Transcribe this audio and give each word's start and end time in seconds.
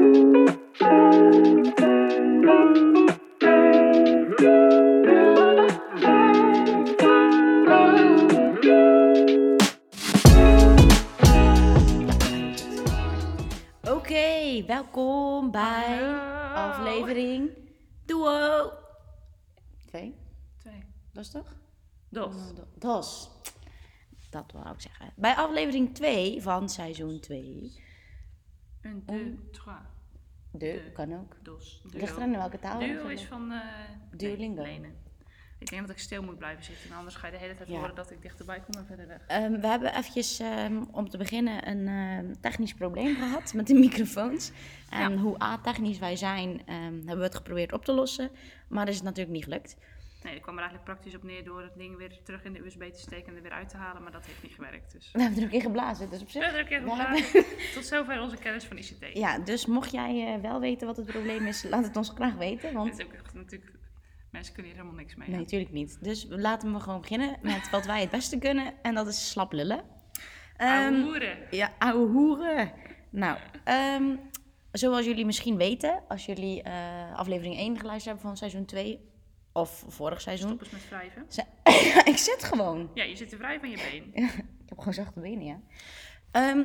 Oké, 0.00 0.14
welkom 14.66 15.50
bij 15.50 16.12
aflevering 16.54 17.50
Duo. 18.06 18.72
Twee, 19.86 20.14
Twee. 20.58 20.84
dat 21.12 21.24
is 21.24 21.30
toch? 21.30 21.56
Dos. 22.08 22.34
Dos. 22.78 23.28
Dat 24.30 24.52
wou 24.52 24.74
ik 24.74 24.80
zeggen. 24.80 25.12
Bij 25.16 25.34
aflevering 25.34 25.94
2 25.94 26.42
van 26.42 26.68
seizoen 26.68 27.20
2. 27.20 27.72
Een, 28.82 29.02
deux, 29.06 29.34
trois. 29.52 29.76
De, 30.52 30.58
De. 30.58 30.90
kan 30.92 31.14
ook. 31.14 31.36
Dos. 31.42 31.82
Ligt 31.92 32.18
aan 32.18 32.32
in 32.32 32.38
welke 32.38 32.58
taal? 32.58 32.78
Duo 32.78 33.06
is 33.06 33.24
van... 33.24 33.52
eh 33.52 33.58
Duolingo. 34.16 34.62
Lenen. 34.62 35.08
Ik 35.58 35.70
denk 35.70 35.82
dat 35.82 35.90
ik 35.90 35.98
stil 35.98 36.22
moet 36.22 36.38
blijven 36.38 36.64
zitten. 36.64 36.92
Anders 36.96 37.14
ga 37.16 37.26
je 37.26 37.32
de 37.32 37.38
hele 37.38 37.54
tijd 37.54 37.68
Ja. 37.68 37.78
horen 37.78 37.94
dat 37.94 38.10
ik 38.10 38.22
dichterbij 38.22 38.60
kom 38.60 38.74
en 38.80 38.86
verder 38.86 39.06
weg. 39.06 39.20
Ehm, 39.26 39.60
we 39.60 39.66
hebben 39.66 39.94
eventjes 39.96 40.38
ehm, 40.38 40.82
om 40.92 41.08
te 41.08 41.16
beginnen 41.16 41.68
een 41.68 41.88
ehm, 41.88 42.34
technisch 42.40 42.74
probleem 42.74 43.14
gehad 43.16 43.54
met 43.54 43.66
de 43.66 43.74
microfoons. 43.74 44.52
En 44.90 45.10
Ja. 45.12 45.16
hoe 45.16 45.42
a-technisch 45.42 45.98
wij 45.98 46.16
zijn, 46.16 46.62
hebben 46.66 47.16
we 47.18 47.22
het 47.22 47.34
geprobeerd 47.34 47.72
op 47.72 47.84
te 47.84 47.92
lossen. 47.92 48.30
Maar 48.68 48.84
dat 48.86 48.94
is 48.94 49.02
natuurlijk 49.02 49.34
niet 49.34 49.44
gelukt. 49.44 49.76
Nee, 50.22 50.34
ik 50.34 50.42
kwam 50.42 50.54
er 50.54 50.60
eigenlijk 50.60 50.90
praktisch 50.90 51.14
op 51.14 51.22
neer 51.22 51.44
door 51.44 51.62
het 51.62 51.74
ding 51.76 51.96
weer 51.96 52.22
terug 52.24 52.44
in 52.44 52.52
de 52.52 52.66
USB 52.66 52.82
te 52.92 53.00
steken 53.00 53.28
en 53.28 53.36
er 53.36 53.42
weer 53.42 53.52
uit 53.52 53.68
te 53.68 53.76
halen. 53.76 54.02
Maar 54.02 54.12
dat 54.12 54.26
heeft 54.26 54.42
niet 54.42 54.52
gewerkt. 54.52 54.92
Dus 54.92 55.10
We 55.12 55.22
hebben 55.22 55.38
er 55.40 55.46
ook 55.46 55.52
in 55.52 55.60
geblazen, 55.60 56.10
dus 56.10 56.22
op 56.22 56.30
zich... 56.30 56.42
verder 56.42 56.60
een 56.60 56.66
keer 56.66 56.82
we 56.84 56.90
geblazen. 56.90 57.44
Tot 57.74 57.84
zover 57.84 58.20
onze 58.20 58.36
kennis 58.36 58.64
van 58.64 58.76
ICT. 58.76 59.06
Ja, 59.12 59.38
dus 59.38 59.66
mocht 59.66 59.90
jij 59.92 60.34
eh, 60.34 60.40
wel 60.40 60.60
weten 60.60 60.86
wat 60.86 60.96
het 60.96 61.06
probleem 61.06 61.46
is, 61.46 61.62
laat 61.62 61.84
het 61.84 61.96
ons 61.96 62.08
graag 62.14 62.34
weten. 62.34 62.72
Want 62.72 62.98
is 62.98 63.04
ook 63.04 63.12
echt 63.12 63.34
natuurlijk... 63.34 63.78
Mensen 64.30 64.54
kunnen 64.54 64.72
hier 64.72 64.80
helemaal 64.80 65.00
niks 65.00 65.16
mee. 65.16 65.28
nee, 65.28 65.38
natuurlijk 65.38 65.72
niet. 65.72 65.98
Dus 66.00 66.26
laten 66.28 66.72
we 66.72 66.80
gewoon 66.80 67.00
beginnen 67.00 67.36
met 67.42 67.70
wat 67.70 67.86
wij 67.86 68.00
het 68.00 68.10
beste 68.10 68.38
kunnen. 68.38 68.74
En 68.82 68.94
dat 68.94 69.06
is 69.06 69.30
slap 69.30 69.52
lullen. 69.52 69.84
Ouwe 70.56 71.02
hoeren. 71.02 71.38
Ja, 71.50 71.72
ouwe 71.78 72.06
hoeren. 72.12 72.72
Nou, 73.10 73.38
ehm, 73.64 74.16
zoals 74.72 75.04
jullie 75.04 75.24
misschien 75.24 75.56
weten, 75.56 76.02
als 76.08 76.26
jullie 76.26 76.62
eh, 76.62 77.16
aflevering 77.16 77.56
1 77.56 77.78
geluisterd 77.78 78.04
hebben 78.04 78.22
van 78.22 78.36
seizoen 78.36 78.64
2, 78.64 79.08
of 79.52 79.84
vorig 79.88 80.20
seizoen. 80.20 80.48
Stop 80.48 80.60
eens 80.62 80.70
met 80.70 80.88
wrijven. 80.88 81.24
Ze- 81.28 82.02
ik 82.12 82.16
zit 82.16 82.44
gewoon. 82.44 82.90
Ja, 82.94 83.02
je 83.04 83.16
zit 83.16 83.28
te 83.28 83.36
wrijven 83.36 83.62
aan 83.64 83.70
je 83.70 83.76
been. 83.90 84.12
Ik 84.64 84.76
heb 84.76 84.78
gewoon 84.78 84.94
zachte 85.04 85.20
benen, 85.20 85.44
ja. 85.44 85.60
Ehm, 86.30 86.64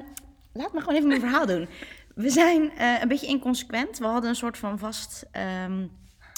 laat 0.54 0.74
me 0.74 0.80
gewoon 0.80 0.96
even 0.96 1.08
mijn 1.08 1.20
verhaal 1.20 1.46
doen. 1.46 1.68
We 2.16 2.30
zijn 2.30 2.72
eh, 2.72 3.02
een 3.02 3.08
beetje 3.08 3.28
inconsequent. 3.28 3.98
We 3.98 4.06
hadden 4.06 4.30
een 4.30 4.36
soort 4.36 4.58
van 4.58 4.80
vast 4.80 5.26
ehm, 5.32 5.88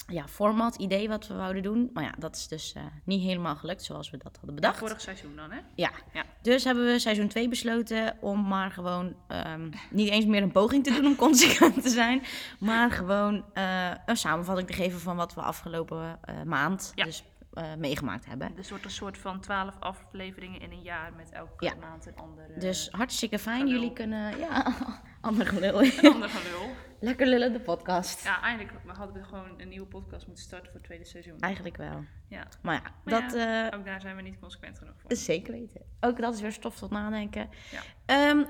ja, 0.07 0.27
format, 0.27 0.75
idee 0.75 1.07
wat 1.07 1.27
we 1.27 1.33
wouden 1.33 1.63
doen. 1.63 1.89
Maar 1.93 2.03
ja, 2.03 2.13
dat 2.17 2.35
is 2.35 2.47
dus 2.47 2.73
eh, 2.73 2.83
niet 3.03 3.21
helemaal 3.21 3.55
gelukt 3.55 3.83
zoals 3.83 4.09
we 4.09 4.17
dat 4.17 4.35
hadden 4.35 4.55
bedacht. 4.55 4.77
Vorig 4.77 5.01
seizoen 5.01 5.35
dan, 5.35 5.51
hè? 5.51 5.59
Ja. 5.75 5.91
Ja. 6.13 6.23
dus 6.41 6.63
hebben 6.63 6.85
we 6.85 6.99
seizoen 6.99 7.27
2 7.27 7.47
besloten 7.49 8.17
om 8.19 8.47
maar 8.47 8.71
gewoon 8.71 9.15
ehm, 9.27 9.69
niet 9.89 10.09
eens 10.09 10.25
meer 10.25 10.41
een 10.41 10.51
poging 10.51 10.83
te 10.83 10.93
doen 10.93 11.05
om 11.05 11.15
consequent 11.25 11.81
te 11.81 11.89
zijn. 11.89 12.23
Maar 12.59 12.91
gewoon 12.91 13.45
eh, 13.53 13.91
een 14.05 14.17
samenvatting 14.17 14.67
te 14.67 14.73
geven 14.73 14.99
van 14.99 15.15
wat 15.15 15.33
we 15.33 15.41
afgelopen 15.41 16.19
eh, 16.21 16.41
maand 16.43 16.91
Ja. 16.95 17.03
dus, 17.03 17.23
eh, 17.57 17.73
meegemaakt 17.77 18.25
hebben. 18.25 18.51
Een 18.57 18.63
soort, 18.63 18.85
een 18.85 18.91
soort 18.91 19.17
van 19.17 19.39
twaalf 19.39 19.75
afleveringen 19.79 20.61
in 20.61 20.71
een 20.71 20.81
jaar 20.81 21.13
met 21.13 21.31
elke 21.31 21.65
Ja. 21.65 21.73
maand 21.79 22.05
een 22.05 22.15
andere... 22.15 22.59
Dus 22.59 22.89
hartstikke 22.91 23.39
fijn. 23.39 23.59
gelul. 23.59 23.73
Jullie 23.73 23.93
kunnen... 23.93 24.37
Ja, 24.37 24.73
ander 25.21 25.45
gelul. 25.45 25.81
Een 25.83 26.13
ander 26.13 26.29
gelul. 26.29 26.69
Lekker 26.99 27.27
lullen, 27.27 27.53
de 27.53 27.59
podcast. 27.59 28.23
Ja, 28.23 28.41
eigenlijk 28.41 28.77
hadden 28.97 29.15
we 29.15 29.23
gewoon 29.23 29.53
een 29.61 29.67
nieuwe 29.69 29.85
podcast 29.87 30.25
moeten 30.25 30.43
starten 30.43 30.65
voor 30.67 30.75
het 30.75 30.83
tweede 30.83 31.05
seizoen. 31.05 31.39
Eigenlijk 31.39 31.77
wel. 31.77 32.03
Ja, 32.27 32.47
Maar 32.61 32.73
ja, 32.75 32.81
Maar 33.03 33.21
dat 33.21 33.33
ja, 33.33 33.69
eh, 33.71 33.79
ook 33.79 33.85
daar 33.85 34.01
zijn 34.01 34.15
we 34.15 34.21
niet 34.21 34.39
consequent 34.39 34.77
genoeg 34.77 34.93
voor. 35.01 35.15
zeker 35.15 35.53
weten. 35.53 35.81
Ook 35.99 36.19
dat 36.21 36.33
is 36.33 36.41
weer 36.41 36.51
stof 36.51 36.75
tot 36.77 36.91
nadenken. 36.91 37.49
Ja. 37.71 37.79
Ehm, 38.05 38.43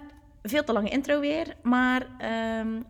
veel 0.44 0.64
te 0.64 0.74
lange 0.74 0.90
intro 0.90 1.20
weer. 1.20 1.56
Maar 1.64 2.06
ehm, 2.18 2.82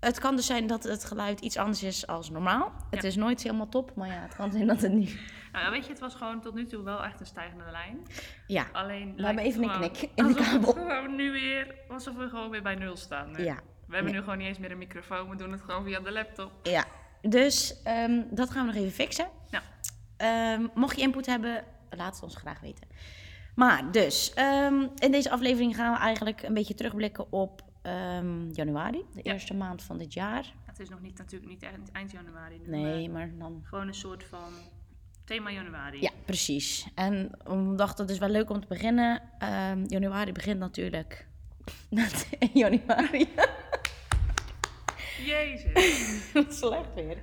het 0.00 0.18
kan 0.18 0.36
dus 0.36 0.46
zijn 0.46 0.66
dat 0.66 0.82
het 0.82 1.04
geluid 1.04 1.40
iets 1.40 1.56
anders 1.56 1.82
is 1.82 2.06
als 2.06 2.30
normaal. 2.30 2.72
Het 2.90 3.04
is 3.04 3.16
nooit 3.16 3.42
helemaal 3.42 3.68
top. 3.68 3.92
Maar 3.96 4.08
ja, 4.08 4.20
het 4.22 4.34
kan 4.34 4.52
zijn 4.52 4.66
dat 4.66 4.80
het 4.82 4.92
niet... 4.92 5.20
Nou, 5.52 5.70
weet 5.70 5.84
je, 5.84 5.90
het 5.90 6.00
was 6.00 6.14
gewoon 6.14 6.40
tot 6.40 6.54
nu 6.54 6.66
toe 6.66 6.82
wel 6.82 7.04
echt 7.04 7.20
een 7.20 7.26
stijgende 7.26 7.64
lijn. 7.70 8.06
Ja, 8.46 8.66
Alleen 8.72 9.16
We 9.16 9.22
hebben 9.24 9.44
even 9.44 9.62
een 9.62 9.70
knik 9.70 10.10
in 10.14 10.26
de 10.26 10.34
kabel. 10.34 10.72
Gewoon 10.72 11.14
nu 11.14 11.30
weer, 11.32 11.74
alsof 11.88 12.16
we 12.16 12.28
gewoon 12.28 12.50
weer 12.50 12.62
bij 12.62 12.74
nul 12.74 12.96
staan. 12.96 13.30
nu. 13.30 13.44
ja, 13.44 13.54
We 13.86 13.94
hebben 13.94 14.04
Nee. 14.04 14.12
nu 14.12 14.18
gewoon 14.26 14.38
niet 14.38 14.46
eens 14.46 14.58
meer 14.58 14.70
een 14.70 14.78
microfoon, 14.78 15.28
we 15.30 15.36
doen 15.36 15.52
het 15.52 15.60
gewoon 15.60 15.84
via 15.84 16.00
de 16.00 16.12
laptop. 16.12 16.52
ja. 16.62 16.84
Dus 17.28 17.82
ehm, 17.82 18.22
dat 18.30 18.50
gaan 18.50 18.66
we 18.66 18.72
nog 18.72 18.80
even 18.80 18.92
fixen. 18.92 19.28
Ja. 19.50 19.62
Ehm, 20.16 20.66
mocht 20.74 20.96
je 20.96 21.02
input 21.02 21.26
hebben, 21.26 21.64
laat 21.90 22.14
het 22.14 22.22
ons 22.22 22.36
graag 22.36 22.60
weten. 22.60 22.88
Maar 23.54 23.92
dus, 23.92 24.32
ehm, 24.34 24.86
in 24.98 25.10
deze 25.10 25.30
aflevering 25.30 25.76
gaan 25.76 25.92
we 25.92 25.98
eigenlijk 25.98 26.42
een 26.42 26.54
beetje 26.54 26.74
terugblikken 26.74 27.32
op 27.32 27.62
januari, 28.52 29.04
de 29.14 29.20
Ja. 29.22 29.32
eerste 29.32 29.54
maand 29.54 29.82
van 29.82 29.98
dit 29.98 30.12
jaar. 30.14 30.52
Het 30.64 30.78
is 30.80 30.88
nog 30.88 31.00
niet, 31.00 31.18
natuurlijk 31.18 31.50
niet 31.50 31.62
eind, 31.62 31.90
eind 31.92 32.10
januari 32.10 32.58
nu, 32.58 32.68
Nee, 32.78 33.10
maar 33.10 33.30
dan. 33.38 33.62
gewoon 33.64 33.86
een 33.88 33.94
soort 33.94 34.24
van 34.24 34.52
thema 35.24 35.50
januari. 35.50 36.00
Ja, 36.00 36.10
precies. 36.24 36.86
En 36.94 37.30
we 37.44 37.74
dachten, 37.76 38.04
het 38.04 38.12
is 38.14 38.18
wel 38.20 38.28
leuk 38.28 38.50
om 38.50 38.60
te 38.60 38.66
beginnen. 38.66 39.22
Ehm, 39.38 39.84
januari 39.86 40.32
begint 40.32 40.58
natuurlijk 40.58 41.26
met 41.90 42.28
1 42.38 42.50
januari. 42.54 43.28
Jezus. 45.24 46.32
Wat 46.32 46.54
slecht 46.54 46.94
weer. 46.94 47.16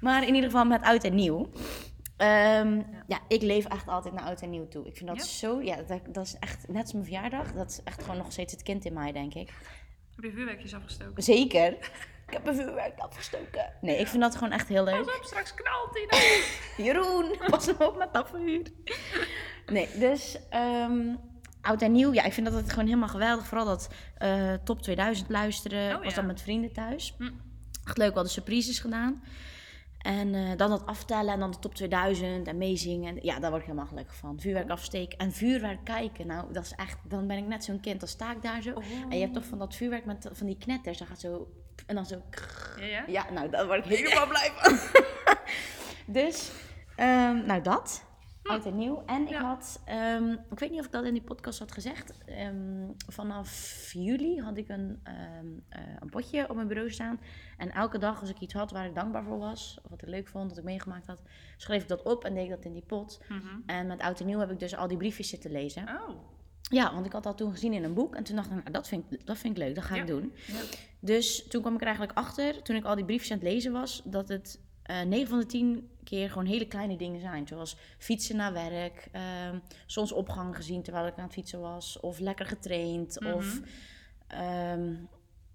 Maar 0.00 0.22
in 0.26 0.34
ieder 0.34 0.50
geval 0.50 0.64
met 0.64 0.82
oud 0.82 1.04
en 1.04 1.14
nieuw. 1.14 1.50
Ehm, 2.16 2.82
ja. 3.06 3.20
ik 3.28 3.42
leef 3.42 3.64
echt 3.64 3.88
altijd 3.88 4.14
naar 4.14 4.24
oud 4.24 4.42
en 4.42 4.50
nieuw 4.50 4.68
toe. 4.68 4.86
Ik 4.86 4.96
vind 4.96 5.08
dat 5.08 5.18
Ja? 5.18 5.24
zo, 5.24 5.62
ja, 5.62 5.76
dat, 5.82 6.00
dat 6.12 6.26
is 6.26 6.36
echt 6.40 6.68
net 6.68 6.82
als 6.82 6.92
mijn 6.92 7.04
verjaardag. 7.04 7.52
Dat 7.52 7.70
is 7.70 7.80
echt 7.84 8.02
gewoon 8.02 8.16
nog 8.16 8.32
steeds 8.32 8.52
het 8.52 8.62
kind 8.62 8.84
in 8.84 8.92
mij, 8.92 9.12
denk 9.12 9.34
ik. 9.34 9.52
Heb 10.14 10.24
je 10.24 10.30
vuurwerkjes 10.32 10.74
afgestoken? 10.74 11.22
Zeker. 11.22 11.76
Ik 12.28 12.34
heb 12.34 12.46
een 12.46 12.54
vuurwerk 12.54 12.98
afgestoken. 12.98 13.72
Nee, 13.80 13.98
ik 13.98 14.06
vind 14.06 14.22
dat 14.22 14.34
gewoon 14.34 14.52
echt 14.52 14.68
heel 14.68 14.84
leuk. 14.84 15.04
Pas 15.04 15.16
op, 15.16 15.24
straks 15.24 15.54
knalt 15.54 15.88
hij 15.92 16.06
nou. 16.08 16.42
Jeroen, 16.86 17.38
pas 17.50 17.68
op 17.68 17.96
met 17.98 18.12
dat 18.12 18.28
vuur. 18.30 18.62
Nee, 19.66 19.88
dus 19.98 20.38
ehm, 20.50 21.14
oud 21.60 21.82
en 21.82 21.92
nieuw. 21.92 22.12
Ja, 22.12 22.24
ik 22.24 22.32
vind 22.32 22.46
dat 22.46 22.54
het 22.54 22.70
gewoon 22.70 22.86
helemaal 22.86 23.08
geweldig. 23.08 23.46
Vooral 23.46 23.66
dat 23.66 23.88
eh, 24.18 24.52
top 24.64 24.82
2000 24.82 25.28
luisteren. 25.30 25.96
Oh, 25.96 26.02
was 26.02 26.10
ja. 26.10 26.16
dan 26.16 26.26
met 26.26 26.42
vrienden 26.42 26.72
thuis. 26.72 27.14
Hm. 27.18 27.30
Echt 27.84 27.98
leuk, 27.98 28.08
we 28.08 28.14
hadden 28.14 28.32
surprises 28.32 28.78
gedaan. 28.78 29.22
En 29.98 30.34
eh, 30.34 30.56
dan 30.56 30.70
dat 30.70 30.86
aftellen 30.86 31.32
en 31.32 31.38
dan 31.38 31.50
de 31.50 31.58
top 31.58 31.74
2000 31.74 32.46
en 32.46 32.58
meezingen. 32.58 33.16
En 33.16 33.22
ja, 33.22 33.38
daar 33.38 33.50
word 33.50 33.62
ik 33.62 33.68
helemaal 33.68 33.88
gelukkig 33.88 34.16
van. 34.16 34.40
Vuurwerk 34.40 34.70
afsteken 34.70 35.18
en 35.18 35.32
vuurwerk 35.32 35.84
kijken. 35.84 36.26
Nou, 36.26 36.52
dat 36.52 36.64
is 36.64 36.72
echt, 36.72 36.98
dan 37.04 37.26
ben 37.26 37.36
ik 37.36 37.46
net 37.46 37.64
zo'n 37.64 37.80
kind. 37.80 38.00
Dan 38.00 38.08
sta 38.08 38.32
ik 38.32 38.42
daar 38.42 38.62
zo. 38.62 38.82
En 39.08 39.16
je 39.16 39.22
hebt 39.22 39.34
toch 39.34 39.44
van 39.44 39.58
dat 39.58 39.74
vuurwerk 39.74 40.04
met 40.04 40.28
van 40.32 40.46
die 40.46 40.58
knetters. 40.58 40.98
Dat 40.98 41.08
gaat 41.08 41.20
zo, 41.20 41.48
en 41.86 41.94
dan 41.94 42.06
zo... 42.06 42.22
Ja, 42.78 42.84
ja? 42.84 43.04
Ja, 43.06 43.30
nou, 43.30 43.50
daar 43.50 43.66
word 43.66 43.90
ik 43.90 43.98
helemaal 43.98 44.26
blij 44.26 44.50
van. 44.54 44.78
dus, 46.22 46.52
ehm, 46.96 47.46
nou 47.46 47.62
dat. 47.62 48.06
Oud 48.42 48.66
en 48.66 48.76
nieuw. 48.76 49.02
En 49.06 49.22
ik 49.22 49.28
Ja. 49.28 49.40
had, 49.42 49.80
ehm, 49.84 50.32
ik 50.50 50.58
weet 50.58 50.70
niet 50.70 50.80
of 50.80 50.86
ik 50.86 50.92
dat 50.92 51.04
in 51.04 51.12
die 51.12 51.22
podcast 51.22 51.58
had 51.58 51.72
gezegd. 51.72 52.18
ehm, 52.26 52.86
vanaf 53.08 53.90
juli 53.92 54.40
had 54.40 54.56
ik 54.56 54.68
een, 54.68 55.00
eh, 55.02 55.14
een 55.98 56.08
potje 56.10 56.48
op 56.48 56.54
mijn 56.56 56.68
bureau 56.68 56.90
staan. 56.90 57.20
En 57.56 57.70
elke 57.72 57.98
dag 57.98 58.20
als 58.20 58.30
ik 58.30 58.38
iets 58.40 58.54
had 58.54 58.70
waar 58.70 58.86
ik 58.86 58.94
dankbaar 58.94 59.24
voor 59.24 59.38
was, 59.38 59.78
of 59.82 59.90
wat 59.90 60.02
ik 60.02 60.08
leuk 60.08 60.28
vond, 60.28 60.48
dat 60.48 60.58
ik 60.58 60.64
meegemaakt 60.64 61.06
had, 61.06 61.22
schreef 61.56 61.82
ik 61.82 61.88
dat 61.88 62.02
op 62.02 62.24
en 62.24 62.34
deed 62.34 62.44
ik 62.44 62.50
dat 62.50 62.64
in 62.64 62.72
die 62.72 62.84
pot. 62.86 63.20
Mhm. 63.28 63.46
En 63.66 63.86
met 63.86 64.00
oud 64.00 64.20
en 64.20 64.26
nieuw 64.26 64.38
heb 64.38 64.50
ik 64.50 64.58
dus 64.58 64.76
al 64.76 64.88
die 64.88 64.96
briefjes 64.96 65.28
zitten 65.28 65.50
lezen. 65.50 65.82
Oh. 65.88 66.08
Ja, 66.62 66.94
want 66.94 67.06
ik 67.06 67.12
had 67.12 67.22
dat 67.22 67.36
toen 67.36 67.52
gezien 67.52 67.72
in 67.72 67.84
een 67.84 67.94
boek. 67.94 68.14
En 68.14 68.24
toen 68.24 68.36
dacht 68.36 68.48
ik, 68.50 68.54
nou, 68.56 68.70
dat 68.70 68.88
vind 68.88 69.04
ik, 69.12 69.26
dat 69.26 69.38
vind 69.38 69.56
ik 69.56 69.62
leuk, 69.64 69.74
dat 69.74 69.84
ga 69.84 69.94
Ja. 69.94 70.00
ik 70.00 70.06
doen. 70.06 70.32
Ja. 70.46 70.60
Dus 71.00 71.48
toen 71.48 71.60
kwam 71.60 71.74
ik 71.74 71.80
er 71.80 71.86
eigenlijk 71.86 72.18
achter, 72.18 72.62
toen 72.62 72.76
ik 72.76 72.84
al 72.84 72.94
die 72.94 73.04
briefjes 73.04 73.30
aan 73.30 73.38
het 73.38 73.46
lezen 73.46 73.72
was, 73.72 74.02
dat 74.04 74.28
het 74.28 74.60
eh 74.82 75.02
9 75.02 75.28
van 75.28 75.38
de 75.38 75.46
10 75.46 75.88
keer 76.04 76.28
gewoon 76.30 76.46
hele 76.46 76.66
kleine 76.68 76.96
dingen 76.96 77.20
zijn. 77.20 77.46
Zoals 77.46 77.76
fietsen 77.98 78.36
naar 78.36 78.52
werk, 78.52 79.08
ehm, 79.12 79.58
soms 79.86 80.12
opgang 80.12 80.56
gezien 80.56 80.82
terwijl 80.82 81.06
ik 81.06 81.16
aan 81.16 81.24
het 81.24 81.32
fietsen 81.32 81.60
was, 81.60 82.00
of 82.00 82.18
lekker 82.18 82.46
getraind, 82.46 83.20
Mhm. 83.20 83.32
of 83.32 83.60
ehm, 84.26 84.94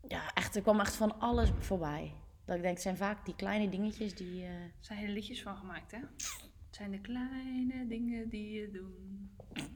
ja, 0.07 0.33
echt, 0.33 0.55
er 0.55 0.61
kwam 0.61 0.79
echt 0.79 0.95
van 0.95 1.19
alles 1.19 1.49
voorbij. 1.59 2.13
Dat 2.45 2.55
ik 2.55 2.61
denk, 2.61 2.73
het 2.73 2.83
zijn 2.83 2.97
vaak 2.97 3.25
die 3.25 3.35
kleine 3.35 3.69
dingetjes 3.69 4.15
die. 4.15 4.41
eh, 4.43 4.49
Er 4.49 4.71
zijn 4.79 4.99
hele 4.99 5.13
liedjes 5.13 5.41
van 5.41 5.55
gemaakt, 5.57 5.91
hè? 5.91 5.97
Het 5.97 6.75
zijn 6.75 6.91
de 6.91 6.99
kleine 7.01 7.87
dingen 7.87 8.29
die 8.29 8.51
je 8.51 8.71
doet. 8.71 9.67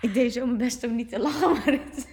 Ik 0.00 0.14
deed 0.14 0.32
zo 0.32 0.46
mijn 0.46 0.58
best 0.58 0.84
om 0.84 0.94
niet 0.94 1.08
te 1.08 1.18
lachen, 1.18 1.52
maar 1.52 1.64
het 1.66 1.96
is 1.96 2.06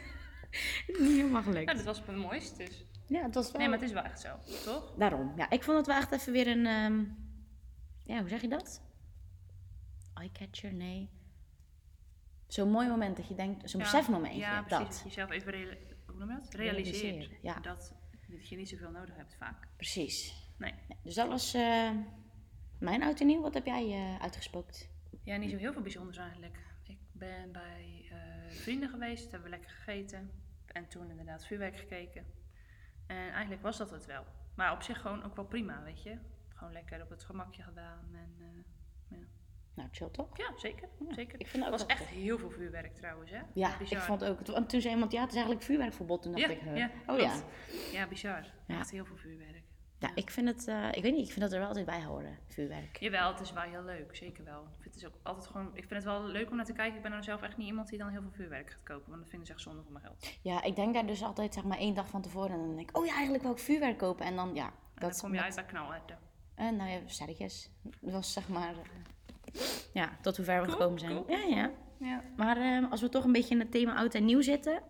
niet 0.99 1.11
helemaal 1.11 1.41
Ja, 1.41 1.47
gelukt. 1.51 1.75
dat 1.75 1.83
was 1.83 2.01
het 2.05 2.15
mooiste 2.15 2.63
dus. 2.63 2.85
Ja, 3.07 3.21
het 3.23 3.35
was 3.35 3.51
wel. 3.51 3.61
Nee, 3.61 3.69
maar 3.69 3.77
het 3.79 3.87
is 3.87 3.93
wel 3.93 4.03
echt 4.03 4.19
zo, 4.19 4.35
toch? 4.65 4.93
Daarom. 4.97 5.33
Ja, 5.37 5.49
ik 5.49 5.63
vond 5.63 5.77
het 5.77 5.87
wel 5.87 5.95
echt 5.97 6.11
even 6.11 6.31
weer 6.33 6.47
een. 6.47 6.65
ehm, 6.65 7.03
ja, 8.03 8.19
hoe 8.19 8.29
zeg 8.29 8.41
je 8.41 8.47
dat? 8.47 8.81
Eye-catcher? 10.13 10.73
Nee. 10.73 11.09
Zo'n 12.47 12.69
mooi 12.71 12.87
moment 12.87 13.17
dat 13.17 13.27
je 13.27 13.35
denkt, 13.35 13.69
zo'n 13.69 13.79
Ja, 13.79 13.85
besefmomentje. 13.91 14.39
Ja, 14.39 14.61
precies. 14.61 14.77
dat. 14.77 14.87
Dat 14.87 14.97
je 14.97 15.03
jezelf 15.07 15.29
even 15.31 15.77
hoe 16.05 16.15
noem 16.17 16.29
je 16.29 16.35
dat? 16.41 16.53
realiseert. 16.53 17.01
Realiseren, 17.01 17.37
ja. 17.41 17.59
Dat 17.59 17.93
Dat 18.27 18.49
je 18.49 18.57
niet 18.57 18.69
zoveel 18.69 18.91
nodig 18.91 19.15
hebt 19.15 19.35
vaak. 19.39 19.67
Precies. 19.75 20.33
Nee. 20.57 20.73
Dus 21.03 21.15
dat 21.15 21.27
was 21.27 21.53
eh, 21.53 21.89
mijn 22.79 23.03
oud 23.03 23.19
en 23.19 23.27
nieuw. 23.27 23.41
Wat 23.41 23.53
heb 23.53 23.65
jij 23.65 23.91
eh, 23.91 24.21
uitgespookt? 24.21 24.89
Ja, 25.23 25.37
niet 25.37 25.49
zo 25.51 25.57
heel 25.57 25.73
veel 25.73 25.81
bijzonders 25.81 26.17
eigenlijk. 26.17 26.57
Ik 27.21 27.27
ben 27.27 27.51
bij 27.51 28.05
eh, 28.11 28.17
vrienden 28.49 28.89
geweest, 28.89 29.31
hebben 29.31 29.49
we 29.49 29.49
lekker 29.49 29.69
gegeten. 29.69 30.31
En 30.65 30.87
toen 30.87 31.09
inderdaad 31.09 31.45
vuurwerk 31.45 31.77
gekeken. 31.77 32.25
En 33.07 33.31
eigenlijk 33.31 33.61
was 33.61 33.77
dat 33.77 33.89
het 33.91 34.05
wel. 34.05 34.23
Maar 34.55 34.71
op 34.71 34.81
zich 34.81 35.01
gewoon 35.01 35.23
ook 35.23 35.35
wel 35.35 35.45
prima, 35.45 35.83
weet 35.83 36.03
je. 36.03 36.17
Gewoon 36.55 36.73
lekker 36.73 37.01
op 37.01 37.09
het 37.09 37.23
gemakje 37.23 37.63
gedaan. 37.63 38.09
En, 38.13 38.35
eh, 39.09 39.17
Nou, 39.73 39.89
chill 39.91 40.09
toch? 40.09 40.37
ja, 40.37 40.51
zeker. 40.57 40.89
Ja, 41.07 41.13
zeker. 41.13 41.39
Ik 41.39 41.47
vind 41.47 41.63
Het 41.63 41.71
was 41.71 41.85
echt 41.85 42.05
heel 42.05 42.37
veel 42.37 42.49
vuurwerk 42.51 42.95
trouwens, 42.95 43.31
hè? 43.31 43.41
Ja, 43.53 43.77
Bizar. 43.77 43.97
ik 43.97 44.03
vond 44.03 44.23
ook. 44.23 44.41
Toen 44.67 44.81
zei 44.81 44.93
iemand, 44.93 45.11
ja, 45.11 45.19
het 45.21 45.29
is 45.29 45.35
eigenlijk 45.35 45.65
vuurwerkverbod. 45.65 46.21
Toen 46.21 46.31
dacht 46.31 46.43
Ja, 46.43 46.51
ik, 46.51 46.77
ja, 46.77 46.91
oh 47.07 47.19
ja. 47.19 47.41
Ja, 47.91 48.07
bizar. 48.07 48.45
Ja. 48.67 48.79
Echt 48.79 48.91
heel 48.91 49.05
veel 49.05 49.17
vuurwerk. 49.17 49.63
Ja, 50.01 50.11
ik 50.15 50.29
vind 50.29 50.47
het, 50.47 50.67
eh, 50.67 50.87
ik 50.91 51.03
weet 51.03 51.13
niet, 51.15 51.25
ik 51.25 51.31
vind 51.31 51.39
dat 51.41 51.51
er 51.51 51.57
wel 51.59 51.67
altijd 51.67 51.85
bij 51.85 52.03
horen, 52.03 52.37
vuurwerk. 52.47 52.97
Jawel, 52.99 53.31
het 53.31 53.39
is 53.39 53.53
wel 53.53 53.63
heel 53.63 53.83
leuk, 53.83 54.15
zeker 54.15 54.43
wel. 54.43 54.61
Ik 54.61 54.81
vind 54.81 54.95
het, 54.95 55.05
ook 55.05 55.13
altijd 55.23 55.47
gewoon, 55.47 55.67
ik 55.67 55.79
vind 55.87 55.89
het 55.93 56.03
wel 56.03 56.23
leuk 56.23 56.49
om 56.49 56.55
naar 56.55 56.65
te 56.65 56.73
kijken. 56.73 56.95
Ik 56.95 57.01
ben 57.01 57.11
nou 57.11 57.23
zelf 57.23 57.41
echt 57.41 57.57
niet 57.57 57.67
iemand 57.67 57.87
die 57.89 57.97
dan 57.97 58.09
heel 58.09 58.21
veel 58.21 58.31
vuurwerk 58.31 58.69
gaat 58.69 58.83
kopen, 58.83 59.09
want 59.09 59.21
dat 59.21 59.29
vind 59.29 59.43
ik 59.43 59.49
echt 59.49 59.61
zonde 59.61 59.83
van 59.83 59.91
mijn 59.91 60.05
geld. 60.05 60.29
Ja, 60.41 60.63
ik 60.63 60.75
denk 60.75 60.93
daar 60.93 61.05
dus 61.05 61.23
altijd 61.23 61.53
zeg 61.53 61.63
maar 61.63 61.77
één 61.77 61.93
dag 61.95 62.07
van 62.09 62.21
tevoren 62.21 62.51
en 62.51 62.57
dan 62.59 62.75
denk 62.75 62.89
ik, 62.89 62.97
oh 62.97 63.05
ja, 63.05 63.13
eigenlijk 63.13 63.43
wil 63.43 63.51
ik 63.51 63.57
vuurwerk 63.59 63.97
kopen. 63.97 64.25
En 64.25 64.35
dan, 64.35 64.55
ja, 64.55 64.65
En 64.65 64.71
dat 64.95 65.11
dan 65.11 65.19
kom 65.19 65.29
je 65.33 65.35
met- 65.41 65.57
uit 65.57 66.05
bij. 66.05 66.15
Eh, 66.55 66.69
nou 66.71 66.89
ja, 66.89 66.99
sterretjes. 67.05 67.69
Dat 68.01 68.11
was 68.13 68.33
zeg 68.33 68.47
maar, 68.49 68.73
eh, 68.73 69.61
ja, 69.93 70.17
tot 70.21 70.35
hoe 70.35 70.45
ver 70.45 70.59
we 70.61 70.65
Cool, 70.67 70.77
gekomen 70.77 70.99
zijn. 70.99 71.11
cool. 71.11 71.31
Ja, 71.31 71.55
ja. 71.55 71.71
Ja. 71.99 72.23
Maar 72.37 72.57
eh, 72.57 72.91
als 72.91 73.01
we 73.01 73.09
toch 73.09 73.23
een 73.23 73.31
beetje 73.31 73.53
in 73.53 73.59
het 73.59 73.71
thema 73.71 73.95
oud 73.95 74.13
en 74.13 74.25
nieuw 74.25 74.41
zitten. 74.41 74.81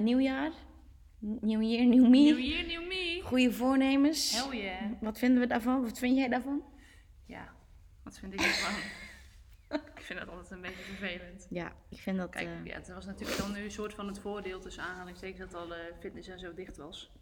nieuwjaar, 0.00 0.50
nieuw 1.18 1.60
year, 1.60 1.86
nieuw 1.86 2.08
me. 2.08 2.18
New 2.18 2.38
year, 2.38 2.66
new 2.66 2.86
me. 2.88 3.11
Goede 3.32 3.52
voornemens. 3.52 4.44
Hell 4.44 4.60
yeah. 4.60 4.92
Wat 5.00 5.18
vinden 5.18 5.40
we 5.40 5.46
daarvan? 5.46 5.82
Wat 5.82 5.98
vind 5.98 6.16
jij 6.16 6.28
daarvan? 6.28 6.62
Ja, 7.26 7.54
wat 8.02 8.18
vind 8.18 8.32
ik 8.32 8.40
ervan? 8.40 8.74
ik 9.96 10.02
vind 10.02 10.18
dat 10.18 10.28
altijd 10.28 10.50
een 10.50 10.60
beetje 10.60 10.82
vervelend. 10.82 11.46
Ja, 11.50 11.72
ik 11.88 11.98
vind 11.98 12.18
dat... 12.18 12.30
Kijk, 12.30 12.46
eh, 12.46 12.64
ja, 12.64 12.74
het 12.74 12.88
was 12.88 13.06
natuurlijk 13.06 13.38
dan 13.38 13.52
nu 13.52 13.64
een 13.64 13.70
soort 13.70 13.94
van 13.94 14.06
het 14.06 14.18
voordeel 14.18 14.60
tussen 14.60 14.82
aanhalingstekens 14.82 15.50
dat 15.50 15.60
alle 15.60 15.92
fitness 16.00 16.28
en 16.28 16.38
zo 16.38 16.54
dicht 16.54 16.76
was. 16.76 17.12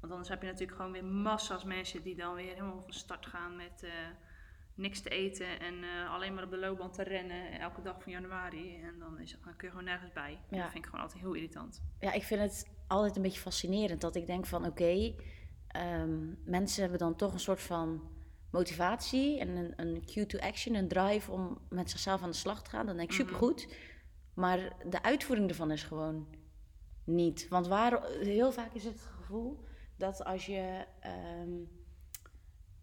Want 0.00 0.12
anders 0.12 0.30
heb 0.30 0.40
je 0.40 0.46
natuurlijk 0.46 0.76
gewoon 0.76 0.92
weer 0.92 1.04
massa's 1.04 1.64
mensen 1.64 2.02
die 2.02 2.16
dan 2.16 2.34
weer 2.34 2.54
helemaal 2.54 2.82
van 2.82 2.92
start 2.92 3.26
gaan 3.26 3.56
met 3.56 3.82
eh, 3.82 3.90
niks 4.74 5.00
te 5.00 5.08
eten 5.08 5.60
en 5.60 5.74
eh, 5.82 6.12
alleen 6.12 6.34
maar 6.34 6.44
op 6.44 6.50
de 6.50 6.58
loopband 6.58 6.94
te 6.94 7.02
rennen 7.02 7.60
elke 7.60 7.82
dag 7.82 8.02
van 8.02 8.12
januari. 8.12 8.82
En 8.82 8.98
dan, 8.98 9.20
is, 9.20 9.36
dan 9.44 9.56
kun 9.56 9.66
je 9.66 9.74
gewoon 9.74 9.84
nergens 9.84 10.12
bij. 10.12 10.38
Ja. 10.50 10.56
Dat 10.56 10.70
vind 10.70 10.84
ik 10.84 10.90
gewoon 10.90 11.04
altijd 11.04 11.22
heel 11.22 11.34
irritant. 11.34 11.82
ja, 12.00 12.12
ik 12.12 12.22
vind 12.22 12.40
het 12.40 12.70
altijd 12.86 13.16
een 13.16 13.22
beetje 13.22 13.40
fascinerend 13.40 14.00
dat 14.00 14.16
ik 14.16 14.26
denk 14.26 14.46
van 14.46 14.66
oké, 14.66 15.14
ehm, 15.74 16.20
mensen 16.44 16.80
hebben 16.82 16.98
dan 16.98 17.16
toch 17.16 17.32
een 17.32 17.40
soort 17.40 17.62
van 17.62 18.02
motivatie 18.50 19.38
en 19.40 19.48
een, 19.48 19.72
een 19.76 20.02
cue 20.06 20.26
to 20.26 20.38
action, 20.38 20.74
een 20.74 20.88
drive 20.88 21.30
om 21.30 21.58
met 21.68 21.90
zichzelf 21.90 22.22
aan 22.22 22.30
de 22.30 22.36
slag 22.36 22.62
te 22.62 22.70
gaan. 22.70 22.86
Dan 22.86 22.96
denk 22.96 23.10
ik 23.10 23.18
Mhm. 23.18 23.26
supergoed. 23.26 23.74
Maar 24.34 24.72
de 24.88 25.02
uitvoering 25.02 25.48
ervan 25.48 25.70
is 25.70 25.82
gewoon 25.82 26.26
niet. 27.04 27.48
Want 27.48 27.66
waar, 27.66 28.02
heel 28.08 28.52
vaak 28.52 28.74
is 28.74 28.84
het 28.84 29.00
gevoel 29.16 29.64
dat 29.96 30.24
als 30.24 30.46
je, 30.46 30.84
ehm, 31.00 31.50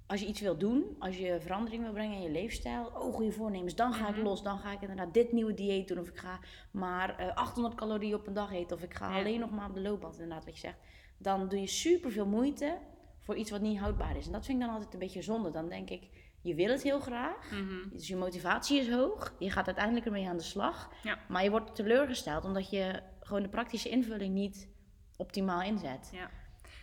als 0.07 0.19
je 0.19 0.25
iets 0.27 0.41
wil 0.41 0.57
doen, 0.57 0.95
als 0.99 1.17
je 1.17 1.37
verandering 1.41 1.83
wil 1.83 1.91
brengen 1.93 2.15
in 2.17 2.21
je 2.23 2.29
leefstijl, 2.31 2.85
oh 2.85 3.13
goede 3.13 3.31
voornemens, 3.31 3.75
dan 3.75 3.93
ga 3.93 4.09
ik 4.09 4.15
Mhm. 4.15 4.23
los, 4.23 4.43
dan 4.43 4.59
ga 4.59 4.71
ik 4.71 4.81
inderdaad 4.81 5.13
dit 5.13 5.31
nieuwe 5.31 5.53
dieet 5.53 5.87
doen, 5.87 5.99
of 5.99 6.07
ik 6.07 6.17
ga 6.17 6.39
maar 6.71 7.17
eh, 7.17 7.35
800 7.35 7.75
calorieën 7.75 8.15
op 8.15 8.27
een 8.27 8.33
dag 8.33 8.51
eten, 8.51 8.77
of 8.77 8.83
ik 8.83 8.93
ga 8.93 9.09
Ja. 9.11 9.19
alleen 9.19 9.39
nog 9.39 9.51
maar 9.51 9.67
op 9.69 9.73
de 9.75 9.81
loopband, 9.81 10.13
inderdaad 10.13 10.45
wat 10.45 10.53
je 10.53 10.59
zegt. 10.59 10.77
Dan 11.21 11.47
doe 11.49 11.59
je 11.59 11.67
superveel 11.67 12.25
moeite 12.25 12.77
voor 13.19 13.35
iets 13.35 13.51
wat 13.51 13.61
niet 13.61 13.79
houdbaar 13.79 14.17
is. 14.17 14.25
En 14.25 14.31
dat 14.31 14.45
vind 14.45 14.59
ik 14.61 14.65
dan 14.65 14.73
altijd 14.75 14.93
een 14.93 14.99
beetje 14.99 15.21
zonde. 15.21 15.51
Dan 15.51 15.69
denk 15.69 15.89
ik, 15.89 16.09
je 16.41 16.55
wil 16.55 16.69
het 16.69 16.81
heel 16.83 16.99
graag, 16.99 17.51
Mhm. 17.51 17.89
dus 17.91 18.07
je 18.07 18.15
motivatie 18.15 18.79
is 18.79 18.89
hoog, 18.91 19.33
je 19.39 19.51
gaat 19.51 19.65
uiteindelijk 19.65 20.05
ermee 20.05 20.27
aan 20.27 20.37
de 20.37 20.43
slag, 20.43 20.89
Ja. 21.03 21.17
maar 21.27 21.43
je 21.43 21.49
wordt 21.49 21.75
teleurgesteld 21.75 22.45
omdat 22.45 22.69
je 22.69 23.01
gewoon 23.19 23.41
de 23.41 23.49
praktische 23.49 23.89
invulling 23.89 24.33
niet 24.33 24.69
optimaal 25.17 25.61
inzet. 25.61 26.09
Ja. 26.13 26.29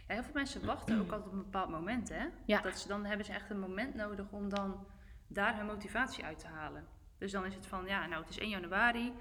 Ja, 0.09 0.15
heel 0.15 0.23
veel 0.23 0.35
mensen 0.35 0.67
wachten 0.67 1.01
ook 1.01 1.11
altijd 1.13 1.27
op 1.27 1.33
een 1.33 1.43
bepaald 1.43 1.71
moment, 1.71 2.09
hè? 2.09 2.25
Ja. 2.45 2.61
Dat 2.61 2.79
ze, 2.79 2.89
dan 2.89 3.05
hebben 3.05 3.27
ze 3.27 3.33
echt 3.33 3.51
een 3.51 3.61
moment 3.61 3.95
nodig 3.95 4.27
om 4.31 4.49
dan 4.49 4.87
daar 5.27 5.57
hun 5.57 5.67
motivatie 5.67 6.25
uit 6.25 6.39
te 6.39 6.47
halen. 6.47 6.87
Dus 7.19 7.33
dan 7.33 7.45
is 7.45 7.55
het 7.55 7.67
van, 7.67 7.87
ja, 7.87 8.07
nou, 8.07 8.21
het 8.23 8.31
is 8.31 8.39
1 8.39 8.49
januari. 8.49 9.13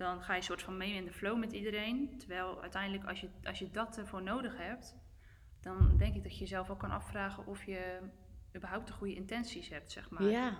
Dan 0.00 0.22
ga 0.22 0.34
je 0.34 0.42
soort 0.42 0.62
van 0.62 0.76
mee 0.76 0.94
in 0.94 1.04
de 1.04 1.12
flow 1.12 1.38
met 1.38 1.52
iedereen. 1.52 2.18
Terwijl 2.18 2.62
uiteindelijk, 2.62 3.04
als 3.04 3.20
je, 3.20 3.28
als 3.44 3.58
je 3.58 3.70
dat 3.70 3.98
ervoor 3.98 4.22
nodig 4.22 4.56
hebt, 4.56 4.96
dan 5.60 5.96
denk 5.96 6.14
ik 6.14 6.22
dat 6.22 6.32
je 6.32 6.38
jezelf 6.38 6.70
ook 6.70 6.78
kan 6.78 6.90
afvragen 6.90 7.46
of 7.46 7.64
je 7.64 7.98
überhaupt 8.56 8.86
de 8.86 8.92
goede 8.92 9.14
intenties 9.14 9.68
hebt, 9.68 9.92
zeg 9.92 10.10
maar. 10.10 10.22
Ja, 10.22 10.58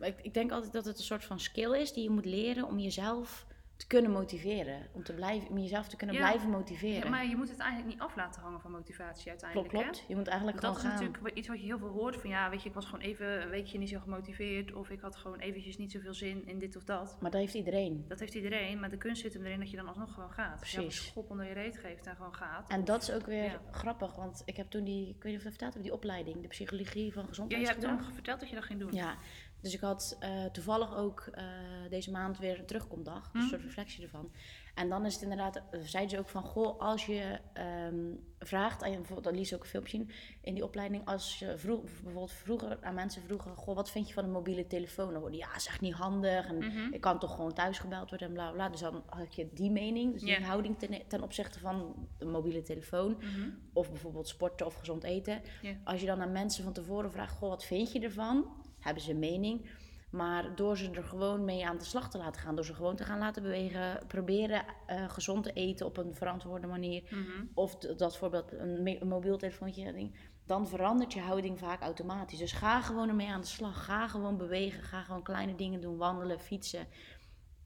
ik, 0.00 0.18
ik 0.22 0.34
denk 0.34 0.50
altijd 0.50 0.72
dat 0.72 0.84
het 0.84 0.98
een 0.98 1.04
soort 1.04 1.24
van 1.24 1.40
skill 1.40 1.80
is 1.80 1.92
die 1.92 2.02
je 2.02 2.10
moet 2.10 2.24
leren 2.24 2.66
om 2.66 2.78
jezelf 2.78 3.46
te 3.82 3.88
kunnen 3.88 4.10
motiveren. 4.10 4.86
Om, 4.92 5.02
te 5.02 5.12
blijven, 5.12 5.48
om 5.48 5.58
jezelf 5.58 5.88
te 5.88 5.96
kunnen 5.96 6.16
Ja. 6.16 6.22
blijven 6.22 6.50
motiveren. 6.50 7.04
Ja, 7.04 7.08
maar 7.10 7.26
je 7.26 7.36
moet 7.36 7.48
het 7.48 7.58
eigenlijk 7.58 7.90
niet 7.92 8.00
af 8.02 8.16
laten 8.16 8.42
hangen 8.42 8.60
van 8.60 8.70
motivatie 8.70 9.24
klopt, 9.24 9.42
uiteindelijk. 9.42 9.72
hè? 9.72 9.90
klopt. 9.90 10.04
Je 10.08 10.16
moet 10.16 10.26
eigenlijk 10.26 10.60
dat 10.60 10.70
is 10.76 10.80
gewoon 10.80 10.96
gaan. 10.96 11.04
natuurlijk 11.06 11.36
iets 11.36 11.48
wat 11.48 11.60
je 11.60 11.64
heel 11.66 11.78
veel 11.78 11.88
hoort 11.88 12.16
van 12.16 12.30
ja, 12.30 12.50
weet 12.50 12.62
je, 12.62 12.68
ik 12.68 12.74
was 12.74 12.84
gewoon 12.84 13.00
even 13.00 13.42
een 13.42 13.48
weekje 13.48 13.78
niet 13.78 13.88
zo 13.88 13.98
gemotiveerd 14.00 14.72
of 14.72 14.90
ik 14.90 15.00
had 15.00 15.16
gewoon 15.16 15.38
eventjes 15.38 15.76
niet 15.76 15.92
zoveel 15.92 16.14
zin 16.14 16.46
in 16.46 16.58
dit 16.58 16.76
of 16.76 16.84
dat. 16.84 17.16
Maar 17.20 17.30
dat 17.30 17.40
heeft 17.40 17.54
iedereen. 17.54 18.04
Dat 18.08 18.20
heeft 18.20 18.34
iedereen, 18.34 18.80
maar 18.80 18.90
de 18.90 18.96
kunst 18.96 19.22
zit 19.22 19.32
hem 19.34 19.44
erin 19.44 19.58
dat 19.58 19.70
je 19.70 19.76
dan 19.76 19.86
alsnog 19.88 20.14
gewoon 20.14 20.30
gaat. 20.32 20.58
Dat 20.60 20.70
je 20.70 20.76
Precies. 20.76 20.98
een 20.98 21.04
schop 21.06 21.30
onder 21.30 21.46
je 21.46 21.52
reet 21.52 21.78
geeft 21.78 22.06
en 22.06 22.16
gewoon 22.16 22.34
gaat. 22.34 22.70
En 22.70 22.80
Of- 22.80 22.84
dat 22.86 23.02
is 23.02 23.10
ook 23.12 23.26
weer 23.26 23.44
Ja. 23.44 23.60
grappig, 23.70 24.14
want 24.16 24.42
ik 24.44 24.56
heb 24.56 24.70
toen 24.70 24.84
die, 24.84 25.08
ik 25.08 25.22
weet 25.22 25.24
niet 25.32 25.36
of 25.36 25.42
dat 25.42 25.52
verteld 25.52 25.74
heb, 25.74 25.82
die 25.82 25.92
opleiding, 25.92 26.40
de 26.42 26.48
psychologie 26.48 27.12
van 27.12 27.26
Ja, 27.48 27.58
je 27.58 27.66
hebt 27.66 27.80
toen 27.80 28.04
verteld 28.12 28.40
dat 28.40 28.48
je 28.48 28.54
dat 28.54 28.64
ging 28.64 28.80
doen. 28.80 28.92
Ja, 28.92 29.16
dus 29.62 29.74
ik 29.74 29.80
had 29.80 30.16
eh, 30.20 30.44
toevallig 30.44 30.96
ook 30.96 31.20
eh, 31.32 31.44
deze 31.90 32.10
maand 32.10 32.38
weer 32.38 32.58
een 32.58 32.66
terugkomdag, 32.66 33.22
dus 33.22 33.30
Hm. 33.32 33.38
een 33.38 33.48
soort 33.48 33.62
reflectie 33.62 34.02
ervan. 34.02 34.32
En 34.74 34.88
dan 34.88 35.06
is 35.06 35.12
het 35.14 35.22
inderdaad, 35.22 35.56
eh, 35.56 35.80
zeiden 35.82 36.10
ze 36.10 36.18
ook 36.18 36.28
van, 36.28 36.42
goh, 36.42 36.80
als 36.80 37.06
je 37.06 37.38
ehm, 37.52 37.96
vraagt, 38.38 38.82
aan 38.82 38.90
je, 38.90 38.96
bijvoorbeeld, 38.96 39.26
dat 39.26 39.36
liet 39.36 39.48
ze 39.48 39.54
ook 39.54 39.62
een 39.62 39.68
filmpje 39.68 39.96
zien 39.96 40.10
in 40.40 40.54
die 40.54 40.64
opleiding, 40.64 41.06
als 41.06 41.38
je 41.38 41.58
vroeg, 41.58 41.80
bijvoorbeeld 41.82 42.32
vroeger 42.32 42.78
aan 42.80 42.94
mensen 42.94 43.22
vroegen, 43.22 43.56
goh, 43.56 43.74
wat 43.74 43.90
vind 43.90 44.08
je 44.08 44.14
van 44.14 44.24
een 44.24 44.30
mobiele 44.30 44.66
telefoon? 44.66 45.12
Dan 45.12 45.20
hoorde 45.20 45.36
ja, 45.36 45.54
is 45.56 45.66
echt 45.66 45.80
niet 45.80 45.94
handig 45.94 46.46
en 46.46 46.56
Mhm. 46.58 46.92
ik 46.92 47.00
kan 47.00 47.18
toch 47.18 47.34
gewoon 47.34 47.52
thuis 47.52 47.78
gebeld 47.78 48.08
worden 48.10 48.28
en 48.28 48.32
bla 48.34 48.50
bla. 48.50 48.68
Dus 48.68 48.80
dan 48.80 49.02
had 49.06 49.34
je 49.34 49.48
die 49.52 49.70
mening, 49.70 50.12
dus 50.12 50.22
die 50.22 50.46
houding 50.46 50.78
ten, 50.78 51.06
ten 51.08 51.22
opzichte 51.22 51.58
van 51.58 52.08
een 52.18 52.30
mobiele 52.30 52.62
telefoon. 52.62 53.16
Mhm. 53.18 53.48
Of 53.72 53.90
bijvoorbeeld 53.90 54.28
sporten 54.28 54.66
of 54.66 54.74
gezond 54.74 55.04
eten. 55.04 55.40
Als 55.84 56.00
je 56.00 56.06
dan 56.06 56.20
aan 56.22 56.32
mensen 56.32 56.64
van 56.64 56.72
tevoren 56.72 57.12
vraagt, 57.12 57.34
goh, 57.36 57.48
wat 57.48 57.64
vind 57.64 57.92
je 57.92 58.00
ervan? 58.00 58.46
Hebben 58.82 59.02
ze 59.02 59.10
een 59.10 59.18
mening. 59.18 59.70
Maar 60.10 60.54
door 60.56 60.76
ze 60.76 60.90
er 60.90 61.04
gewoon 61.04 61.44
mee 61.44 61.66
aan 61.66 61.78
de 61.78 61.84
slag 61.84 62.10
te 62.10 62.18
laten 62.18 62.40
gaan, 62.40 62.54
door 62.54 62.64
ze 62.64 62.74
gewoon 62.74 62.96
te 62.96 63.04
gaan 63.04 63.18
laten 63.18 63.42
bewegen, 63.42 64.06
proberen 64.06 64.64
eh, 64.86 65.10
gezond 65.10 65.42
te 65.44 65.52
eten 65.52 65.86
op 65.86 65.96
een 65.96 66.14
verantwoorde 66.14 66.66
manier, 66.66 67.02
Mhm. 67.10 67.44
of 67.54 67.76
dat 67.78 68.16
voorbeeld 68.16 68.52
een, 68.52 69.00
een 69.00 69.08
mobiel 69.08 69.36
telefoontje, 69.36 69.92
ding, 69.92 70.16
dan 70.46 70.68
verandert 70.68 71.12
je 71.12 71.20
houding 71.20 71.58
vaak 71.58 71.80
automatisch. 71.82 72.38
Dus 72.38 72.52
ga 72.52 72.80
gewoon 72.80 73.08
ermee 73.08 73.28
aan 73.28 73.40
de 73.40 73.46
slag. 73.46 73.84
Ga 73.84 74.08
gewoon 74.08 74.36
bewegen. 74.36 74.82
Ga 74.82 75.02
gewoon 75.02 75.22
kleine 75.22 75.54
dingen 75.54 75.80
doen. 75.80 75.96
Wandelen, 75.96 76.40
fietsen. 76.40 76.86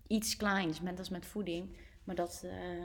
Iets 0.06 0.36
kleins, 0.36 0.80
net 0.80 0.98
als 0.98 1.08
met 1.08 1.26
voeding. 1.26 1.76
Maar 2.04 2.14
dat, 2.14 2.42
eh, 2.44 2.84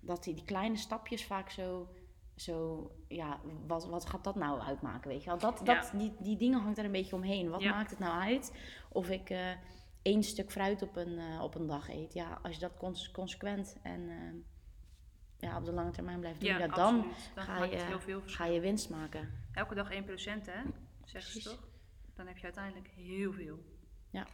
dat 0.00 0.24
die, 0.24 0.34
die 0.34 0.44
kleine 0.44 0.76
stapjes 0.76 1.24
vaak 1.24 1.50
zo, 1.50 1.88
zo 2.36 2.90
ja, 3.08 3.40
wat, 3.66 3.86
wat 3.86 4.06
gaat 4.06 4.24
dat 4.24 4.34
nou 4.34 4.60
uitmaken, 4.60 5.08
weet 5.10 5.22
je 5.22 5.28
wel? 5.30 5.38
Dat, 5.38 5.60
dat, 5.64 5.92
die, 5.96 6.14
die 6.18 6.36
dingen 6.36 6.60
hangt 6.60 6.78
er 6.78 6.84
een 6.84 6.92
beetje 6.92 7.16
omheen. 7.16 7.50
Wat 7.50 7.62
Ja. 7.62 7.70
maakt 7.70 7.90
het 7.90 7.98
nou 7.98 8.20
uit 8.22 8.52
of 8.88 9.08
ik 9.10 9.30
eh, 9.30 9.50
één 10.02 10.22
stuk 10.22 10.50
fruit 10.50 10.82
op 10.82 10.96
een, 10.96 11.18
eh, 11.18 11.42
op 11.42 11.54
een 11.54 11.66
dag 11.66 11.88
eet? 11.88 12.12
Ja, 12.12 12.38
als 12.42 12.54
je 12.54 12.60
dat 12.60 12.76
cons- 12.76 13.10
consequent 13.10 13.76
en 13.82 14.08
eh, 14.10 14.16
ja, 15.48 15.56
op 15.58 15.64
de 15.64 15.72
lange 15.72 15.90
termijn 15.90 16.20
blijft 16.20 16.40
doen, 16.40 16.48
Ja, 16.50 16.58
ja, 16.58 16.66
dan 16.66 17.12
ga 17.34 17.64
je, 17.64 17.70
het 17.76 17.84
heel 17.84 18.00
veel 18.00 18.22
ga 18.26 18.44
je 18.44 18.60
winst 18.60 18.90
maken. 18.90 19.32
Elke 19.52 19.74
dag 19.74 19.90
1% 19.92 19.94
hè, 20.44 20.62
zeggen 21.04 21.32
ze 21.42 21.48
toch? 21.48 21.68
Dan 22.14 22.26
heb 22.26 22.36
je 22.36 22.44
uiteindelijk 22.44 22.88
heel 22.88 23.32
veel. 23.32 23.58
Ja. 24.10 24.26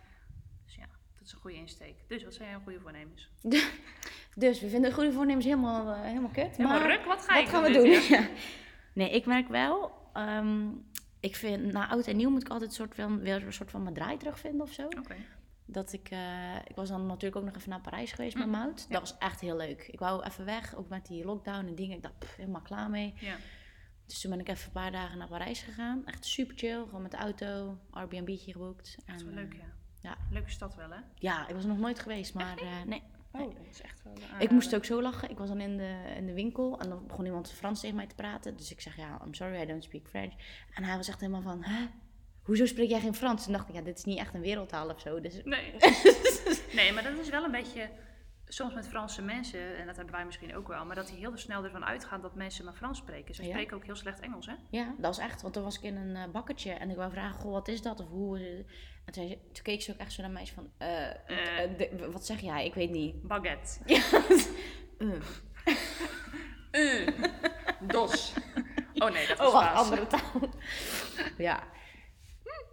Dus 0.64 0.74
ja, 0.74 0.86
dat 1.18 1.26
is 1.26 1.32
een 1.32 1.38
goede 1.38 1.56
insteek. 1.56 2.04
Dus 2.08 2.24
wat 2.24 2.34
zijn 2.34 2.50
jouw 2.50 2.60
goede 2.60 2.80
voornemens? 2.80 3.30
Dus 4.38 4.60
we 4.60 4.68
vinden 4.68 4.92
goede 4.92 5.12
voornemens 5.12 5.44
helemaal, 5.44 5.94
eh, 5.94 6.00
helemaal 6.02 6.30
kut. 6.30 6.56
Helemaal 6.56 6.78
maar 6.78 6.88
ruk, 6.90 7.04
wat 7.04 7.20
ga 7.24 7.36
je 7.36 7.42
wat 7.44 7.52
gaan 7.54 7.62
we 7.62 7.72
doen? 7.72 7.90
Ja. 8.18 8.28
Nee, 8.92 9.10
ik 9.10 9.26
merk 9.26 9.48
wel. 9.48 9.92
ehm, 10.12 10.66
ik 11.20 11.36
vind 11.36 11.72
na 11.72 11.88
oud 11.88 12.06
en 12.06 12.16
nieuw 12.16 12.30
moet 12.30 12.42
ik 12.42 12.48
altijd 12.48 12.72
soort 12.72 12.94
van, 12.94 13.18
weer 13.20 13.46
een 13.46 13.52
soort 13.52 13.70
van 13.70 13.82
mijn 13.82 13.94
draai 13.94 14.16
terugvinden 14.16 14.60
of 14.60 14.72
zo. 14.72 14.84
Oké. 14.86 15.14
Dat 15.66 15.92
ik, 15.92 16.08
eh, 16.10 16.54
ik 16.66 16.74
was 16.76 16.88
dan 16.88 17.06
natuurlijk 17.06 17.36
ook 17.36 17.44
nog 17.44 17.56
even 17.56 17.70
naar 17.70 17.80
Parijs 17.80 18.12
geweest 18.12 18.34
met 18.36 18.44
Hm, 18.44 18.50
Mout. 18.50 18.86
ja. 18.88 18.98
Dat 18.98 19.00
was 19.00 19.18
echt 19.18 19.40
heel 19.40 19.56
leuk. 19.56 19.88
Ik 19.90 19.98
wou 19.98 20.24
even 20.24 20.44
weg, 20.44 20.76
ook 20.76 20.88
met 20.88 21.06
die 21.06 21.24
lockdown 21.24 21.66
en 21.66 21.74
dingen. 21.74 21.96
Ik 21.96 22.02
dacht, 22.02 22.18
pff, 22.18 22.36
helemaal 22.36 22.60
klaar 22.62 22.90
mee. 22.90 23.14
Ja. 23.20 23.36
Dus 24.06 24.20
toen 24.20 24.30
ben 24.30 24.40
ik 24.40 24.48
even 24.48 24.66
een 24.66 24.72
paar 24.72 24.92
dagen 24.92 25.18
naar 25.18 25.28
Parijs 25.28 25.62
gegaan. 25.62 26.06
Echt 26.06 26.24
super 26.24 26.56
chill, 26.58 26.82
gewoon 26.84 27.02
met 27.02 27.10
de 27.10 27.16
auto, 27.16 27.78
Airbnb'tje 27.90 28.52
geboekt. 28.52 28.96
Dat 29.06 29.16
is 29.16 29.22
wel 29.22 29.32
En, 29.32 29.38
leuk, 29.38 29.52
ja. 29.52 29.72
ja. 30.00 30.16
Leuke 30.30 30.50
stad 30.50 30.74
wel, 30.74 30.90
hè? 30.90 31.00
Ja, 31.14 31.48
ik 31.48 31.54
was 31.54 31.64
nog 31.64 31.78
nooit 31.78 31.98
geweest, 31.98 32.34
maar 32.34 32.58
eh, 32.58 32.66
nee. 32.86 33.02
Oh, 33.32 33.40
Nee. 33.40 33.54
dat 33.54 33.66
is 33.70 33.80
echt 33.80 34.02
wel 34.02 34.12
Ik 34.38 34.50
moest 34.50 34.74
ook 34.74 34.84
zo 34.84 35.02
lachen. 35.02 35.30
Ik 35.30 35.38
was 35.38 35.48
dan 35.48 35.60
in 35.60 35.76
de, 35.76 36.12
in 36.16 36.26
de 36.26 36.32
winkel 36.32 36.78
en 36.80 36.88
dan 36.88 37.06
begon 37.06 37.24
iemand 37.26 37.52
Frans 37.52 37.80
tegen 37.80 37.96
mij 37.96 38.06
te 38.06 38.14
praten. 38.14 38.56
Dus 38.56 38.70
ik 38.72 38.80
zeg, 38.80 38.96
ja, 38.96 39.20
I'm 39.24 39.34
sorry, 39.34 39.60
I 39.62 39.66
don't 39.66 39.84
speak 39.84 40.06
French. 40.08 40.32
En 40.74 40.84
hij 40.84 40.96
was 40.96 41.08
echt 41.08 41.20
helemaal 41.20 41.42
van, 41.42 41.62
hè? 41.62 41.86
Hoezo 42.42 42.66
spreek 42.66 42.88
jij 42.88 43.00
geen 43.00 43.14
Frans? 43.14 43.46
En 43.46 43.52
dacht 43.52 43.68
ik, 43.68 43.74
ja, 43.74 43.80
dit 43.82 43.98
is 43.98 44.04
niet 44.04 44.18
echt 44.18 44.34
een 44.34 44.40
wereldtaal 44.40 44.88
of 44.90 45.00
zo. 45.00 45.20
Dus 45.20 45.40
Nee. 45.44 45.72
nee, 46.74 46.92
maar 46.92 47.02
dat 47.02 47.18
is 47.18 47.28
wel 47.28 47.44
een 47.44 47.50
beetje 47.50 47.88
soms 48.50 48.74
met 48.74 48.88
Franse 48.88 49.22
mensen, 49.22 49.76
en 49.76 49.86
dat 49.86 49.96
hebben 49.96 50.14
wij 50.14 50.24
misschien 50.24 50.56
ook 50.56 50.68
wel, 50.68 50.84
maar 50.84 50.96
dat 50.96 51.06
die 51.06 51.16
heel 51.16 51.36
snel 51.36 51.64
ervan 51.64 51.84
uitgaan 51.84 52.20
dat 52.20 52.34
mensen 52.34 52.64
maar 52.64 52.74
Frans 52.74 52.98
spreken. 52.98 53.34
Ze 53.34 53.42
Ja. 53.42 53.48
spreken 53.48 53.76
ook 53.76 53.84
heel 53.84 53.96
slecht 53.96 54.20
Engels, 54.20 54.46
hè? 54.46 54.54
ja, 54.70 54.84
dat 54.84 55.16
was 55.16 55.18
echt. 55.18 55.42
Want 55.42 55.54
toen 55.54 55.62
was 55.62 55.76
ik 55.76 55.82
in 55.82 55.96
een 55.96 56.16
eh, 56.16 56.30
bakkertje 56.32 56.70
en 56.72 56.90
ik 56.90 56.96
wou 56.96 57.10
vragen, 57.10 57.40
goh, 57.40 57.52
wat 57.52 57.68
is 57.68 57.82
dat? 57.82 58.00
Of 58.00 58.08
hoe... 58.08 58.40
is 58.40 58.58
het? 58.58 58.66
En 59.08 59.14
toen, 59.14 59.22
zei 59.22 59.28
ze- 59.28 59.52
toen 59.52 59.62
keek 59.62 59.82
ze 59.82 59.92
ook 59.92 59.98
echt 59.98 60.12
zo 60.12 60.22
naar 60.22 60.30
mij 60.30 60.46
van, 60.46 60.70
eh, 60.78 61.06
Eh. 61.06 61.62
eh, 61.62 61.78
de- 61.78 62.10
wat 62.12 62.26
zeg 62.26 62.40
jij? 62.40 62.64
Ik 62.66 62.74
weet 62.74 62.90
niet. 62.90 63.22
Baguette. 63.22 63.78
Ja. 63.86 64.02
Uh, 66.72 67.08
dos. 67.94 68.32
Oh 68.94 69.10
nee, 69.10 69.26
dat 69.26 69.38
was 69.38 69.52
Oh, 69.52 69.74
andere 69.76 70.06
taal. 70.06 70.50
ja. 71.38 71.62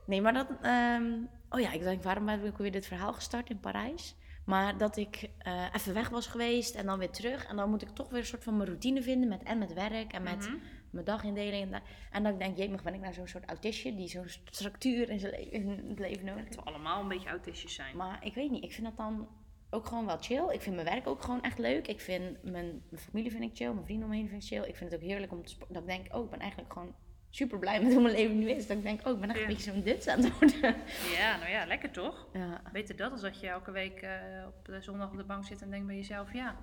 Nee, 0.05 0.21
maar 0.21 0.33
dat... 0.33 0.47
ehm, 0.61 1.11
oh 1.49 1.59
ja, 1.59 1.71
ik 1.71 1.81
denk, 1.81 2.03
waarom 2.03 2.27
heb 2.27 2.43
ik 2.45 2.57
weer 2.57 2.71
dit 2.71 2.87
verhaal 2.87 3.13
gestart 3.13 3.49
in 3.49 3.59
Parijs? 3.59 4.15
Maar 4.45 4.77
dat 4.77 4.97
ik 4.97 5.29
eh, 5.37 5.63
even 5.73 5.93
weg 5.93 6.09
was 6.09 6.27
geweest 6.27 6.75
en 6.75 6.85
dan 6.85 6.99
weer 6.99 7.09
terug. 7.09 7.45
En 7.45 7.55
dan 7.55 7.69
moet 7.69 7.81
ik 7.81 7.89
toch 7.89 8.09
weer 8.09 8.19
een 8.19 8.25
soort 8.25 8.43
van 8.43 8.53
mijn 8.57 8.67
routine 8.69 9.01
vinden 9.01 9.29
met, 9.29 9.43
en 9.43 9.57
met 9.57 9.73
werk 9.73 10.13
en 10.13 10.23
met 10.23 10.47
Mhm. 10.47 10.55
Mijn 10.95 11.05
dagindeling. 11.05 11.73
En, 11.73 11.81
en 12.11 12.23
dan 12.23 12.37
denk 12.37 12.57
ik, 12.57 12.81
ben 12.81 12.93
ik 12.93 13.01
nou 13.01 13.13
zo'n 13.13 13.27
soort 13.27 13.45
autistje 13.45 13.95
die 13.95 14.07
zo'n 14.07 14.27
structuur 14.49 15.09
in 15.09 15.19
zijn 15.19 15.31
le- 15.31 15.49
in 15.49 15.85
het 15.89 15.99
leven 15.99 16.25
nodig 16.25 16.43
heeft. 16.43 16.55
Dat 16.55 16.63
we 16.63 16.69
allemaal 16.69 17.01
een 17.01 17.07
beetje 17.07 17.29
autistisch 17.29 17.73
zijn. 17.73 17.97
Maar 17.97 18.25
ik 18.25 18.33
weet 18.33 18.51
niet, 18.51 18.63
ik 18.63 18.71
vind 18.71 18.87
dat 18.87 18.97
dan 18.97 19.27
ook 19.69 19.85
gewoon 19.85 20.05
wel 20.05 20.17
chill. 20.19 20.49
Ik 20.53 20.61
vind 20.61 20.75
mijn 20.75 20.87
werk 20.87 21.07
ook 21.07 21.21
gewoon 21.21 21.41
echt 21.41 21.57
leuk. 21.57 21.87
Ik 21.87 21.99
vind 21.99 22.43
mijn, 22.43 22.83
mijn 22.89 23.01
familie 23.01 23.31
vind 23.31 23.43
ik 23.43 23.55
chill, 23.55 23.73
mijn 23.73 23.85
vrienden 23.85 24.05
om 24.05 24.11
me 24.11 24.17
heen 24.19 24.29
vind 24.29 24.43
ik 24.43 24.47
chill. 24.49 24.67
Ik 24.69 24.75
vind 24.75 24.91
het 24.91 25.01
ook 25.01 25.07
heerlijk 25.07 25.31
om 25.31 25.45
te. 25.45 25.55
Dat 25.69 25.81
ik 25.81 25.87
denk, 25.87 26.15
oh, 26.15 26.23
ik 26.23 26.29
ben 26.29 26.39
eigenlijk 26.39 26.73
gewoon 26.73 26.95
super 27.35 27.59
blij 27.59 27.81
met 27.81 27.93
hoe 27.93 28.01
mijn 28.01 28.15
leven 28.15 28.39
nu 28.39 28.49
is. 28.49 28.67
Dat 28.67 28.77
ik 28.77 28.83
denk, 28.83 29.07
oh, 29.07 29.13
ik 29.13 29.19
ben 29.19 29.29
echt 29.29 29.37
Ja. 29.39 29.45
een 29.45 29.53
beetje 29.53 29.71
zo'n 29.71 29.81
dit 29.83 30.07
aan 30.07 30.23
het 30.23 30.39
worden. 30.39 30.75
Ja, 31.17 31.37
nou 31.37 31.49
ja, 31.49 31.65
lekker 31.65 31.91
toch? 31.91 32.27
Ja. 32.33 32.61
Beter 32.71 32.95
dat 32.95 33.11
als 33.11 33.21
dat 33.21 33.39
je 33.39 33.47
elke 33.47 33.71
week 33.71 34.01
eh, 34.01 34.11
op 34.47 34.65
de 34.65 34.81
zondag 34.81 35.09
op 35.11 35.17
de 35.17 35.23
bank 35.23 35.45
zit 35.45 35.61
en 35.61 35.69
denkt 35.69 35.87
bij 35.87 35.95
jezelf, 35.95 36.33
ja, 36.33 36.55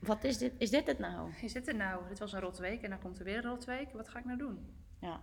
Wat 0.00 0.24
is 0.24 0.38
dit? 0.38 0.52
Is 0.58 0.70
dit 0.70 0.86
het 0.86 0.98
nou? 0.98 1.30
is 1.42 1.52
dit 1.52 1.68
er 1.68 1.74
nou? 1.76 2.08
Dit 2.08 2.18
was 2.18 2.32
een 2.32 2.40
rot 2.40 2.58
week 2.58 2.82
en 2.82 2.90
dan 2.90 2.98
komt 3.00 3.18
er 3.18 3.24
weer 3.24 3.36
een 3.36 3.50
rot 3.50 3.64
week. 3.64 3.92
Wat 3.92 4.08
ga 4.08 4.18
ik 4.18 4.24
nou 4.24 4.38
doen? 4.38 4.74
Ja. 5.00 5.20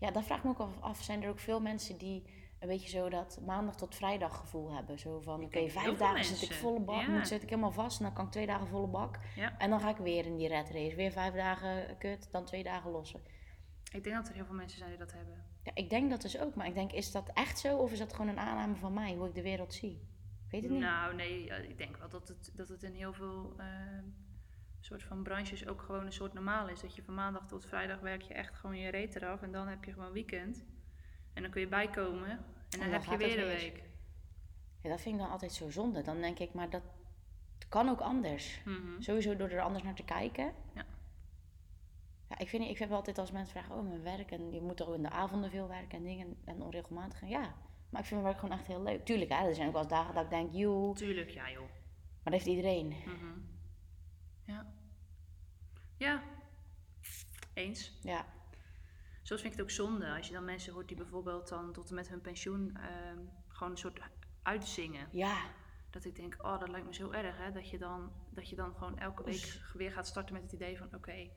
Ja, 0.00 0.10
dat 0.10 0.24
vraag 0.24 0.38
ik 0.38 0.44
me 0.44 0.50
ook 0.50 0.68
af. 0.80 1.02
Zijn 1.02 1.22
er 1.22 1.28
ook 1.28 1.38
veel 1.40 1.60
mensen 1.60 1.98
die 1.98 2.22
een 2.60 2.68
beetje 2.68 2.88
zo 2.88 3.08
dat 3.08 3.40
maandag 3.46 3.76
tot 3.76 3.94
vrijdag 3.94 4.36
gevoel 4.36 4.74
hebben? 4.74 4.98
Zo 4.98 5.20
van, 5.20 5.44
oké, 5.44 5.68
vijf 5.68 5.96
dagen 5.98 6.24
zit 6.24 6.42
ik 6.42 6.52
volle 6.52 6.80
bak, 6.80 7.00
Ja. 7.00 7.06
dan 7.14 7.26
zit 7.26 7.42
ik 7.42 7.48
helemaal 7.48 7.70
vast. 7.72 7.98
En 7.98 8.04
dan 8.04 8.14
kan 8.14 8.24
ik 8.24 8.30
twee 8.30 8.46
dagen 8.46 8.66
volle 8.66 8.86
bak. 8.86 9.18
Ja. 9.36 9.58
En 9.58 9.70
dan 9.70 9.80
ga 9.80 9.88
ik 9.88 9.96
weer 9.96 10.26
in 10.26 10.36
die 10.36 10.48
red 10.48 10.70
race. 10.70 10.96
Weer 10.96 11.10
vijf 11.12 11.34
dagen 11.34 11.96
kut, 11.98 12.28
dan 12.32 12.44
twee 12.44 12.62
dagen 12.62 12.90
lossen. 12.90 13.20
Ik 13.92 14.04
denk 14.04 14.16
dat 14.16 14.28
er 14.28 14.34
heel 14.34 14.44
veel 14.44 14.54
mensen 14.54 14.78
zijn 14.78 14.90
die 14.90 14.98
dat 14.98 15.12
hebben. 15.12 15.44
Ja, 15.62 15.70
ik 15.74 15.90
denk 15.90 16.10
dat 16.10 16.22
dus 16.22 16.38
ook. 16.38 16.54
Maar 16.54 16.66
ik 16.66 16.74
denk, 16.74 16.92
is 16.92 17.12
dat 17.12 17.30
echt 17.34 17.58
zo? 17.58 17.76
Of 17.76 17.92
is 17.92 17.98
dat 17.98 18.12
gewoon 18.12 18.30
een 18.30 18.38
aanname 18.38 18.76
van 18.76 18.92
mij, 18.92 19.14
hoe 19.14 19.28
ik 19.28 19.34
de 19.34 19.42
wereld 19.42 19.74
zie? 19.74 20.00
Ik 20.44 20.50
weet 20.50 20.62
het 20.62 20.70
niet. 20.70 20.80
Nou, 20.80 21.14
nee, 21.14 21.44
ik 21.68 21.78
denk 21.78 21.96
wel 21.96 22.08
dat 22.08 22.28
het, 22.28 22.52
dat 22.54 22.68
het 22.68 22.82
in 22.82 22.94
heel 22.94 23.12
veel 23.12 23.54
eh, 23.58 23.66
soort 24.80 25.02
van 25.02 25.22
branches 25.22 25.66
ook 25.66 25.82
gewoon 25.82 26.06
een 26.06 26.12
soort 26.12 26.32
normaal 26.32 26.68
is. 26.68 26.80
Dat 26.80 26.94
je 26.96 27.02
van 27.02 27.14
maandag 27.14 27.46
tot 27.46 27.66
vrijdag 27.66 28.00
werk 28.00 28.22
je 28.22 28.34
echt 28.34 28.54
gewoon 28.54 28.78
je 28.78 28.88
reet 28.88 29.16
eraf 29.16 29.42
en 29.42 29.52
dan 29.52 29.68
heb 29.68 29.84
je 29.84 29.92
gewoon 29.92 30.12
weekend. 30.12 30.64
En 31.32 31.42
dan 31.42 31.50
kun 31.50 31.60
je 31.60 31.68
bijkomen 31.68 32.30
en 32.30 32.38
dan, 32.68 32.80
dan 32.80 32.90
heb 32.90 33.04
je 33.04 33.16
weer 33.16 33.38
een 33.38 33.46
week. 33.46 33.82
Ja, 34.82 34.88
dat 34.88 35.00
vind 35.00 35.14
ik 35.14 35.20
dan 35.20 35.30
altijd 35.30 35.52
zo 35.52 35.70
zonde. 35.70 36.02
Dan 36.02 36.20
denk 36.20 36.38
ik, 36.38 36.54
maar 36.54 36.70
dat 36.70 36.82
kan 37.68 37.88
ook 37.88 38.00
anders. 38.00 38.60
Mhm. 38.64 39.00
Sowieso 39.00 39.36
door 39.36 39.48
er 39.48 39.60
anders 39.60 39.84
naar 39.84 39.94
te 39.94 40.04
kijken. 40.04 40.52
Ja. 40.74 40.84
Ja, 42.28 42.38
ik, 42.38 42.48
vind, 42.48 42.64
ik 42.64 42.78
heb 42.78 42.90
altijd 42.90 43.18
als 43.18 43.30
mensen 43.30 43.52
vragen, 43.52 43.74
oh 43.74 43.88
mijn 43.88 44.02
werk 44.02 44.30
en 44.30 44.52
je 44.52 44.60
moet 44.60 44.76
toch 44.76 44.94
in 44.94 45.02
de 45.02 45.10
avonden 45.10 45.50
veel 45.50 45.68
werken 45.68 45.98
en 45.98 46.04
dingen 46.04 46.36
en 46.44 46.62
onregelmatig. 46.62 47.28
Ja, 47.28 47.54
maar 47.90 48.00
ik 48.00 48.06
vind 48.06 48.10
mijn 48.10 48.22
werk 48.22 48.38
gewoon 48.38 48.58
echt 48.58 48.66
heel 48.66 48.82
leuk. 48.82 49.04
Tuurlijk, 49.04 49.30
hè, 49.32 49.46
er 49.48 49.54
zijn 49.54 49.66
ook 49.66 49.72
wel 49.72 49.82
eens 49.82 49.90
dagen 49.92 50.14
dat 50.14 50.24
ik 50.24 50.30
denk, 50.30 50.52
joe, 50.52 50.94
Tuurlijk, 50.94 51.30
ja 51.30 51.50
joh. 51.50 51.60
maar 52.22 52.32
dat 52.32 52.32
heeft 52.32 52.46
iedereen. 52.46 52.88
Mhm. 52.88 53.38
Ja. 54.44 54.72
Ja. 55.96 56.22
Eens. 57.54 57.98
Ja, 58.02 58.26
Zoals 59.22 59.42
vind 59.42 59.54
ik 59.54 59.60
het 59.60 59.68
ook 59.68 59.74
zonde 59.76 60.14
als 60.16 60.26
je 60.26 60.32
dan 60.32 60.44
mensen 60.44 60.72
hoort 60.72 60.88
die 60.88 60.96
bijvoorbeeld 60.96 61.48
dan 61.48 61.72
tot 61.72 61.88
en 61.88 61.94
met 61.94 62.08
hun 62.08 62.20
pensioen 62.20 62.76
ehm, 62.76 63.18
gewoon 63.48 63.70
een 63.72 63.78
soort 63.78 64.00
uitzingen. 64.42 65.08
ja, 65.12 65.38
Dat 65.90 66.04
ik 66.04 66.16
denk, 66.16 66.36
oh 66.38 66.58
dat 66.60 66.68
lijkt 66.68 66.86
me 66.86 66.94
zo 66.94 67.10
erg 67.10 67.36
hè. 67.38 67.52
Dat 67.52 67.70
je 67.70 67.78
dan, 67.78 68.12
dat 68.30 68.48
je 68.48 68.56
dan 68.56 68.74
gewoon 68.74 68.98
elke 68.98 69.24
week 69.24 69.60
weer 69.74 69.92
gaat 69.92 70.06
starten 70.06 70.34
met 70.34 70.42
het 70.42 70.52
idee 70.52 70.78
van 70.78 70.94
oké, 70.94 71.30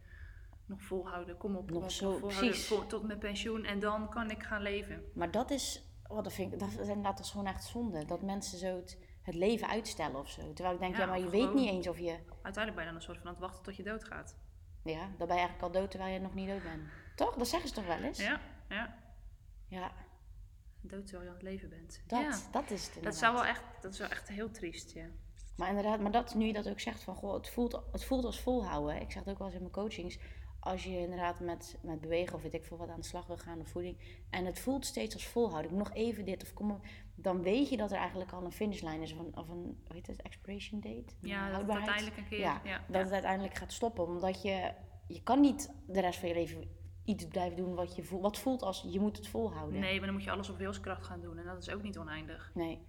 nog 0.69 0.81
volhouden, 0.81 1.37
kom 1.37 1.55
op. 1.55 1.69
Nog 1.71 1.83
op, 1.83 1.89
zo, 1.89 2.17
volhouden 2.17 2.55
voor- 2.57 2.85
tot 2.85 3.03
mijn 3.03 3.19
pensioen 3.19 3.63
en 3.65 3.79
dan 3.79 4.09
kan 4.09 4.31
ik 4.31 4.43
gaan 4.43 4.61
leven. 4.61 5.03
maar 5.13 5.31
dat 5.31 5.51
is, 5.51 5.83
oh, 6.07 6.23
dat 6.23 6.33
vind 6.33 6.53
ik, 6.53 6.59
dat 6.59 6.69
is 6.69 6.75
inderdaad 6.77 7.17
dat 7.17 7.25
is 7.25 7.31
gewoon 7.31 7.47
echt 7.47 7.63
zonde. 7.63 8.05
Dat 8.05 8.21
mensen 8.21 8.57
zo 8.57 8.75
het, 8.75 8.97
het 9.21 9.35
leven 9.35 9.67
uitstellen 9.69 10.19
of 10.19 10.29
zo. 10.29 10.53
Terwijl 10.53 10.75
ik 10.75 10.81
denk, 10.81 10.93
ja, 10.95 10.99
Ja, 11.01 11.05
maar 11.05 11.19
je 11.19 11.29
weet 11.29 11.53
niet 11.53 11.69
eens 11.69 11.87
of 11.87 11.97
je, 11.99 12.17
Uiteindelijk 12.41 12.75
ben 12.75 12.79
je 12.83 12.85
dan 12.85 12.95
een 12.95 13.01
soort 13.01 13.17
van 13.17 13.27
aan 13.27 13.33
het 13.33 13.41
wachten 13.41 13.63
tot 13.63 13.75
je 13.75 13.83
doodgaat. 13.83 14.35
ja, 14.83 14.99
dan 15.17 15.27
ben 15.27 15.27
je 15.27 15.33
eigenlijk 15.41 15.61
al 15.61 15.71
dood 15.81 15.91
terwijl 15.91 16.13
je 16.13 16.19
nog 16.19 16.33
niet 16.33 16.47
dood 16.47 16.63
bent. 16.63 16.81
Toch? 17.15 17.35
Dat 17.35 17.47
zeggen 17.47 17.69
ze 17.69 17.75
toch 17.75 17.85
wel 17.87 17.97
eens? 18.03 18.19
Ja, 18.19 18.39
ja. 18.69 18.95
Ja, 19.67 19.91
Dood 20.81 21.05
terwijl 21.07 21.23
je 21.23 21.29
aan 21.29 21.35
het 21.35 21.43
leven 21.43 21.69
bent. 21.69 22.03
dat, 22.07 22.19
ja. 22.19 22.37
dat 22.51 22.71
is 22.71 22.83
het 22.83 22.87
Dat 22.87 22.95
inderdaad. 22.95 23.15
zou 23.19 23.33
wel 23.33 23.45
echt, 23.45 23.63
dat 23.81 23.93
is 23.93 23.99
wel 23.99 24.09
echt 24.09 24.27
heel 24.27 24.51
triest, 24.51 24.91
ja. 24.91 25.05
Maar 25.57 25.69
inderdaad, 25.69 25.99
maar 25.99 26.11
dat, 26.11 26.35
nu 26.35 26.45
je 26.45 26.53
dat 26.53 26.69
ook 26.69 26.79
zegt 26.79 27.03
van, 27.03 27.15
goh, 27.15 27.33
het 27.33 27.49
voelt, 27.49 27.81
het 27.91 28.03
voelt 28.05 28.25
als 28.25 28.39
volhouden. 28.41 29.01
Ik 29.01 29.11
zeg 29.11 29.23
het 29.23 29.31
ook 29.31 29.37
wel 29.37 29.47
eens 29.47 29.55
in 29.55 29.61
mijn 29.61 29.73
coachings. 29.73 30.17
Als 30.59 30.83
je 30.83 30.99
inderdaad 30.99 31.39
met, 31.39 31.77
met 31.81 32.01
bewegen 32.01 32.35
of 32.35 32.41
weet 32.41 32.53
ik 32.53 32.63
veel 32.63 32.77
wat 32.77 32.89
aan 32.89 32.99
de 32.99 33.05
slag 33.05 33.27
wil 33.27 33.37
gaan 33.37 33.59
of 33.59 33.67
voeding. 33.67 33.97
En 34.29 34.45
het 34.45 34.59
voelt 34.59 34.85
steeds 34.85 35.13
als 35.13 35.27
volhouden. 35.27 35.71
Ik 35.71 35.77
moet 35.77 35.87
nog 35.87 35.97
even 35.97 36.25
dit 36.25 36.43
of 36.43 36.53
kom 36.53 36.71
op. 36.71 36.85
Dan 37.15 37.41
weet 37.41 37.69
je 37.69 37.77
dat 37.77 37.91
er 37.91 37.97
eigenlijk 37.97 38.31
al 38.31 38.45
een 38.45 38.51
finishlijn 38.51 39.01
is. 39.01 39.13
Of 39.13 39.19
een, 39.19 39.37
of 39.37 39.49
een 39.49 39.63
hoe 39.85 39.95
heet 39.95 40.07
het, 40.07 40.21
expiration 40.21 40.79
date? 40.79 41.13
Ja, 41.21 41.51
dat 41.51 41.61
het 41.61 41.69
uiteindelijk 41.69 42.17
een 42.17 42.27
keer... 42.27 42.39
Ja, 42.39 42.61
Ja, 42.63 42.83
dat 42.87 43.03
het 43.03 43.11
uiteindelijk 43.11 43.55
gaat 43.55 43.73
stoppen. 43.73 44.07
Omdat 44.07 44.41
je, 44.41 44.73
je 45.07 45.23
kan 45.23 45.39
niet 45.39 45.73
de 45.87 46.01
rest 46.01 46.19
van 46.19 46.29
je 46.29 46.35
leven 46.35 46.77
iets 47.05 47.27
blijven 47.27 47.57
doen 47.57 47.75
wat 47.75 47.95
je 47.95 48.03
voelt. 48.03 48.21
Wat 48.21 48.37
voelt 48.37 48.61
als 48.61 48.85
je 48.87 48.99
moet 48.99 49.17
het 49.17 49.27
volhouden. 49.27 49.79
Nee, 49.79 49.95
maar 49.97 50.05
dan 50.05 50.13
moet 50.13 50.23
je 50.23 50.31
alles 50.31 50.49
op 50.49 50.57
wilskracht 50.57 51.05
gaan 51.05 51.21
doen 51.21 51.37
en 51.37 51.45
dat 51.45 51.61
is 51.61 51.69
ook 51.69 51.83
niet 51.83 51.97
oneindig. 51.97 52.51
Nee. 52.53 52.79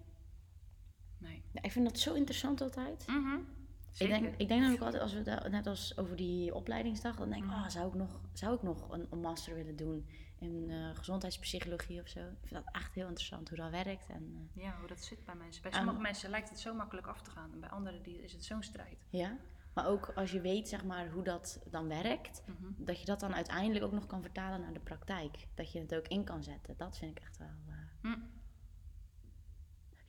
Nee. 1.18 1.42
Ja, 1.52 1.62
ik 1.62 1.72
vind 1.72 1.84
dat 1.84 1.98
zo 1.98 2.14
interessant 2.14 2.60
altijd. 2.60 3.02
Ik 3.02 3.59
Zeker. 3.92 4.20
denk, 4.20 4.34
ik 4.36 4.48
denk 4.48 4.60
namelijk 4.60 4.82
altijd, 4.84 5.02
als 5.02 5.12
we 5.12 5.48
net 5.50 5.66
als 5.66 5.96
over 5.98 6.16
die 6.16 6.54
opleidingsdag, 6.54 7.16
dan 7.16 7.30
denk 7.30 7.42
ik, 7.44 7.50
Mhm. 7.50 7.58
oh, 7.58 7.68
zou 7.68 7.88
ik 7.88 7.94
nog, 7.94 8.20
zou 8.32 8.54
ik 8.54 8.62
nog 8.62 8.90
een, 8.90 9.06
een 9.10 9.20
master 9.20 9.54
willen 9.54 9.76
doen 9.76 10.06
in 10.38 10.70
eh, 10.70 10.90
gezondheidspsychologie 10.94 12.00
of 12.00 12.08
zo? 12.08 12.20
Ik 12.20 12.36
vind 12.48 12.64
dat 12.64 12.74
echt 12.74 12.94
heel 12.94 13.06
interessant 13.06 13.48
hoe 13.48 13.58
dat 13.58 13.70
werkt. 13.70 14.08
En, 14.08 14.50
eh, 14.54 14.62
Ja, 14.62 14.76
hoe 14.78 14.88
dat 14.88 15.00
zit 15.04 15.24
bij 15.24 15.34
mensen. 15.34 15.62
Bij 15.62 15.70
En- 15.70 15.76
sommige 15.76 16.00
mensen 16.00 16.30
lijkt 16.30 16.48
het 16.48 16.60
zo 16.60 16.74
makkelijk 16.74 17.06
af 17.06 17.22
te 17.22 17.30
gaan 17.30 17.52
en 17.52 17.60
bij 17.60 17.68
anderen 17.70 18.02
die, 18.02 18.22
is 18.22 18.32
het 18.32 18.44
zo'n 18.44 18.62
strijd. 18.62 19.06
ja. 19.08 19.36
Maar 19.74 19.86
ook 19.86 20.12
als 20.14 20.30
je 20.30 20.40
weet, 20.40 20.68
zeg 20.68 20.84
maar, 20.84 21.10
hoe 21.10 21.22
dat 21.24 21.60
dan 21.70 21.88
werkt, 21.88 22.42
Mhm. 22.46 22.72
dat 22.84 23.00
je 23.00 23.04
dat 23.06 23.20
dan 23.20 23.34
uiteindelijk 23.34 23.84
ook 23.84 23.92
nog 23.92 24.06
kan 24.06 24.22
vertalen 24.22 24.60
naar 24.60 24.72
de 24.72 24.80
praktijk. 24.80 25.46
Dat 25.54 25.72
je 25.72 25.78
het 25.80 25.94
ook 25.94 26.08
in 26.08 26.24
kan 26.24 26.42
zetten. 26.42 26.74
Dat 26.76 26.98
vind 26.98 27.16
ik 27.18 27.22
echt 27.22 27.36
wel. 27.38 27.48
eh, 27.68 27.74
Hm. 28.12 28.18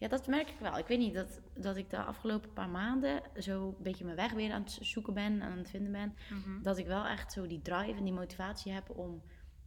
Ja, 0.02 0.08
dat 0.08 0.28
merk 0.28 0.50
ik 0.50 0.60
wel. 0.60 0.78
Ik 0.78 0.88
weet 0.88 1.00
niet, 1.00 1.14
dat, 1.14 1.42
dat 1.54 1.78
ik 1.78 1.90
de 1.90 2.04
afgelopen 2.04 2.54
paar 2.54 2.70
maanden 2.70 3.22
zo 3.38 3.68
een 3.68 3.84
beetje 3.84 4.04
mijn 4.04 4.16
weg 4.16 4.32
weer 4.32 4.52
aan 4.52 4.62
het 4.62 4.78
zoeken 4.82 5.14
ben 5.14 5.42
en 5.42 5.42
aan 5.42 5.58
het 5.58 5.70
vinden 5.70 5.92
ben. 5.92 6.16
Mhm. 6.30 6.62
dat 6.62 6.78
ik 6.78 6.86
wel 6.86 7.06
echt 7.06 7.32
zo 7.32 7.48
die 7.48 7.62
drive 7.62 7.98
en 7.98 8.04
die 8.04 8.14
motivatie 8.14 8.72
heb 8.72 8.90
om 8.90 9.22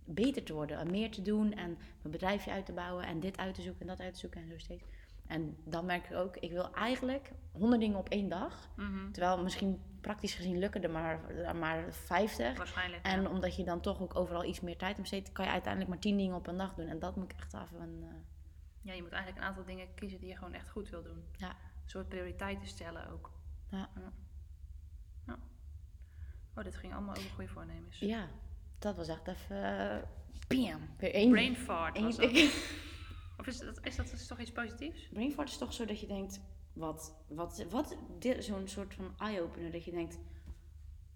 beter 0.04 0.42
te 0.44 0.52
worden, 0.52 0.78
en 0.78 0.90
meer 0.90 1.10
te 1.10 1.22
doen 1.22 1.52
en 1.52 1.76
mijn 1.76 2.10
bedrijfje 2.10 2.50
uit 2.50 2.66
te 2.66 2.72
bouwen 2.72 3.06
en 3.06 3.20
dit 3.20 3.36
uit 3.36 3.54
te 3.54 3.62
zoeken 3.62 3.80
en 3.80 3.86
dat 3.86 4.00
uit 4.00 4.14
te 4.14 4.20
zoeken 4.20 4.40
en 4.40 4.48
zo 4.48 4.58
steeds. 4.58 4.84
En 5.26 5.56
dan 5.64 5.84
merk 5.84 6.04
ik 6.10 6.16
ook, 6.16 6.36
ik 6.36 6.50
wil 6.50 6.74
eigenlijk 6.74 7.32
honderd 7.52 7.80
dingen 7.80 7.98
op 7.98 8.08
één 8.08 8.28
dag. 8.28 8.68
Mhm. 8.76 9.10
Terwijl 9.10 9.42
misschien 9.42 9.80
praktisch 10.00 10.34
gezien 10.34 10.58
lukken 10.58 10.82
er 10.82 10.90
maar, 10.90 11.30
er 11.30 11.56
maar 11.56 11.84
50. 11.90 12.56
Waarschijnlijk. 12.56 13.06
En 13.06 13.22
ja. 13.22 13.28
omdat 13.28 13.56
je 13.56 13.64
dan 13.64 13.80
toch 13.80 14.02
ook 14.02 14.16
overal 14.16 14.44
iets 14.44 14.60
meer 14.60 14.76
tijd 14.76 14.94
aan 14.96 15.00
besteedt, 15.00 15.32
kan 15.32 15.44
je 15.44 15.50
uiteindelijk 15.50 15.92
maar 15.92 16.00
tien 16.00 16.16
dingen 16.16 16.36
op 16.36 16.46
een 16.46 16.56
dag 16.56 16.74
doen. 16.74 16.86
En 16.86 16.98
dat 16.98 17.16
moet 17.16 17.32
ik 17.32 17.38
echt 17.38 17.54
af 17.54 17.72
en 17.72 17.98
eh, 18.02 18.08
ja, 18.84 18.92
je 18.92 19.02
moet 19.02 19.12
eigenlijk 19.12 19.42
een 19.42 19.48
aantal 19.48 19.64
dingen 19.64 19.94
kiezen 19.94 20.18
die 20.20 20.28
je 20.28 20.36
gewoon 20.36 20.52
echt 20.52 20.70
goed 20.70 20.88
wil 20.90 21.02
doen. 21.02 21.24
Ja. 21.36 21.48
Een 21.50 21.90
soort 21.90 22.08
prioriteiten 22.08 22.66
stellen 22.68 23.10
ook. 23.10 23.30
Ja. 23.70 23.90
ja. 23.96 24.12
Oh, 26.56 26.64
dit 26.64 26.76
ging 26.76 26.92
allemaal 26.92 27.16
over 27.16 27.30
goede 27.30 27.50
voornemens. 27.50 27.98
ja, 27.98 28.28
dat 28.78 28.96
was 28.96 29.08
echt 29.08 29.26
even, 29.28 29.90
eh, 29.90 30.02
bam, 30.48 30.88
weer 30.98 31.14
één. 31.14 31.30
Brain 31.30 31.56
fart 31.56 32.00
was 32.00 32.16
dat. 32.16 32.30
Of 33.38 33.46
is 33.46 33.58
dat, 33.58 33.78
is 33.86 33.96
dat 33.96 34.12
is 34.12 34.26
toch 34.26 34.38
iets 34.40 34.52
positiefs? 34.52 35.08
Brain 35.08 35.32
fart 35.32 35.48
is 35.48 35.58
toch 35.58 35.72
zo 35.72 35.84
dat 35.84 36.00
je 36.00 36.06
denkt, 36.06 36.40
wat, 36.72 37.14
wat, 37.28 37.64
wat, 37.70 37.96
dit- 38.18 38.44
zo'n 38.44 38.68
soort 38.68 38.94
van 38.94 39.14
eye-opener, 39.18 39.70
dat 39.72 39.84
je 39.84 39.90
denkt, 39.90 40.18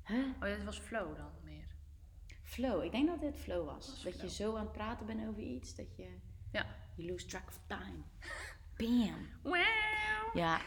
hè, 0.02 0.20
Oh 0.22 0.42
dit 0.42 0.64
was 0.64 0.78
flow 0.78 1.16
dan 1.16 1.30
meer. 1.42 1.66
flow. 2.42 2.84
Ik 2.84 2.90
denk 2.90 3.06
dat 3.08 3.20
dit 3.20 3.36
flow 3.36 3.66
was. 3.66 3.86
Was 3.88 4.02
dat 4.02 4.12
flow. 4.12 4.24
je 4.24 4.30
zo 4.30 4.56
aan 4.56 4.62
het 4.64 4.72
praten 4.72 5.06
bent 5.06 5.28
over 5.28 5.42
iets, 5.42 5.74
dat 5.74 5.96
je, 5.96 6.16
Ja. 6.52 6.66
You 6.98 7.10
lose 7.10 7.26
track 7.26 7.48
of 7.48 7.58
time. 7.66 8.02
Bam. 8.76 9.28
Wow. 9.42 10.34
Ja. 10.34 10.60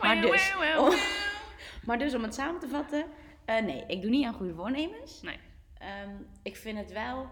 maar, 0.00 0.20
dus, 0.20 0.54
om, 0.78 0.94
maar 1.86 1.98
dus 1.98 2.14
om 2.14 2.22
het 2.22 2.34
samen 2.34 2.60
te 2.60 2.68
vatten. 2.68 3.06
eh, 3.44 3.62
nee, 3.62 3.84
ik 3.86 4.02
doe 4.02 4.10
niet 4.10 4.24
aan 4.24 4.34
goede 4.34 4.54
voornemens. 4.54 5.22
Nee. 5.22 5.38
Ehm, 5.78 6.10
ik 6.42 6.56
vind 6.56 6.78
het 6.78 6.92
wel 6.92 7.28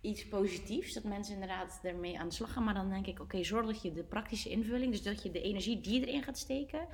iets 0.00 0.28
positiefs 0.28 0.92
dat 0.92 1.04
mensen 1.04 1.34
inderdaad 1.34 1.80
ermee 1.82 2.18
aan 2.18 2.28
de 2.28 2.34
slag 2.34 2.52
gaan. 2.52 2.64
Maar 2.64 2.74
dan 2.74 2.90
denk 2.90 3.06
ik, 3.06 3.20
oké, 3.20 3.44
zorg 3.44 3.66
dat 3.66 3.82
je 3.82 3.92
de 3.92 4.04
praktische 4.04 4.50
invulling, 4.50 4.90
dus 4.92 5.02
dat 5.02 5.22
je 5.22 5.30
de 5.30 5.42
energie 5.42 5.80
die 5.80 6.00
je 6.00 6.06
erin 6.06 6.22
gaat 6.22 6.38
steken, 6.38 6.86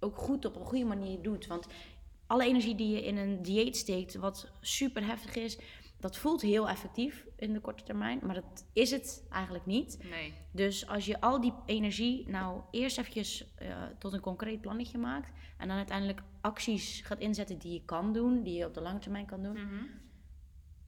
ook 0.00 0.16
goed 0.16 0.44
op 0.44 0.56
een 0.56 0.66
goede 0.66 0.84
manier 0.84 1.22
doet. 1.22 1.46
Want 1.46 1.66
alle 2.26 2.44
energie 2.44 2.74
die 2.74 2.94
je 2.94 3.04
in 3.04 3.16
een 3.16 3.42
dieet 3.42 3.76
steekt, 3.76 4.14
wat 4.14 4.52
super 4.60 5.06
heftig 5.06 5.34
is, 5.34 5.58
dat 6.02 6.16
voelt 6.16 6.42
heel 6.42 6.68
effectief 6.68 7.26
in 7.36 7.52
de 7.52 7.60
korte 7.60 7.82
termijn. 7.84 8.18
Maar 8.22 8.34
dat 8.34 8.66
is 8.72 8.90
het 8.90 9.26
eigenlijk 9.30 9.66
niet. 9.66 9.98
Nee. 10.10 10.32
Dus 10.52 10.86
als 10.88 11.06
je 11.06 11.20
al 11.20 11.40
die 11.40 11.54
energie 11.66 12.28
nou 12.28 12.60
eerst 12.70 12.98
eventjes 12.98 13.54
eh, 13.54 13.82
tot 13.98 14.12
een 14.12 14.20
concreet 14.20 14.60
plannetje 14.60 14.98
maakt 14.98 15.30
en 15.58 15.68
dan 15.68 15.76
uiteindelijk 15.76 16.22
acties 16.40 17.00
gaat 17.00 17.18
inzetten 17.18 17.58
die 17.58 17.72
je 17.72 17.84
kan 17.84 18.12
doen, 18.12 18.42
die 18.42 18.58
je 18.58 18.66
op 18.66 18.74
de 18.74 18.80
lange 18.80 18.98
termijn 18.98 19.26
kan 19.26 19.42
doen, 19.42 19.52
Mhm. 19.52 19.84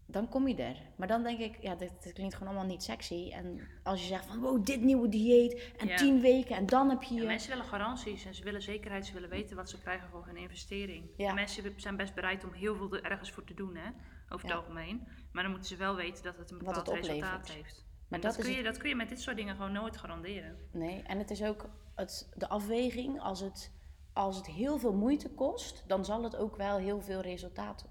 dan 0.06 0.28
kom 0.28 0.48
je 0.48 0.54
er. 0.54 0.76
Maar 0.96 1.08
dan 1.08 1.22
denk 1.22 1.38
ik, 1.38 1.62
ja, 1.62 1.74
dit, 1.74 2.02
dit 2.02 2.12
klinkt 2.12 2.34
gewoon 2.34 2.48
allemaal 2.52 2.68
niet 2.70 2.82
sexy. 2.82 3.30
En 3.32 3.60
als 3.82 4.00
je 4.00 4.06
zegt 4.06 4.26
van, 4.26 4.40
wow, 4.40 4.64
dit 4.66 4.80
nieuwe 4.80 5.08
dieet 5.08 5.72
en 5.78 5.86
Ja. 5.88 5.96
tien 5.96 6.20
weken 6.20 6.56
en 6.56 6.66
dan 6.66 6.88
heb 6.90 7.02
je 7.02 7.14
Ja, 7.14 7.24
mensen 7.24 7.50
willen 7.50 7.64
garanties 7.64 8.24
en 8.24 8.34
ze 8.34 8.44
willen 8.44 8.62
zekerheid, 8.62 9.06
ze 9.06 9.12
willen 9.12 9.28
weten 9.28 9.56
wat 9.56 9.70
ze 9.70 9.78
krijgen 9.80 10.08
voor 10.08 10.26
hun 10.26 10.36
investering. 10.36 11.04
Ja. 11.16 11.28
En 11.28 11.34
Mensen 11.34 11.74
zijn 11.76 11.96
best 11.96 12.14
bereid 12.14 12.44
om 12.44 12.52
heel 12.52 12.76
veel 12.76 12.92
er- 12.96 13.02
ergens 13.04 13.30
voor 13.30 13.44
te 13.44 13.54
doen, 13.54 13.76
hè, 13.76 13.90
over 14.28 14.48
het 14.48 14.56
algemeen. 14.56 15.08
Maar 15.32 15.42
dan 15.42 15.52
moeten 15.52 15.68
ze 15.70 15.76
wel 15.76 15.94
weten 15.96 16.22
dat 16.22 16.36
het 16.36 16.50
een 16.50 16.58
bepaald 16.58 16.76
het 16.76 16.88
resultaat 16.88 17.48
heeft. 17.48 17.84
Maar 18.08 18.20
dat, 18.20 18.34
dat 18.34 18.44
kun 18.44 18.54
je, 18.54 18.62
dat 18.62 18.76
kun 18.76 18.88
je 18.88 18.94
met 18.94 19.08
dit 19.08 19.20
soort 19.20 19.36
dingen 19.36 19.56
gewoon 19.56 19.72
nooit 19.72 19.96
garanderen. 19.96 20.58
Nee, 20.72 21.02
en 21.02 21.18
het 21.18 21.30
is 21.30 21.42
ook 21.42 21.68
het, 21.94 22.32
de 22.36 22.48
afweging. 22.48 23.20
Als 23.20 23.40
het, 23.40 23.72
als 24.12 24.36
het 24.36 24.46
heel 24.46 24.78
veel 24.78 24.94
moeite 24.94 25.30
kost, 25.30 25.84
dan 25.88 26.04
zal 26.04 26.22
het 26.22 26.36
ook 26.36 26.56
wel 26.56 26.78
heel 26.78 27.00
veel 27.02 27.20
resultaat 27.20 27.88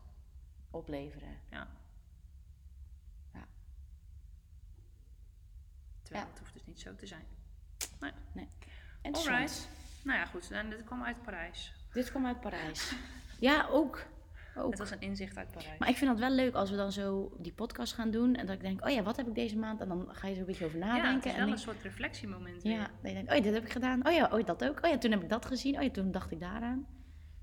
opleveren. 0.71 1.39
Ja. 1.51 1.67
Ja. 3.33 3.47
Terwijl 6.01 6.25
Ja. 6.25 6.29
het 6.31 6.39
hoeft 6.39 6.53
dus 6.53 6.65
niet 6.65 6.79
zo 6.79 6.95
te 6.95 7.05
zijn. 7.07 7.25
Interessant. 9.01 9.35
Alright. 9.35 9.67
Nou 10.03 10.19
ja, 10.19 10.25
goed. 10.25 10.51
En 10.51 10.69
dit 10.69 10.83
kwam 10.83 11.03
uit 11.03 11.21
Parijs. 11.21 11.73
Dit 11.91 12.09
kwam 12.09 12.25
uit 12.25 12.39
Parijs. 12.39 12.95
Ja, 13.39 13.67
ook. 13.67 14.05
Ook. 14.57 14.69
Het 14.69 14.79
was 14.79 14.91
een 14.91 15.00
inzicht 15.01 15.38
uit 15.38 15.51
Parijs. 15.51 15.79
Maar 15.79 15.89
ik 15.89 15.95
vind 15.98 16.12
dat 16.12 16.19
wel 16.19 16.29
leuk 16.36 16.53
als 16.53 16.69
we 16.69 16.75
dan 16.75 16.91
zo 16.91 17.36
die 17.39 17.53
podcast 17.53 17.93
gaan 17.93 18.12
doen. 18.12 18.36
En 18.36 18.45
dat 18.45 18.55
ik 18.55 18.62
denk, 18.62 18.86
oh 18.86 18.91
ja, 18.91 19.03
wat 19.03 19.15
heb 19.17 19.27
ik 19.27 19.36
deze 19.36 19.57
maand? 19.57 19.81
En 19.81 19.88
dan 19.88 20.07
ga 20.12 20.27
je 20.27 20.33
zo 20.33 20.39
een 20.39 20.45
beetje 20.45 20.65
over 20.65 20.79
ja, 20.79 20.86
nadenken. 20.86 21.13
het 21.15 21.25
is 21.25 21.31
en 21.31 21.38
wel 21.38 21.45
denk- 21.45 21.57
een 21.57 21.63
soort 21.63 21.81
reflectiemoment 21.81 22.63
Ja, 22.63 22.77
dat 22.79 22.88
je 23.01 23.13
denkt, 23.13 23.29
oh 23.31 23.38
ja, 23.38 23.41
dit 23.43 23.53
heb 23.53 23.63
ik 23.63 23.72
gedaan. 23.72 24.07
Oh 24.07 24.13
ja, 24.13 24.29
oh, 24.31 24.45
dat 24.45 24.63
ook. 24.69 24.83
Oh 24.86 24.89
ja, 24.91 24.98
toen 24.98 25.12
heb 25.12 25.22
ik 25.24 25.29
dat 25.29 25.45
gezien. 25.45 25.75
Oh 25.77 25.83
ja, 25.83 25.89
toen 25.89 26.12
dacht 26.12 26.31
ik 26.31 26.39
daaraan. 26.39 26.88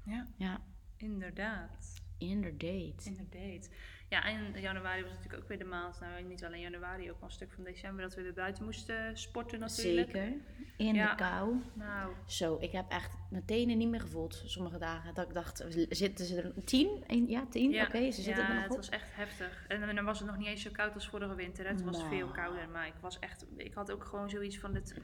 Ja, 0.05 0.27
Ja, 0.37 0.61
inderdaad. 0.97 2.03
inderdaad. 2.19 3.05
Inderdaad. 3.07 3.71
Ja, 4.11 4.25
en 4.25 4.61
januari 4.61 5.03
was 5.03 5.13
natuurlijk 5.13 5.43
ook 5.43 5.49
weer 5.49 5.59
de 5.59 5.65
maand, 5.65 6.01
nou 6.01 6.23
niet 6.23 6.45
alleen 6.45 6.61
januari, 6.61 7.11
ook 7.11 7.21
wel 7.21 7.29
een 7.29 7.35
stuk 7.35 7.53
van 7.53 7.65
december, 7.65 8.03
dat 8.03 8.15
we 8.15 8.23
weer 8.23 8.33
buiten 8.33 8.65
moesten 8.65 9.19
sporten 9.19 9.59
natuurlijk. 9.61 10.11
Zeker. 10.11 10.33
In 10.77 10.95
Ja. 10.95 11.11
de 11.11 11.15
kou. 11.17 11.57
Nou, 11.75 12.13
Zo, 12.27 12.57
ik 12.61 12.73
heb 12.73 12.91
echt 12.91 13.17
mijn 13.31 13.45
tenen 13.45 13.79
niet 13.79 13.89
meer 13.89 14.01
gevoeld 14.01 14.43
sommige 14.47 14.79
dagen. 14.79 15.15
Dat 15.15 15.27
ik 15.29 15.35
dacht, 15.35 15.65
zitten 15.89 16.25
ze 16.25 16.43
er 16.43 16.65
tien? 16.65 17.05
Ja, 17.29 17.47
tien? 17.51 17.71
ja, 17.71 17.85
Oké, 17.85 18.11
ze 18.11 18.23
zitten 18.23 18.43
ja, 18.43 18.49
er 18.49 18.55
nog 18.55 18.63
het 18.63 18.73
op. 18.73 18.77
was 18.77 18.89
echt 18.89 19.09
heftig. 19.17 19.65
En 19.69 19.95
dan 19.95 20.05
was 20.05 20.19
het 20.19 20.29
nog 20.29 20.37
niet 20.39 20.47
eens 20.47 20.63
zo 20.63 20.71
koud 20.73 20.95
als 20.95 21.09
vorige 21.09 21.35
winter. 21.35 21.65
hè. 21.65 21.71
Het 21.71 21.83
was 21.83 21.97
Nou. 21.97 22.09
veel 22.09 22.29
kouder, 22.29 22.69
maar 22.69 22.87
ik 22.87 22.95
was 23.01 23.19
echt, 23.19 23.47
ik 23.57 23.75
had 23.75 23.93
ook 23.93 24.05
gewoon 24.05 24.31
zoiets 24.31 24.59
van, 24.59 24.75
het, 24.75 24.95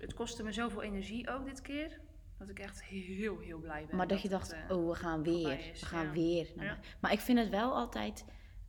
het 0.00 0.14
kostte 0.14 0.42
me 0.44 0.52
zoveel 0.52 0.82
energie 0.82 1.30
ook 1.30 1.44
dit 1.44 1.60
keer, 1.62 2.00
dat 2.46 2.50
ik 2.50 2.58
echt 2.64 2.82
heel, 2.84 3.38
heel 3.38 3.58
blij 3.58 3.84
ben. 3.86 3.96
Maar 3.96 4.06
dat 4.06 4.22
je 4.22 4.28
het, 4.28 4.38
dacht, 4.38 4.52
eh, 4.52 4.76
oh, 4.76 4.88
we 4.88 4.94
gaan 4.94 5.22
weer. 5.22 5.58
is, 5.72 5.80
We 5.80 5.86
gaan 5.86 6.04
ja. 6.06 6.12
weer. 6.12 6.48
naar 6.56 6.64
Ja. 6.64 6.72
bui- 6.74 6.86
Maar 7.00 7.12
ik 7.12 7.20
vind 7.20 7.38
het 7.38 7.48
wel 7.48 7.74
altijd 7.74 8.24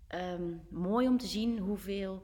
ehm, 0.08 0.44
mooi 0.70 1.08
om 1.08 1.18
te 1.18 1.28
zien 1.28 1.58
hoeveel 1.60 2.24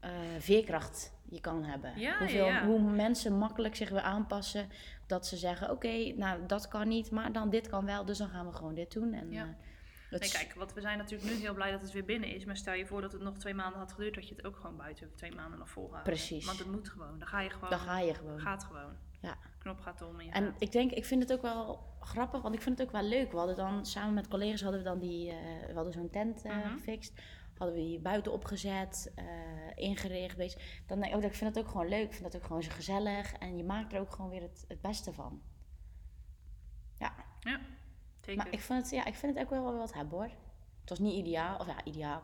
eh, 0.00 0.10
veerkracht 0.38 1.12
je 1.28 1.40
kan 1.40 1.64
hebben. 1.64 1.98
Ja, 1.98 2.18
hoeveel. 2.18 2.52
Hoe 2.58 2.80
mensen 2.80 3.38
makkelijk 3.38 3.76
zich 3.76 3.88
weer 3.90 4.00
aanpassen. 4.00 4.68
Dat 5.06 5.26
ze 5.26 5.36
zeggen, 5.36 5.70
oké, 5.70 6.12
nou 6.16 6.46
dat 6.46 6.68
kan 6.68 6.88
niet, 6.88 7.10
maar 7.10 7.32
dan 7.32 7.50
dit 7.50 7.68
kan 7.68 7.84
wel. 7.86 8.04
Dus 8.04 8.18
dan 8.18 8.28
gaan 8.28 8.46
we 8.46 8.52
gewoon 8.52 8.74
dit 8.74 8.92
doen. 8.92 9.12
En, 9.12 9.30
Ja. 9.32 9.42
eh, 9.42 10.18
Nee, 10.20 10.30
kijk, 10.30 10.54
want 10.54 10.72
we 10.72 10.80
zijn 10.80 10.98
natuurlijk 10.98 11.30
nu 11.30 11.36
heel 11.36 11.54
blij 11.54 11.70
dat 11.70 11.80
het 11.82 11.92
weer 11.92 12.04
binnen 12.04 12.28
is. 12.34 12.44
Maar 12.44 12.56
stel 12.56 12.74
je 12.74 12.86
voor 12.86 13.00
dat 13.00 13.12
het 13.12 13.20
nog 13.22 13.38
twee 13.38 13.54
maanden 13.54 13.78
had 13.78 13.92
geduurd, 13.92 14.14
dat 14.14 14.28
je 14.28 14.34
het 14.34 14.44
ook 14.46 14.56
gewoon 14.56 14.76
buiten 14.76 15.14
twee 15.14 15.34
maanden 15.34 15.58
nog 15.58 15.68
volhouden. 15.70 16.12
Precies. 16.12 16.46
Want 16.46 16.58
het 16.58 16.70
moet 16.70 16.88
gewoon. 16.88 17.18
Dan 17.18 17.28
ga 17.28 17.40
je 17.40 17.50
gewoon. 17.50 17.70
dan 17.70 17.78
ga 17.78 17.98
je 18.00 18.14
gewoon. 18.14 18.40
Gaat 18.40 18.64
gewoon. 18.64 18.92
Ja. 19.20 19.36
Knop 19.58 19.80
gaat 19.80 20.02
om 20.02 20.20
en 20.20 20.54
ik 20.58 20.72
denk, 20.72 20.90
ik 20.90 21.04
vind 21.04 21.22
het 21.22 21.32
ook 21.32 21.42
wel 21.42 21.78
grappig, 22.00 22.42
want 22.42 22.54
ik 22.54 22.62
vind 22.62 22.78
het 22.78 22.86
ook 22.86 22.92
wel 22.92 23.02
leuk. 23.02 23.30
We 23.30 23.36
hadden 23.38 23.56
dan 23.56 23.86
samen 23.86 24.14
met 24.14 24.28
collega's 24.28 24.60
hadden 24.62 24.80
we 24.80 24.86
dan 24.86 24.98
die, 24.98 25.30
eh, 25.30 25.66
we 25.66 25.72
hadden 25.74 25.92
zo'n 25.92 26.10
tent 26.10 26.44
Mhm. 26.44 26.68
gefixt. 26.68 27.20
Hadden 27.58 27.78
we 27.78 27.84
die 27.84 28.00
buiten 28.00 28.32
opgezet, 28.32 29.12
eh, 29.14 29.24
ingericht. 29.74 30.36
Bezig. 30.36 30.82
Dan 30.86 31.00
denk 31.00 31.10
ik, 31.12 31.16
ook, 31.18 31.24
ik 31.24 31.34
vind 31.34 31.54
het 31.54 31.64
ook 31.64 31.70
gewoon 31.70 31.88
leuk. 31.88 32.04
Ik 32.04 32.12
vind 32.12 32.24
het 32.24 32.36
ook 32.36 32.46
gewoon 32.46 32.62
zo 32.62 32.70
gezellig. 32.70 33.32
En 33.32 33.56
je 33.56 33.64
maakt 33.64 33.92
er 33.92 34.00
ook 34.00 34.12
gewoon 34.12 34.30
weer 34.30 34.42
het, 34.42 34.64
het 34.68 34.80
beste 34.80 35.12
van. 35.12 35.42
Ja, 36.94 37.14
Ja, 37.40 37.60
zeker. 38.20 38.36
maar 38.44 38.52
ik 38.52 38.60
vind, 38.60 38.82
het, 38.82 38.90
ja, 38.90 39.04
ik 39.04 39.14
vind 39.14 39.34
het 39.34 39.44
ook 39.44 39.50
wel 39.50 39.76
wat 39.76 39.92
hebben 39.92 40.18
hoor. 40.18 40.30
Het 40.80 40.88
was 40.88 40.98
niet 40.98 41.14
ideaal, 41.14 41.58
of 41.58 41.66
ja, 41.66 41.84
ideaal. 41.84 42.22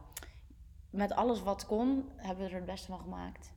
Met 0.90 1.12
alles 1.12 1.42
wat 1.42 1.66
kon, 1.66 2.10
hebben 2.16 2.44
we 2.44 2.50
er 2.50 2.56
het 2.56 2.64
beste 2.66 2.86
van 2.86 2.98
gemaakt. 3.00 3.54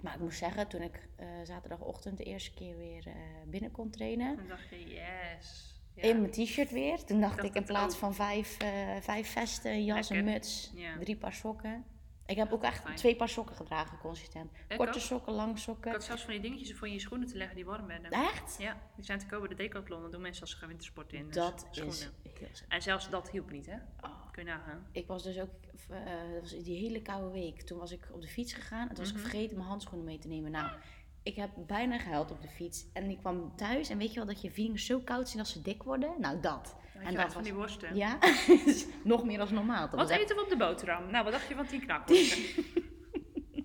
Maar 0.00 0.14
ik 0.14 0.20
moet 0.20 0.34
zeggen, 0.34 0.68
toen 0.68 0.82
ik 0.82 1.08
eh, 1.16 1.26
zaterdagochtend 1.44 2.18
de 2.18 2.24
eerste 2.24 2.54
keer 2.54 2.76
weer 2.76 3.06
eh, 3.06 3.12
binnen 3.46 3.70
kon 3.70 3.90
trainen, 3.90 4.36
Dan 4.36 4.46
dacht 4.48 4.68
je, 4.68 4.78
yes. 4.88 5.76
Ja. 5.94 6.02
in 6.02 6.20
mijn 6.20 6.30
t-shirt 6.32 6.70
weer. 6.70 7.04
Toen 7.04 7.20
dacht 7.20 7.36
dacht 7.36 7.48
ik 7.48 7.54
in 7.54 7.64
plaats 7.64 7.94
ook. 7.94 8.00
van 8.00 8.14
vijf, 8.14 8.58
eh, 8.58 8.96
vijf 9.00 9.28
vesten, 9.32 9.84
jas, 9.84 10.08
Lekker. 10.08 10.30
muts, 10.32 10.72
Ja. 10.74 10.98
drie 10.98 11.16
paar 11.16 11.32
sokken. 11.32 11.84
Ik 12.28 12.36
heb 12.36 12.52
ook 12.52 12.62
echt 12.62 12.82
Fijn. 12.82 12.96
twee 12.96 13.16
paar 13.16 13.28
sokken 13.28 13.56
gedragen, 13.56 13.98
consistent. 13.98 14.50
Ik 14.68 14.76
Korte 14.76 14.98
ook. 14.98 15.04
sokken, 15.04 15.32
lange 15.32 15.50
Ik 15.52 15.58
sokken. 15.58 15.90
had 15.92 16.04
zelfs 16.04 16.22
van 16.22 16.32
die 16.32 16.40
dingetjes 16.40 16.74
voor 16.74 16.86
in 16.86 16.92
je 16.92 17.00
schoenen 17.00 17.28
te 17.28 17.36
leggen 17.36 17.56
die 17.56 17.64
warm 17.64 17.86
werden. 17.86 18.10
Echt? 18.10 18.56
Ja, 18.58 18.76
die 18.96 19.04
zijn 19.04 19.18
te 19.18 19.26
kopen 19.26 19.48
bij 19.48 19.56
de 19.56 19.62
Decathlon. 19.62 20.02
Dat 20.02 20.12
doen 20.12 20.20
mensen 20.20 20.42
als 20.42 20.50
ze 20.50 20.56
gaan 20.56 20.68
wintersporten 20.68 21.18
in 21.18 21.26
eh, 21.28 21.32
Dat 21.32 21.66
schoenen. 21.70 21.94
is 21.94 22.08
heel 22.38 22.48
En 22.68 22.82
zelfs 22.82 23.10
dat 23.10 23.30
hielp 23.30 23.50
niet, 23.50 23.66
hè? 23.66 23.74
oh. 24.00 24.30
Kun 24.32 24.44
je 24.44 24.50
nagaan. 24.50 24.86
Ik 24.92 25.06
was 25.06 25.22
dus 25.22 25.38
ook, 25.38 25.50
eh, 25.90 25.98
dat 26.32 26.40
was 26.40 26.50
die 26.50 26.78
hele 26.78 27.02
koude 27.02 27.30
week. 27.30 27.62
Toen 27.62 27.78
was 27.78 27.90
ik 27.92 28.08
op 28.12 28.20
de 28.20 28.28
fiets 28.28 28.52
gegaan 28.52 28.88
en 28.88 28.94
toen 28.94 29.04
was 29.04 29.12
Mhm. 29.12 29.22
ik 29.22 29.28
vergeten 29.28 29.56
mijn 29.56 29.68
handschoenen 29.68 30.06
mee 30.06 30.18
te 30.18 30.28
nemen. 30.28 30.50
Nou, 30.50 30.70
ik 31.22 31.34
heb 31.36 31.50
bijna 31.66 31.98
gehuild 31.98 32.30
op 32.30 32.42
de 32.42 32.48
fiets. 32.48 32.86
En 32.92 33.10
ik 33.10 33.18
kwam 33.18 33.56
thuis 33.56 33.88
en 33.88 33.98
weet 33.98 34.08
je 34.10 34.14
wel 34.16 34.26
dat 34.26 34.40
je 34.40 34.50
vingers 34.50 34.86
zo 34.86 35.00
koud 35.00 35.28
zijn 35.28 35.40
als 35.40 35.52
ze 35.52 35.62
dik 35.62 35.82
worden? 35.82 36.14
Nou, 36.20 36.40
dat. 36.40 36.76
En 37.02 37.14
dat 37.14 37.32
van 37.32 37.42
die 37.42 37.54
worsten. 37.54 37.96
Ja, 37.96 38.18
nog 39.04 39.24
meer 39.24 39.38
dan 39.38 39.54
normaal. 39.54 39.88
Wat 39.90 40.10
eten 40.10 40.36
we 40.36 40.42
op 40.42 40.48
de 40.48 40.56
boterham? 40.56 41.10
Nou, 41.10 41.24
wat 41.24 41.32
dacht 41.32 41.48
je 41.48 41.54
van 41.54 41.66
tien 41.66 41.80
knakworsten? 41.80 42.38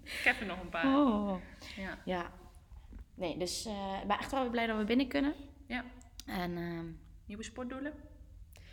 ik 0.03 0.21
heb 0.23 0.39
er 0.39 0.45
nog 0.45 0.61
een 0.61 0.69
paar. 0.69 0.85
Oh. 0.85 1.35
Ja. 1.75 1.97
Ja. 2.05 2.31
Nee, 3.15 3.37
dus 3.37 3.65
ik 4.01 4.07
ben 4.07 4.17
echt 4.17 4.31
wel 4.31 4.49
blij 4.49 4.67
dat 4.67 4.77
we 4.77 4.83
binnen 4.83 5.07
kunnen. 5.07 5.33
ja. 5.67 5.83
En 6.25 6.57
ehm, 6.57 6.85
Nieuwe 7.25 7.43
sportdoelen? 7.43 7.93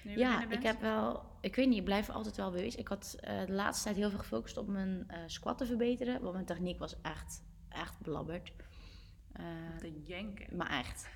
Ja, 0.02 0.44
ik 0.48 0.62
heb 0.62 0.80
wel, 0.80 1.22
ik 1.40 1.56
weet 1.56 1.68
niet, 1.68 1.78
ik 1.78 1.84
blijf 1.84 2.10
altijd 2.10 2.36
wel 2.36 2.50
bewust. 2.50 2.78
Ik 2.78 2.88
had 2.88 3.16
eh, 3.20 3.46
de 3.46 3.52
laatste 3.52 3.84
tijd 3.84 3.96
heel 3.96 4.10
veel 4.10 4.18
gefocust 4.18 4.56
op 4.56 4.66
mijn 4.66 5.04
eh 5.08 5.18
squat 5.26 5.58
te 5.58 5.66
verbeteren, 5.66 6.20
want 6.20 6.32
mijn 6.34 6.44
techniek 6.46 6.78
was 6.78 7.00
echt, 7.02 7.42
echt 7.68 7.98
belabberd. 8.00 8.52
Eh, 9.32 9.44
De 9.78 10.02
jenken. 10.04 10.56
maar 10.56 10.70
echt. 10.78 11.08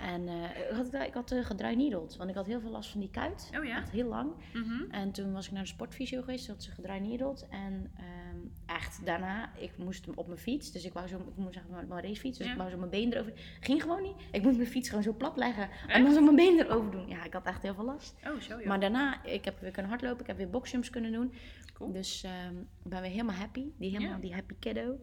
En 0.00 0.28
eh, 0.28 0.34
ik 0.70 0.76
had, 0.76 0.94
ik 0.94 1.14
had 1.14 1.32
uh, 1.32 1.44
gedraainiedeld, 1.44 2.16
want 2.16 2.30
ik 2.30 2.36
had 2.36 2.46
heel 2.46 2.60
veel 2.60 2.70
last 2.70 2.90
van 2.90 3.00
die 3.00 3.10
kuit. 3.10 3.50
Oh 3.58 3.64
ja? 3.64 3.76
Echt 3.76 3.90
heel 3.90 4.08
lang. 4.08 4.32
Mhm. 4.52 4.90
En 4.90 5.12
toen 5.12 5.32
was 5.32 5.46
ik 5.46 5.52
naar 5.52 5.62
de 5.62 5.68
sportfysio 5.68 6.20
geweest, 6.20 6.44
toen 6.44 6.54
had 6.54 6.64
ze 6.64 6.70
gedraainiedeld. 6.70 7.46
En 7.50 7.90
ehm, 7.96 8.38
echt 8.76 9.06
daarna, 9.06 9.56
ik 9.56 9.72
moest 9.78 10.06
hem 10.06 10.14
op 10.16 10.26
mijn 10.26 10.38
fiets, 10.38 10.72
dus 10.72 10.84
ik 10.84 10.92
wou 10.92 11.08
zo, 11.08 11.16
ik 11.16 11.36
moest 11.36 11.54
zeggen 11.54 11.88
mijn 11.88 12.02
racefiets, 12.02 12.38
dus 12.38 12.46
Ja. 12.46 12.52
ik 12.52 12.58
wou 12.58 12.70
zo 12.70 12.76
mijn 12.78 12.90
been 12.90 13.12
erover. 13.12 13.32
Ging 13.60 13.82
gewoon 13.82 14.02
niet. 14.02 14.16
Ik 14.32 14.42
moest 14.42 14.56
mijn 14.56 14.68
fiets 14.68 14.88
gewoon 14.88 15.04
zo 15.04 15.12
plat 15.12 15.36
leggen 15.36 15.68
en 15.86 16.02
dan 16.04 16.12
zo 16.12 16.20
mijn 16.22 16.36
been 16.36 16.58
erover 16.58 16.90
doen. 16.90 17.08
Ja, 17.08 17.24
ik 17.24 17.32
had 17.32 17.46
echt 17.46 17.62
heel 17.62 17.74
veel 17.74 17.84
last. 17.84 18.14
Oh, 18.26 18.40
zo. 18.40 18.58
Maar 18.64 18.80
daarna, 18.80 19.24
ik 19.24 19.44
heb 19.44 19.60
weer 19.60 19.70
kunnen 19.70 19.90
hardlopen, 19.90 20.20
ik 20.20 20.26
heb 20.26 20.36
weer 20.36 20.50
boxjumps 20.50 20.90
kunnen 20.90 21.12
doen. 21.12 21.32
Cool. 21.72 21.92
Dus 21.92 22.24
ik 22.84 22.90
ben 22.90 23.00
weer 23.00 23.10
helemaal 23.10 23.36
happy. 23.36 23.64
Die, 23.78 23.90
helemaal, 23.90 24.20
die 24.20 24.34
happy 24.34 24.54
kiddo. 24.58 24.98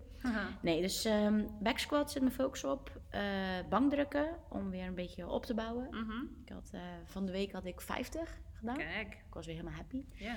Nee, 0.61 0.81
dus 0.81 1.05
ehm 1.05 1.45
back 1.59 1.77
squat 1.77 2.11
zit 2.11 2.21
mijn 2.21 2.33
focus 2.33 2.63
op. 2.63 3.01
Eh 3.09 3.21
bankdrukken, 3.69 4.35
om 4.49 4.69
weer 4.69 4.85
een 4.85 4.95
beetje 4.95 5.27
op 5.27 5.45
te 5.45 5.53
bouwen. 5.53 5.87
Mhm. 5.89 6.23
Ik 6.43 6.49
had, 6.49 6.69
eh, 6.71 6.81
van 7.05 7.25
de 7.25 7.31
week 7.31 7.51
had 7.51 7.65
ik 7.65 7.81
50 7.81 8.37
gedaan. 8.53 8.77
Kijk. 8.77 9.13
Ik 9.13 9.33
was 9.33 9.45
weer 9.45 9.55
helemaal 9.55 9.77
happy. 9.77 10.05
Ja. 10.11 10.35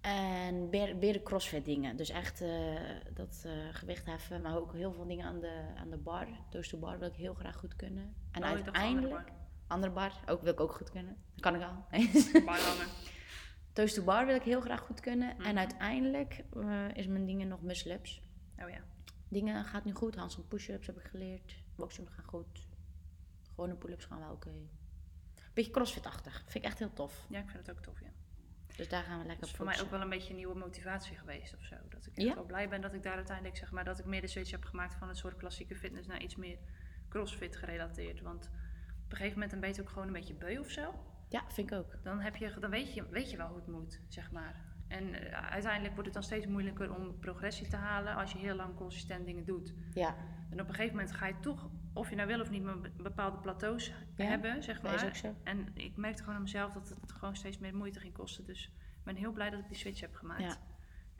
En 0.00 0.70
weer, 0.70 0.98
weer 0.98 1.12
de 1.12 1.22
crossfit 1.22 1.64
dingen. 1.64 1.96
Dus 1.96 2.10
echt 2.10 2.40
eh, 2.40 2.50
dat 3.14 3.48
gewicht 3.72 4.06
heffen, 4.06 4.42
maar 4.42 4.56
ook 4.56 4.72
heel 4.72 4.92
veel 4.92 5.06
dingen 5.06 5.26
aan 5.26 5.40
de, 5.40 5.62
aan 5.76 5.90
de 5.90 5.96
bar. 5.96 6.26
Toast 6.50 6.70
to 6.70 6.78
bar 6.78 6.98
wil 6.98 7.08
ik 7.08 7.14
heel 7.14 7.34
graag 7.34 7.56
goed 7.56 7.76
kunnen. 7.76 8.14
En 8.32 8.42
Oh, 8.42 8.48
andere 8.48 8.64
uiteindelijk, 8.64 9.32
andere 9.66 9.92
bar, 9.92 10.12
ook 10.26 10.42
wil 10.42 10.52
ik 10.52 10.60
ook 10.60 10.72
goed 10.72 10.90
kunnen. 10.90 11.16
Dat 11.34 11.40
kan 11.40 11.54
ik 11.54 11.62
al. 11.62 11.84
Bar 12.44 12.60
hangen. 12.60 12.86
Toast 13.72 13.94
to 13.94 14.02
bar 14.02 14.26
wil 14.26 14.34
ik 14.34 14.42
heel 14.42 14.60
graag 14.60 14.80
goed 14.80 15.00
kunnen. 15.00 15.36
Mhm. 15.36 15.46
En 15.46 15.58
uiteindelijk 15.58 16.44
is 16.92 17.06
mijn 17.06 17.26
dingen 17.26 17.48
nog 17.48 17.62
muscle-ups. 17.62 18.22
Oh 18.62 18.68
ja. 18.70 18.80
Dingen 19.28 19.64
gaat 19.64 19.84
nu 19.84 19.92
goed. 19.92 20.14
Handstand 20.14 20.48
push-ups 20.48 20.86
heb 20.86 20.98
ik 20.98 21.06
geleerd. 21.06 21.62
Boxjumps 21.76 22.12
gaan 22.12 22.24
goed. 22.24 22.66
Gewone 23.48 23.74
pull-ups 23.74 24.04
gaan 24.04 24.18
wel 24.18 24.32
oké. 24.32 24.52
Beetje 25.54 25.72
crossfit-achtig. 25.72 26.34
Vind 26.46 26.54
ik 26.54 26.64
echt 26.64 26.78
heel 26.78 26.92
tof. 26.92 27.26
Ja, 27.28 27.38
ik 27.38 27.48
vind 27.48 27.66
het 27.66 27.76
ook 27.76 27.82
tof, 27.82 28.00
ja. 28.00 28.10
Dus 28.76 28.88
daar 28.88 29.02
gaan 29.02 29.18
we 29.18 29.24
lekker 29.26 29.40
Dat 29.40 29.44
is 29.44 29.50
op 29.50 29.56
voor 29.56 29.66
mij 29.66 29.80
ook 29.80 29.90
wel 29.90 30.00
een 30.00 30.08
beetje 30.08 30.30
een 30.30 30.36
nieuwe 30.36 30.58
motivatie 30.58 31.16
geweest 31.16 31.54
of 31.54 31.64
zo. 31.64 31.76
Dat 31.88 32.06
ik 32.06 32.16
echt 32.16 32.26
Ja? 32.26 32.34
wel 32.34 32.44
blij 32.44 32.68
ben 32.68 32.80
dat 32.80 32.94
ik 32.94 33.02
daar 33.02 33.14
uiteindelijk 33.14 33.56
zeg 33.56 33.70
maar 33.70 33.84
dat 33.84 33.98
ik 33.98 34.04
meer 34.04 34.20
de 34.20 34.26
switch 34.26 34.50
heb 34.50 34.64
gemaakt 34.64 34.94
van 34.94 35.08
een 35.08 35.16
soort 35.16 35.36
klassieke 35.36 35.76
fitness 35.76 36.06
naar 36.06 36.22
iets 36.22 36.36
meer 36.36 36.58
crossfit 37.08 37.56
gerelateerd. 37.56 38.20
Want 38.20 38.46
op 38.46 39.10
een 39.10 39.16
gegeven 39.16 39.32
moment 39.32 39.50
dan 39.50 39.60
ben 39.60 39.68
je 39.68 39.74
het 39.74 39.84
ook 39.84 39.90
gewoon 39.92 40.06
een 40.06 40.12
beetje 40.12 40.34
beu 40.34 40.58
of 40.58 40.70
zo. 40.70 40.94
Ja, 41.28 41.44
vind 41.50 41.70
ik 41.70 41.76
ook. 41.78 42.04
Dan, 42.04 42.20
heb 42.20 42.36
je, 42.36 42.56
dan 42.60 42.70
weet, 42.70 42.94
je, 42.94 43.08
weet 43.08 43.30
je 43.30 43.36
wel 43.36 43.48
hoe 43.48 43.56
het 43.56 43.66
moet, 43.66 44.00
zeg 44.08 44.30
maar. 44.30 44.67
En 44.88 45.14
eh, 45.14 45.50
uiteindelijk 45.50 45.92
wordt 45.92 46.04
het 46.04 46.14
dan 46.14 46.22
steeds 46.22 46.46
moeilijker 46.46 46.94
om 46.94 47.18
progressie 47.18 47.68
te 47.68 47.76
halen 47.76 48.14
als 48.16 48.32
je 48.32 48.38
heel 48.38 48.54
lang 48.54 48.74
consistent 48.74 49.26
dingen 49.26 49.44
doet. 49.44 49.74
Ja, 49.94 50.14
En 50.50 50.60
op 50.60 50.68
een 50.68 50.74
gegeven 50.74 50.96
moment 50.96 51.14
ga 51.14 51.26
je 51.26 51.38
toch, 51.40 51.68
of 51.92 52.10
je 52.10 52.16
nou 52.16 52.28
wil 52.28 52.40
of 52.40 52.50
niet, 52.50 52.62
maar 52.62 52.80
be- 52.80 52.92
bepaalde 53.02 53.36
plateaus 53.38 53.92
Ja, 54.16 54.24
hebben, 54.24 54.62
zeg 54.62 54.80
dat 54.80 54.92
is 54.94 55.00
maar. 55.00 55.08
ook 55.08 55.16
zo. 55.16 55.34
En 55.44 55.68
ik 55.74 55.96
merkte 55.96 56.20
gewoon 56.22 56.36
aan 56.36 56.42
mezelf 56.42 56.72
dat 56.72 56.88
het 57.00 57.12
gewoon 57.12 57.36
steeds 57.36 57.58
meer 57.58 57.74
moeite 57.76 58.00
ging 58.00 58.12
kosten. 58.14 58.44
Dus 58.44 58.64
ik 58.98 59.04
ben 59.04 59.16
heel 59.16 59.32
blij 59.32 59.50
dat 59.50 59.60
ik 59.60 59.68
die 59.68 59.76
switch 59.76 60.00
heb 60.00 60.14
gemaakt. 60.14 60.40
Ja. 60.42 60.56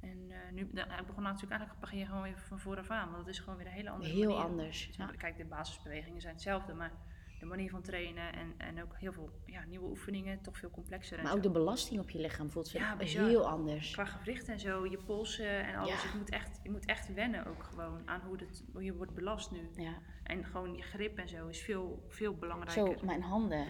En 0.00 0.30
eh, 0.30 0.52
nu 0.52 0.68
nou, 0.72 0.90
ik 1.00 1.06
begon 1.06 1.22
natuurlijk 1.22 1.50
eigenlijk 1.52 1.80
begin 1.80 1.98
je 1.98 2.06
gewoon 2.06 2.22
weer 2.22 2.38
van 2.38 2.58
vooraf 2.58 2.90
aan, 2.90 3.06
want 3.10 3.18
het 3.18 3.28
is 3.34 3.38
gewoon 3.38 3.56
weer 3.58 3.66
een 3.66 3.72
hele 3.72 3.90
andere 3.90 4.10
Heel 4.12 4.28
manier. 4.30 4.44
anders, 4.44 4.90
ja. 4.96 5.06
Kijk, 5.16 5.36
de 5.36 5.44
basisbewegingen 5.44 6.20
zijn 6.20 6.32
hetzelfde, 6.34 6.74
maar 6.74 6.92
de 7.38 7.46
manier 7.46 7.70
van 7.70 7.82
trainen 7.82 8.32
en, 8.32 8.54
en 8.56 8.82
ook 8.82 8.96
heel 8.98 9.12
veel 9.12 9.30
ja, 9.46 9.64
nieuwe 9.64 9.88
oefeningen, 9.88 10.40
toch 10.40 10.58
veel 10.58 10.70
complexer. 10.70 11.22
Maar 11.22 11.30
zo. 11.30 11.36
ook 11.36 11.42
de 11.42 11.50
belasting 11.50 12.00
op 12.00 12.10
je 12.10 12.18
lichaam 12.20 12.50
voelt 12.50 12.70
Ja, 12.70 12.96
bizar. 12.96 13.26
heel 13.26 13.48
anders. 13.48 13.90
Qua 13.90 14.04
gewricht 14.04 14.48
en 14.48 14.60
zo, 14.60 14.86
je 14.86 14.98
polsen 15.06 15.66
en 15.66 15.74
alles. 15.74 16.02
Ja. 16.02 16.08
Het 16.08 16.14
moet 16.14 16.30
echt, 16.30 16.60
je 16.62 16.70
moet 16.70 16.84
echt 16.84 17.14
wennen 17.14 17.46
ook 17.46 17.62
gewoon 17.62 18.02
aan 18.04 18.20
hoe, 18.20 18.36
het, 18.36 18.64
hoe 18.72 18.84
je 18.84 18.94
wordt 18.94 19.14
belast 19.14 19.50
nu. 19.50 19.70
Ja. 19.74 19.94
En 20.22 20.44
gewoon 20.44 20.74
je 20.74 20.82
grip 20.82 21.18
en 21.18 21.28
zo 21.28 21.46
is 21.46 21.60
veel, 21.60 22.04
veel 22.08 22.34
belangrijker. 22.34 22.98
Zo, 22.98 23.06
mijn 23.06 23.22
handen. 23.22 23.66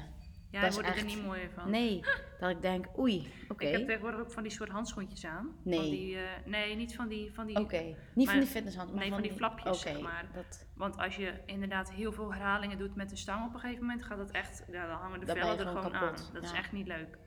Ja, 0.50 0.61
dat 0.61 0.74
wordt 0.74 0.88
er 0.88 1.04
niet 1.04 1.22
mooier 1.22 1.50
van. 1.50 1.70
Nee, 1.70 2.00
dat 2.40 2.50
ik 2.50 2.62
denk, 2.62 2.98
oei, 2.98 3.32
oké. 3.48 3.64
Ik 3.66 3.72
heb 3.72 3.87
tegenwoordig 3.87 4.20
ook 4.20 4.30
van 4.32 4.42
die 4.42 4.52
soort 4.52 4.68
handschoentjes 4.70 5.24
aan. 5.24 5.56
Nee. 5.64 5.78
Van 5.80 5.90
die, 5.90 6.16
eh, 6.18 6.46
nee, 6.46 6.74
niet 6.76 6.94
van 6.94 7.08
die... 7.08 7.32
Van 7.34 7.46
die 7.46 7.56
Oké, 7.56 7.82
niet 7.82 7.96
maar- 8.14 8.26
van 8.34 8.38
die 8.38 8.46
fitnesshand, 8.52 8.90
maar 8.90 9.00
nee, 9.00 9.11
van 9.11 9.22
die 9.22 9.32
flapjes, 9.32 9.80
zeg 9.80 10.00
maar. 10.00 10.28
Dat, 10.32 10.66
Want 10.74 10.96
als 10.98 11.16
je 11.16 11.40
inderdaad 11.46 11.92
heel 11.92 12.12
veel 12.12 12.32
herhalingen 12.32 12.78
doet 12.78 12.94
met 12.94 13.08
de 13.11 13.16
stang 13.16 13.46
op 13.46 13.54
een 13.54 13.61
gegeven 13.61 13.84
moment, 13.84 14.02
gaat 14.04 14.18
dat 14.18 14.30
echt, 14.30 14.64
ja, 14.70 14.87
dan 14.87 14.96
hangen 14.96 15.20
de 15.20 15.26
Dan 15.26 15.37
vellen 15.37 15.58
er 15.58 15.66
gewoon 15.66 15.94
aan. 15.94 16.14
Dat 16.32 16.42
is 16.42 16.52
echt 16.52 16.72
niet 16.72 16.87
leuk. 16.87 17.18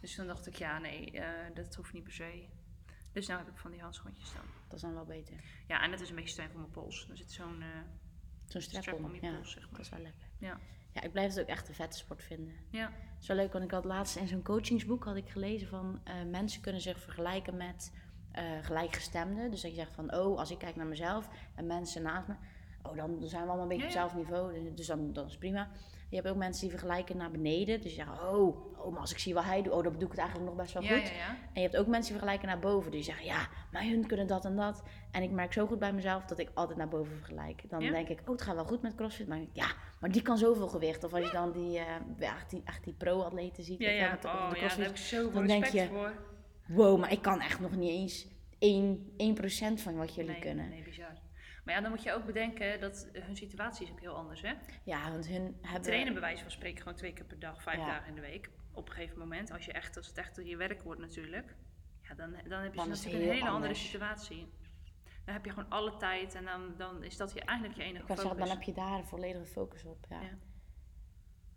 Dus 0.00 0.14
toen 0.14 0.26
dacht 0.26 0.46
ik, 0.46 0.54
ja, 0.54 0.78
nee, 0.78 1.10
eh, 1.10 1.54
dat 1.54 1.74
hoeft 1.74 1.92
niet 1.92 2.02
per 2.04 2.12
se. 2.12 2.44
Dus 3.12 3.28
nu 3.28 3.34
heb 3.34 3.48
ik 3.48 3.58
van 3.58 3.70
die 3.70 3.80
handschoentjes 3.80 4.32
dan. 4.32 4.42
dat 4.68 4.74
is 4.76 4.80
dan 4.80 4.94
wel 4.94 5.04
beter. 5.04 5.34
Ja, 5.66 5.82
en 5.82 5.90
dat 5.90 6.00
is 6.00 6.08
een 6.08 6.14
beetje 6.14 6.30
steun 6.30 6.50
voor 6.50 6.60
mijn 6.60 6.72
pols. 6.72 7.08
Er 7.10 7.16
zit 7.16 7.32
zo'n 7.32 7.62
eh, 7.62 7.66
Zo'n 8.46 8.60
strap, 8.60 8.82
strap 8.82 8.98
om, 8.98 9.04
om 9.04 9.14
je 9.14 9.22
ja, 9.22 9.34
pols, 9.34 9.50
zeg 9.52 9.62
dat 9.62 9.70
maar. 9.70 9.80
is 9.80 9.88
wel 9.88 10.00
lekker. 10.00 10.22
Ja. 10.38 10.58
Ja, 10.92 11.02
ik 11.02 11.12
blijf 11.12 11.34
het 11.34 11.40
ook 11.40 11.48
echt 11.48 11.68
een 11.68 11.74
vette 11.74 11.98
sport 11.98 12.22
vinden. 12.22 12.54
Ja, 12.70 12.84
Het 12.84 13.22
is 13.22 13.26
wel 13.26 13.36
leuk, 13.36 13.52
want 13.52 13.64
ik 13.64 13.70
had 13.70 13.84
laatst 13.84 14.16
in 14.16 14.28
zo'n 14.28 14.42
coachingsboek 14.42 15.04
had 15.04 15.16
ik 15.16 15.28
gelezen 15.28 15.68
van 15.68 16.00
eh, 16.04 16.14
mensen 16.30 16.60
kunnen 16.60 16.80
zich 16.80 16.98
vergelijken 16.98 17.56
met 17.56 17.92
eh, 18.32 18.44
gelijkgestemden. 18.62 19.50
Dus 19.50 19.60
dat 19.60 19.70
je 19.70 19.76
zegt 19.76 19.94
van, 19.94 20.14
oh, 20.14 20.38
als 20.38 20.50
ik 20.50 20.58
kijk 20.58 20.76
naar 20.76 20.86
mezelf 20.86 21.28
en 21.54 21.66
mensen 21.66 22.02
naast 22.02 22.28
me, 22.28 22.34
oh, 22.82 22.96
dan 22.96 23.18
zijn 23.20 23.42
we 23.42 23.48
allemaal 23.48 23.62
een 23.62 23.68
beetje 23.68 23.86
op 23.86 23.90
Ja, 23.92 24.02
hetzelfde 24.02 24.18
niveau. 24.18 24.74
Dus 24.74 24.86
dan, 24.86 25.12
dan 25.12 25.24
is 25.24 25.30
het 25.30 25.40
prima. 25.40 25.70
Je 26.08 26.16
hebt 26.16 26.28
ook 26.28 26.36
mensen 26.36 26.60
die 26.68 26.78
vergelijken 26.78 27.16
naar 27.16 27.30
beneden. 27.30 27.80
Dus 27.80 27.94
je 27.94 28.04
zegt, 28.04 28.22
oh, 28.22 28.69
oh, 28.84 28.92
maar 28.92 29.00
als 29.00 29.12
ik 29.12 29.18
zie 29.18 29.34
wat 29.34 29.44
hij 29.44 29.62
doet, 29.62 29.72
oh, 29.72 29.82
dan 29.82 29.92
doe 29.92 30.02
ik 30.02 30.10
het 30.10 30.18
eigenlijk 30.18 30.48
nog 30.48 30.58
best 30.58 30.72
wel 30.74 30.82
ja, 30.82 30.98
goed. 30.98 31.08
ja, 31.08 31.14
ja. 31.14 31.28
En 31.28 31.36
je 31.52 31.60
hebt 31.60 31.76
ook 31.76 31.86
mensen 31.86 32.12
die 32.12 32.20
vergelijken 32.20 32.48
naar 32.48 32.58
boven. 32.58 32.90
Die 32.90 33.02
zeggen, 33.02 33.24
ja, 33.24 33.48
maar 33.72 33.82
hun 33.82 34.06
kunnen 34.06 34.26
dat 34.26 34.44
en 34.44 34.56
dat. 34.56 34.82
En 35.10 35.22
ik 35.22 35.30
merk 35.30 35.52
zo 35.52 35.66
goed 35.66 35.78
bij 35.78 35.92
mezelf 35.92 36.24
dat 36.24 36.38
ik 36.38 36.50
altijd 36.54 36.78
naar 36.78 36.88
boven 36.88 37.16
vergelijk. 37.16 37.62
Dan 37.68 37.80
denk 37.80 38.08
ik, 38.08 38.20
oh, 38.20 38.28
het 38.30 38.42
gaat 38.42 38.54
wel 38.54 38.64
goed 38.64 38.82
met 38.82 38.94
CrossFit. 38.94 39.28
Maar 39.28 39.40
ja, 39.52 39.66
maar 40.00 40.10
die 40.10 40.22
kan 40.22 40.38
zoveel 40.38 40.68
gewicht. 40.68 41.04
Of 41.04 41.12
als 41.14 41.24
je 41.24 41.32
dan 41.32 41.52
die, 41.52 41.70
ja, 41.70 42.36
echt 42.36 42.50
die, 42.50 42.62
echt 42.64 42.84
die 42.84 42.94
pro-atleten 42.94 43.64
ziet. 43.64 43.78
Ja, 43.78 43.90
ja. 43.90 44.10
met 44.10 44.24
Oh, 44.24 44.50
de 44.50 44.56
CrossFit. 44.56 44.82
heb 44.84 44.90
ik 44.90 44.96
zoveel 44.96 45.30
dan 45.32 45.46
denk 45.46 45.64
je, 45.64 45.86
voor. 45.88 46.12
Wow, 46.66 47.00
maar 47.00 47.12
ik 47.12 47.22
kan 47.22 47.40
echt 47.40 47.60
nog 47.60 47.76
niet 47.76 47.90
eens 47.90 48.26
1, 48.58 49.12
1% 49.78 49.82
van 49.82 49.96
wat 49.96 50.14
jullie 50.14 50.30
Nee, 50.30 50.40
kunnen. 50.40 50.68
nee, 50.68 50.82
bizar. 50.82 51.12
Maar 51.64 51.74
ja, 51.74 51.80
dan 51.80 51.90
moet 51.90 52.02
je 52.02 52.12
ook 52.12 52.24
bedenken 52.24 52.80
dat 52.80 53.08
hun 53.12 53.36
situatie 53.36 53.86
is 53.86 53.92
ook 53.92 54.00
heel 54.00 54.14
anders, 54.14 54.42
hè? 54.42 54.52
Ja, 54.84 55.10
want 55.10 55.26
hun 55.26 55.56
hebben... 55.62 55.82
Trainen 55.82 56.12
bij 56.12 56.22
wijze 56.22 56.42
van 56.42 56.50
spreken 56.50 56.78
gewoon 56.82 56.94
twee 56.94 57.12
keer 57.12 57.24
per 57.24 57.38
dag, 57.38 57.62
vijf 57.62 57.78
Ja. 57.78 57.86
dagen 57.86 58.08
in 58.08 58.14
de 58.14 58.20
week. 58.20 58.50
Op 58.72 58.88
een 58.88 58.94
gegeven 58.94 59.18
moment, 59.18 59.50
als, 59.50 59.64
je 59.64 59.72
echt, 59.72 59.96
als 59.96 60.06
het 60.06 60.18
echt 60.18 60.40
je 60.44 60.56
werk 60.56 60.82
wordt 60.82 61.00
natuurlijk, 61.00 61.56
ja, 62.02 62.14
dan, 62.14 62.30
dan 62.48 62.62
heb 62.62 62.72
je 62.72 62.78
Dan 62.78 62.88
natuurlijk 62.88 63.24
een 63.24 63.30
hele 63.30 63.48
andere 63.48 63.74
situatie. 63.74 64.48
Dan 65.24 65.34
heb 65.34 65.44
je 65.44 65.50
gewoon 65.50 65.70
alle 65.70 65.96
tijd 65.96 66.34
en 66.34 66.44
dan, 66.44 66.74
dan 66.76 67.02
is 67.04 67.16
dat 67.16 67.32
je 67.32 67.40
eigenlijk 67.40 67.78
je 67.78 67.84
enige 67.84 68.00
Ik 68.00 68.06
focus. 68.08 68.22
zeggen, 68.22 68.40
dan 68.40 68.48
heb 68.48 68.62
je 68.62 68.72
daar 68.72 68.98
een 68.98 69.04
volledige 69.04 69.44
focus 69.46 69.84
op. 69.84 70.06
Ja, 70.08 70.20
Ja. 70.20 70.30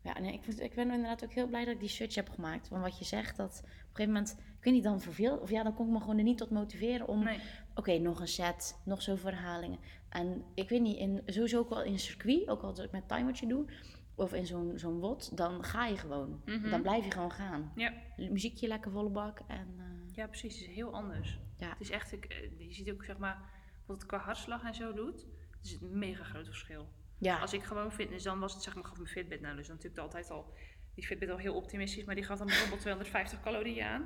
ja. 0.01 0.19
nee, 0.19 0.33
ik, 0.33 0.45
ik 0.45 0.75
ben 0.75 0.91
inderdaad 0.91 1.23
ook 1.23 1.33
heel 1.33 1.47
blij 1.47 1.65
dat 1.65 1.73
ik 1.73 1.79
die 1.79 1.89
switch 1.89 2.15
heb 2.15 2.29
gemaakt. 2.29 2.69
Want 2.69 2.83
wat 2.83 2.99
je 2.99 3.05
zegt, 3.05 3.37
dat 3.37 3.59
op 3.63 3.69
een 3.69 3.79
gegeven 3.85 4.13
moment, 4.13 4.31
ik 4.57 4.63
weet 4.63 4.73
niet, 4.73 4.83
dan 4.83 5.01
verveel, 5.01 5.37
of 5.37 5.49
ja, 5.49 5.63
dan 5.63 5.73
kon 5.73 5.85
ik 5.87 5.93
me 5.93 5.99
gewoon 5.99 6.17
er 6.17 6.23
niet 6.23 6.37
tot 6.37 6.49
motiveren 6.49 7.07
om, 7.07 7.23
Nee, 7.23 7.39
oké, 7.75 7.97
nog 7.97 8.19
een 8.19 8.27
set, 8.27 8.79
nog 8.85 9.01
zoveel 9.01 9.29
herhalingen. 9.29 9.79
En 10.09 10.43
ik 10.53 10.69
weet 10.69 10.81
niet, 10.81 10.97
in, 10.97 11.21
sowieso 11.25 11.59
ook 11.59 11.69
wel 11.69 11.83
in 11.83 11.99
circuit, 11.99 12.47
ook 12.47 12.61
als 12.61 12.79
ik 12.79 12.91
met 12.91 13.07
timertje 13.07 13.47
doe, 13.47 13.65
of 14.15 14.33
in 14.33 14.45
zo'n 14.45 14.77
zo'n 14.77 14.99
wot, 14.99 15.37
dan 15.37 15.63
ga 15.63 15.85
je 15.85 15.97
gewoon. 15.97 16.41
Mhm. 16.45 16.69
Dan 16.69 16.81
blijf 16.81 17.05
je 17.05 17.11
gewoon 17.11 17.31
gaan. 17.31 17.71
ja. 17.75 17.93
Muziekje 18.17 18.67
lekker 18.67 18.91
volle 18.91 19.09
bak 19.09 19.39
en 19.47 19.75
eh, 19.77 20.15
ja, 20.15 20.27
precies. 20.27 20.59
Het 20.59 20.69
is 20.69 20.75
heel 20.75 20.93
anders. 20.93 21.39
ja. 21.57 21.69
Het 21.69 21.79
is 21.79 21.89
echt, 21.89 22.13
eh, 22.27 22.59
je 22.59 22.73
ziet 22.73 22.91
ook 22.91 23.03
zeg 23.03 23.17
maar, 23.17 23.49
wat 23.85 23.97
het 23.97 24.05
qua 24.05 24.17
hartslag 24.17 24.63
en 24.63 24.73
zo 24.75 24.93
doet, 24.93 25.25
het 25.57 25.65
is 25.65 25.81
een 25.81 25.97
mega 25.97 26.23
groot 26.23 26.45
verschil. 26.45 26.87
Ja, 27.17 27.39
Als 27.39 27.53
ik 27.53 27.63
gewoon 27.63 27.91
fitness, 27.91 28.23
dan 28.23 28.39
was 28.39 28.53
het 28.53 28.63
zeg 28.63 28.75
maar, 28.75 28.83
gaf 28.83 28.97
mijn 28.97 29.09
Fitbit 29.09 29.41
nou 29.41 29.55
dus 29.55 29.67
natuurlijk 29.67 29.97
altijd 29.97 30.29
al, 30.29 30.53
die 30.95 31.05
Fitbit 31.05 31.29
al 31.29 31.37
heel 31.37 31.55
optimistisch, 31.55 32.03
maar 32.03 32.15
die 32.15 32.23
gaf 32.23 32.37
dan 32.37 32.47
bijvoorbeeld 32.47 32.79
250 32.87 33.41
calorieën 33.41 33.85
aan. 33.85 34.01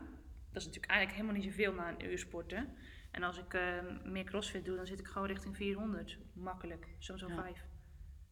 Dat 0.51 0.61
is 0.61 0.65
natuurlijk 0.65 0.91
eigenlijk 0.91 1.11
helemaal 1.21 1.41
niet 1.41 1.51
zoveel 1.51 1.73
na 1.73 1.89
een 1.89 2.05
uur 2.05 2.17
sporten. 2.19 2.73
En 3.11 3.23
als 3.23 3.37
ik 3.37 3.53
eh, 3.53 3.77
meer 4.03 4.23
crossfit 4.23 4.65
doe, 4.65 4.75
dan 4.75 4.85
zit 4.85 4.99
ik 4.99 5.07
gewoon 5.07 5.27
richting 5.27 5.55
400. 5.55 6.17
Makkelijk, 6.33 6.87
soms 6.99 7.21
wel 7.21 7.29
Ja. 7.29 7.41
5. 7.41 7.65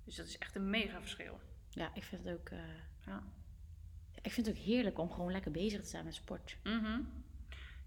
Dus 0.05 0.15
dat 0.15 0.25
is 0.27 0.37
echt 0.37 0.55
een 0.55 0.69
mega 0.69 0.99
verschil. 0.99 1.39
Ja, 1.75 1.89
ik 1.93 2.03
vind 2.03 2.23
het 2.23 2.33
ook... 2.39 2.49
eh, 2.49 2.57
Ja. 3.05 3.23
ik 4.21 4.31
vind 4.31 4.47
het 4.47 4.57
ook 4.57 4.61
heerlijk 4.63 4.99
om 4.99 5.11
gewoon 5.11 5.31
lekker 5.31 5.51
bezig 5.51 5.81
te 5.81 5.87
zijn 5.89 6.05
met 6.05 6.15
sport. 6.15 6.57
Mhm. 6.63 6.99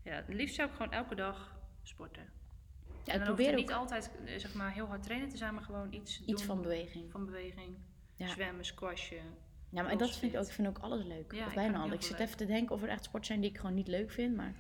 ja, 0.02 0.12
het 0.12 0.28
liefst 0.28 0.54
zou 0.54 0.68
ik 0.68 0.74
gewoon 0.74 0.92
elke 0.92 1.14
dag 1.14 1.56
sporten. 1.82 2.22
Ja, 2.22 3.14
en 3.14 3.20
ik 3.20 3.26
dan 3.26 3.34
probeer 3.34 3.46
het 3.46 3.54
ook 3.54 3.60
niet 3.60 3.72
altijd 3.72 4.10
eh, 4.24 4.38
zeg 4.38 4.54
maar, 4.54 4.72
heel 4.72 4.86
hard 4.86 5.02
trainen 5.02 5.28
te 5.28 5.36
zijn, 5.36 5.54
maar 5.54 5.62
gewoon 5.62 5.92
iets, 5.92 6.18
iets 6.20 6.26
doen 6.26 6.38
van 6.46 6.62
beweging. 6.62 7.10
van 7.10 7.24
beweging. 7.24 7.76
Ja. 8.16 8.28
Zwemmen, 8.28 8.64
squashen. 8.64 9.22
Ja, 9.70 9.82
maar 9.82 9.98
dat 9.98 10.16
vind 10.16 10.32
ik 10.32 10.38
ook, 10.38 10.46
ik 10.46 10.52
vind 10.52 10.68
ook 10.68 10.78
alles 10.78 11.04
leuk. 11.04 11.32
Ja, 11.32 11.46
of 11.46 11.54
bijna 11.54 11.68
vind 11.70 11.76
al. 11.82 11.84
heel 11.84 11.92
Ik 11.94 12.02
zit 12.02 12.10
leuk. 12.18 12.20
even 12.20 12.36
te 12.36 12.46
denken 12.46 12.74
of 12.74 12.82
er 12.82 12.88
echt 12.88 13.04
sport 13.04 13.26
zijn 13.26 13.40
die 13.40 13.50
ik 13.50 13.56
gewoon 13.58 13.74
niet 13.74 13.88
leuk 13.88 14.10
vind. 14.10 14.36
Maar 14.36 14.54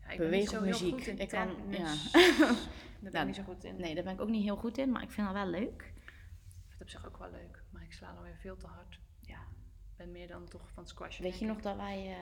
Ja, 0.00 0.10
ik 0.10 0.18
ben 0.18 0.30
niet 0.30 0.50
Bewegen 0.50 0.50
zo 0.50 0.60
muziek. 0.86 1.06
Ik 1.06 1.28
kan- 1.28 1.56
ja. 1.70 1.94
Daar 3.00 3.10
ben 3.10 3.20
ik 3.20 3.26
niet 3.26 3.36
zo 3.36 3.42
goed 3.42 3.64
in. 3.64 3.76
nee, 3.76 3.94
daar 3.94 4.04
ben 4.04 4.12
ik 4.12 4.20
ook 4.20 4.28
niet 4.28 4.42
heel 4.42 4.56
goed 4.56 4.78
in. 4.78 4.90
Maar 4.90 5.02
ik 5.02 5.10
vind 5.10 5.26
dat 5.26 5.36
wel 5.36 5.46
leuk. 5.46 5.82
Ik 5.82 6.68
vind 6.68 6.72
het 6.72 6.80
op 6.82 6.88
zich 6.88 7.06
ook 7.06 7.18
wel 7.18 7.30
leuk, 7.30 7.61
ik 7.92 7.98
sla 7.98 8.12
dan 8.12 8.22
weer 8.22 8.36
veel 8.40 8.56
te 8.56 8.66
hard. 8.66 9.00
Ja. 9.20 9.38
Ben 9.96 10.12
meer 10.12 10.28
dan 10.28 10.48
toch 10.48 10.68
van 10.74 10.82
het 10.82 10.88
squashen. 10.88 11.22
Weet 11.24 11.38
je 11.38 11.46
nog 11.46 11.60
dat 11.60 11.76
wij, 11.76 12.16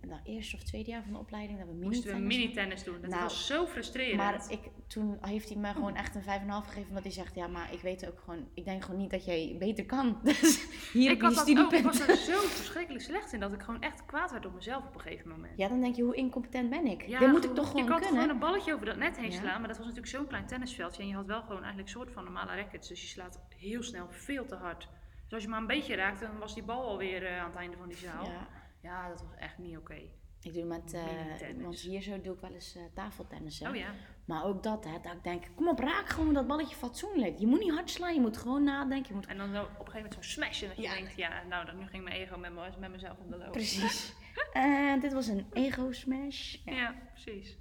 nou, 0.00 0.20
eerste 0.24 0.56
of 0.56 0.62
tweede 0.62 0.90
jaar 0.90 1.02
van 1.02 1.12
de 1.12 1.18
opleiding, 1.18 1.58
dat 1.58 1.68
we 1.68 1.74
mini 1.74 1.86
Moesten 1.86 2.14
we 2.14 2.20
mini-tennis 2.20 2.84
doen. 2.84 3.00
Dat 3.00 3.10
Nou, 3.10 3.22
was 3.22 3.46
zo 3.46 3.66
frustrerend. 3.66 4.16
Maar 4.16 4.44
ik, 4.48 4.60
toen 4.86 5.18
heeft 5.20 5.48
hij 5.48 5.58
me 5.58 5.72
gewoon 5.72 5.96
echt 5.96 6.14
een 6.14 6.22
5,5 6.22 6.26
gegeven. 6.26 6.88
Omdat 6.88 7.02
hij 7.02 7.12
zegt, 7.12 7.34
ja, 7.34 7.46
maar 7.46 7.72
ik 7.72 7.80
weet 7.80 8.06
ook 8.06 8.20
gewoon, 8.20 8.48
ik 8.54 8.64
denk 8.64 8.84
gewoon 8.84 9.00
niet 9.00 9.10
dat 9.10 9.24
jij 9.24 9.56
beter 9.58 9.86
kan. 9.86 10.18
Dus 10.22 10.66
hier 10.92 11.10
ik 11.10 11.22
heb 11.22 11.32
je 11.46 11.58
ook, 11.58 11.72
ik 11.72 11.84
was 11.84 12.00
er 12.00 12.16
zo 12.16 12.38
verschrikkelijk 12.40 13.04
slecht 13.04 13.32
in 13.32 13.40
dat 13.40 13.52
ik 13.52 13.62
gewoon 13.62 13.82
echt 13.82 14.04
kwaad 14.06 14.30
werd 14.30 14.46
op 14.46 14.54
mezelf 14.54 14.86
op 14.86 14.94
een 14.94 15.00
gegeven 15.00 15.28
moment. 15.28 15.52
Ja, 15.58 15.68
dan 15.68 15.80
denk 15.80 15.96
je, 15.96 16.02
hoe 16.02 16.14
incompetent 16.14 16.70
ben 16.70 16.86
ik? 16.86 17.06
Ja, 17.06 17.18
Dit 17.18 17.30
moet 17.30 17.44
ik 17.44 17.54
toch 17.54 17.66
gewoon 17.66 17.82
Je 17.82 17.88
kan 17.90 18.00
kunnen? 18.00 18.14
gewoon 18.20 18.34
een 18.34 18.40
balletje 18.40 18.74
over 18.74 18.86
dat 18.86 18.96
net 18.96 19.16
heen 19.16 19.30
Ja. 19.30 19.38
slaan, 19.38 19.58
maar 19.58 19.68
dat 19.68 19.76
was 19.76 19.86
natuurlijk 19.86 20.14
zo'n 20.14 20.26
klein 20.26 20.46
tennisveldje. 20.46 21.02
En 21.02 21.08
je 21.08 21.14
had 21.14 21.26
wel 21.26 21.40
gewoon 21.40 21.62
eigenlijk 21.62 21.88
een 21.88 21.94
soort 21.94 22.12
van 22.12 22.24
normale 22.24 22.54
rackets. 22.54 22.88
Dus 22.88 23.00
je 23.00 23.06
slaat 23.06 23.40
heel 23.56 23.82
snel 23.82 24.06
veel 24.10 24.46
te 24.46 24.54
hard. 24.54 24.88
Dus 25.28 25.32
als 25.34 25.42
je 25.42 25.48
maar 25.48 25.60
een 25.60 25.66
beetje 25.66 25.94
raakt, 25.94 26.20
dan 26.20 26.38
was 26.38 26.54
die 26.54 26.62
bal 26.62 26.88
alweer 26.88 27.26
eh, 27.26 27.40
aan 27.40 27.46
het 27.50 27.56
einde 27.58 27.76
van 27.76 27.88
die 27.88 27.96
zaal. 27.96 28.24
Ja, 28.24 28.48
Ja, 28.82 29.08
dat 29.08 29.20
was 29.20 29.30
echt 29.38 29.58
niet 29.58 29.76
oké. 29.76 29.94
ik 30.42 30.52
doe 30.54 30.64
met, 30.64 30.92
Mini-tennis. 30.92 31.62
want 31.62 31.78
hier 31.80 32.02
zo 32.02 32.20
doe 32.20 32.34
ik 32.34 32.40
wel 32.40 32.52
eens 32.52 32.74
eh 32.76 32.82
tafeltennissen. 32.94 33.68
Oh 33.70 33.76
ja. 33.76 33.88
Maar 34.24 34.44
ook 34.44 34.62
dat, 34.62 34.84
hè, 34.84 35.00
dat 35.02 35.12
ik 35.12 35.24
denk, 35.24 35.44
kom 35.54 35.68
op, 35.68 35.78
raak 35.78 36.08
gewoon 36.08 36.34
dat 36.34 36.46
balletje 36.46 36.76
fatsoenlijk. 36.76 37.38
Je 37.38 37.46
moet 37.46 37.60
niet 37.60 37.70
hard 37.72 37.90
slaan, 37.90 38.14
je 38.14 38.20
moet 38.20 38.36
gewoon 38.36 38.64
nadenken. 38.64 39.08
Je 39.08 39.14
moet... 39.14 39.26
En 39.26 39.36
dan 39.36 39.48
op 39.48 39.54
een 39.68 39.76
gegeven 39.76 39.94
moment 39.94 40.14
zo 40.14 40.20
smashen. 40.22 40.68
Dat 40.68 40.76
je 40.76 40.82
Ja. 40.82 40.94
denkt, 40.94 41.16
ja, 41.16 41.42
nou, 41.48 41.66
dan, 41.66 41.78
nu 41.78 41.86
ging 41.86 42.04
mijn 42.04 42.16
ego 42.16 42.38
met, 42.38 42.52
me, 42.52 42.70
met 42.78 42.90
mezelf 42.90 43.18
op 43.18 43.30
de 43.30 43.36
loop. 43.36 43.52
Precies. 43.52 44.14
En 44.52 45.00
dit 45.00 45.12
was 45.12 45.26
een 45.26 45.46
ego 45.52 45.92
smash. 45.92 46.56
Ja, 46.64 46.72
Ja. 46.72 46.94
precies. 47.12 47.56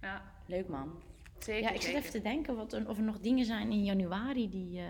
Ja, 0.00 0.32
Leuk 0.46 0.68
man. 0.68 1.02
zeker. 1.38 1.62
Ja, 1.62 1.68
ik 1.68 1.74
zit 1.74 1.82
zeker. 1.84 1.98
even 1.98 2.10
te 2.10 2.20
denken 2.22 2.56
wat 2.56 2.72
er, 2.72 2.88
of 2.88 2.96
er 2.96 3.02
nog 3.02 3.20
dingen 3.20 3.44
zijn 3.44 3.70
in 3.70 3.84
januari 3.84 4.48
die... 4.50 4.80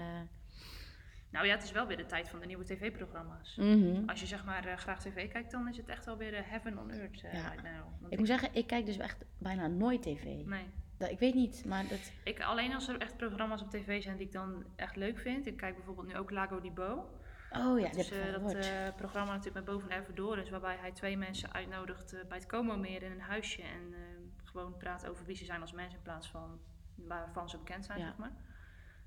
eh, 1.35 1.41
Nou 1.41 1.47
ja, 1.47 1.55
het 1.55 1.65
is 1.65 1.73
wel 1.73 1.87
weer 1.87 1.97
de 1.97 2.07
tijd 2.07 2.29
van 2.29 2.41
de 2.41 2.47
nieuwe 2.47 2.65
tv-programma's. 2.65 3.57
mhm. 3.57 4.09
Als 4.09 4.21
je 4.21 4.27
zeg 4.27 4.45
maar 4.45 4.65
eh, 4.65 4.77
graag 4.77 5.01
tv 5.01 5.29
kijkt, 5.33 5.51
dan 5.51 5.69
is 5.69 5.77
het 5.77 5.89
echt 5.89 6.05
wel 6.05 6.17
weer 6.17 6.31
de 6.31 6.43
heaven 6.43 6.79
on 6.79 6.91
earth 6.91 7.23
eh, 7.23 7.33
Ja. 7.33 7.53
Want 8.01 8.13
Ik 8.13 8.19
moet 8.19 8.27
zeggen, 8.27 8.49
ik 8.53 8.67
kijk 8.67 8.87
dus 8.87 8.99
echt 8.99 9.25
bijna 9.39 9.67
nooit 9.67 10.03
tv. 10.03 10.25
Nee. 10.25 10.67
dat, 10.99 11.11
ik 11.11 11.19
weet 11.19 11.35
niet, 11.35 11.65
maar 11.65 11.89
dat... 11.89 12.13
Ik, 12.25 12.41
alleen 12.41 12.75
als 12.75 12.89
er 12.89 12.99
echt 13.01 13.17
programma's 13.17 13.63
op 13.63 13.71
tv 13.71 14.03
zijn 14.03 14.17
die 14.17 14.27
ik 14.27 14.33
dan 14.33 14.65
echt 14.77 14.97
leuk 14.97 15.19
vind. 15.19 15.47
Ik 15.47 15.57
kijk 15.57 15.75
bijvoorbeeld 15.75 16.07
nu 16.07 16.17
ook 16.17 16.31
Lago 16.31 16.61
di 16.61 16.71
Bo. 16.71 17.09
Oh 17.57 17.79
ja, 17.81 17.87
dat 17.89 17.97
is 17.97 18.11
ik 18.11 18.25
eh, 18.25 18.33
dat 18.33 18.55
eh, 18.55 18.95
programma 18.97 19.31
natuurlijk 19.31 19.67
met 19.67 19.75
Boven 19.75 19.91
Ervedorens, 19.91 20.51
waarbij 20.51 20.77
hij 20.77 20.93
twee 20.93 21.17
mensen 21.17 21.53
uitnodigt 21.53 22.13
eh, 22.13 22.21
bij 22.29 22.39
het 22.39 22.47
Como 22.47 22.77
meer 22.77 23.03
in 23.03 23.11
een 23.13 23.21
huisje 23.21 23.63
en 23.63 23.93
eh, 23.95 24.01
gewoon 24.45 24.77
praat 24.77 25.07
over 25.07 25.25
wie 25.25 25.37
ze 25.37 25.45
zijn 25.45 25.61
als 25.61 25.73
mens 25.73 25.95
in 25.95 26.03
plaats 26.03 26.29
van 26.31 26.61
waarvan 26.95 27.49
ze 27.49 27.59
bekend 27.59 27.85
zijn, 27.85 27.99
Ja. 27.99 28.05
zeg 28.05 28.17
maar. 28.17 28.33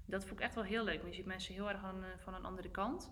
Dat 0.08 0.26
vond 0.26 0.40
ik 0.40 0.46
echt 0.46 0.56
wel 0.56 0.64
heel 0.64 0.84
leuk, 0.84 0.98
want 1.02 1.10
je 1.10 1.16
ziet 1.18 1.26
mensen 1.26 1.54
heel 1.54 1.70
erg 1.70 1.84
aan, 1.84 2.04
eh, 2.04 2.10
van 2.18 2.34
een 2.34 2.46
andere 2.46 2.70
kant. 2.70 3.12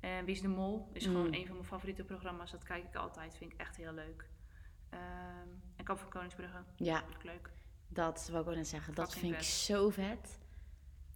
En 0.00 0.24
Wie 0.24 0.34
is 0.34 0.40
de 0.40 0.48
Mol 0.48 0.88
is 0.92 1.04
gewoon 1.04 1.26
Mm. 1.26 1.34
een 1.34 1.46
van 1.46 1.54
mijn 1.56 1.68
favoriete 1.68 2.04
programma's, 2.04 2.50
dat 2.50 2.62
kijk 2.64 2.84
ik 2.84 2.94
altijd, 2.94 3.36
vind 3.36 3.52
ik 3.52 3.60
echt 3.60 3.76
heel 3.76 3.92
leuk. 3.92 4.28
Ehm, 4.90 5.00
en 5.76 5.84
Kamp 5.84 5.98
van 5.98 6.08
Koningsbrugge, 6.08 6.62
Ja, 6.76 7.02
ik 7.18 7.22
leuk. 7.24 7.50
dat 7.88 8.28
wou 8.30 8.42
ik 8.42 8.48
ook 8.48 8.54
net 8.54 8.68
zeggen. 8.68 8.94
Dat 8.94 9.12
Fucking 9.12 9.32
vind 9.32 9.44
ik 9.44 9.50
zo 9.50 9.90
vet. 9.90 10.38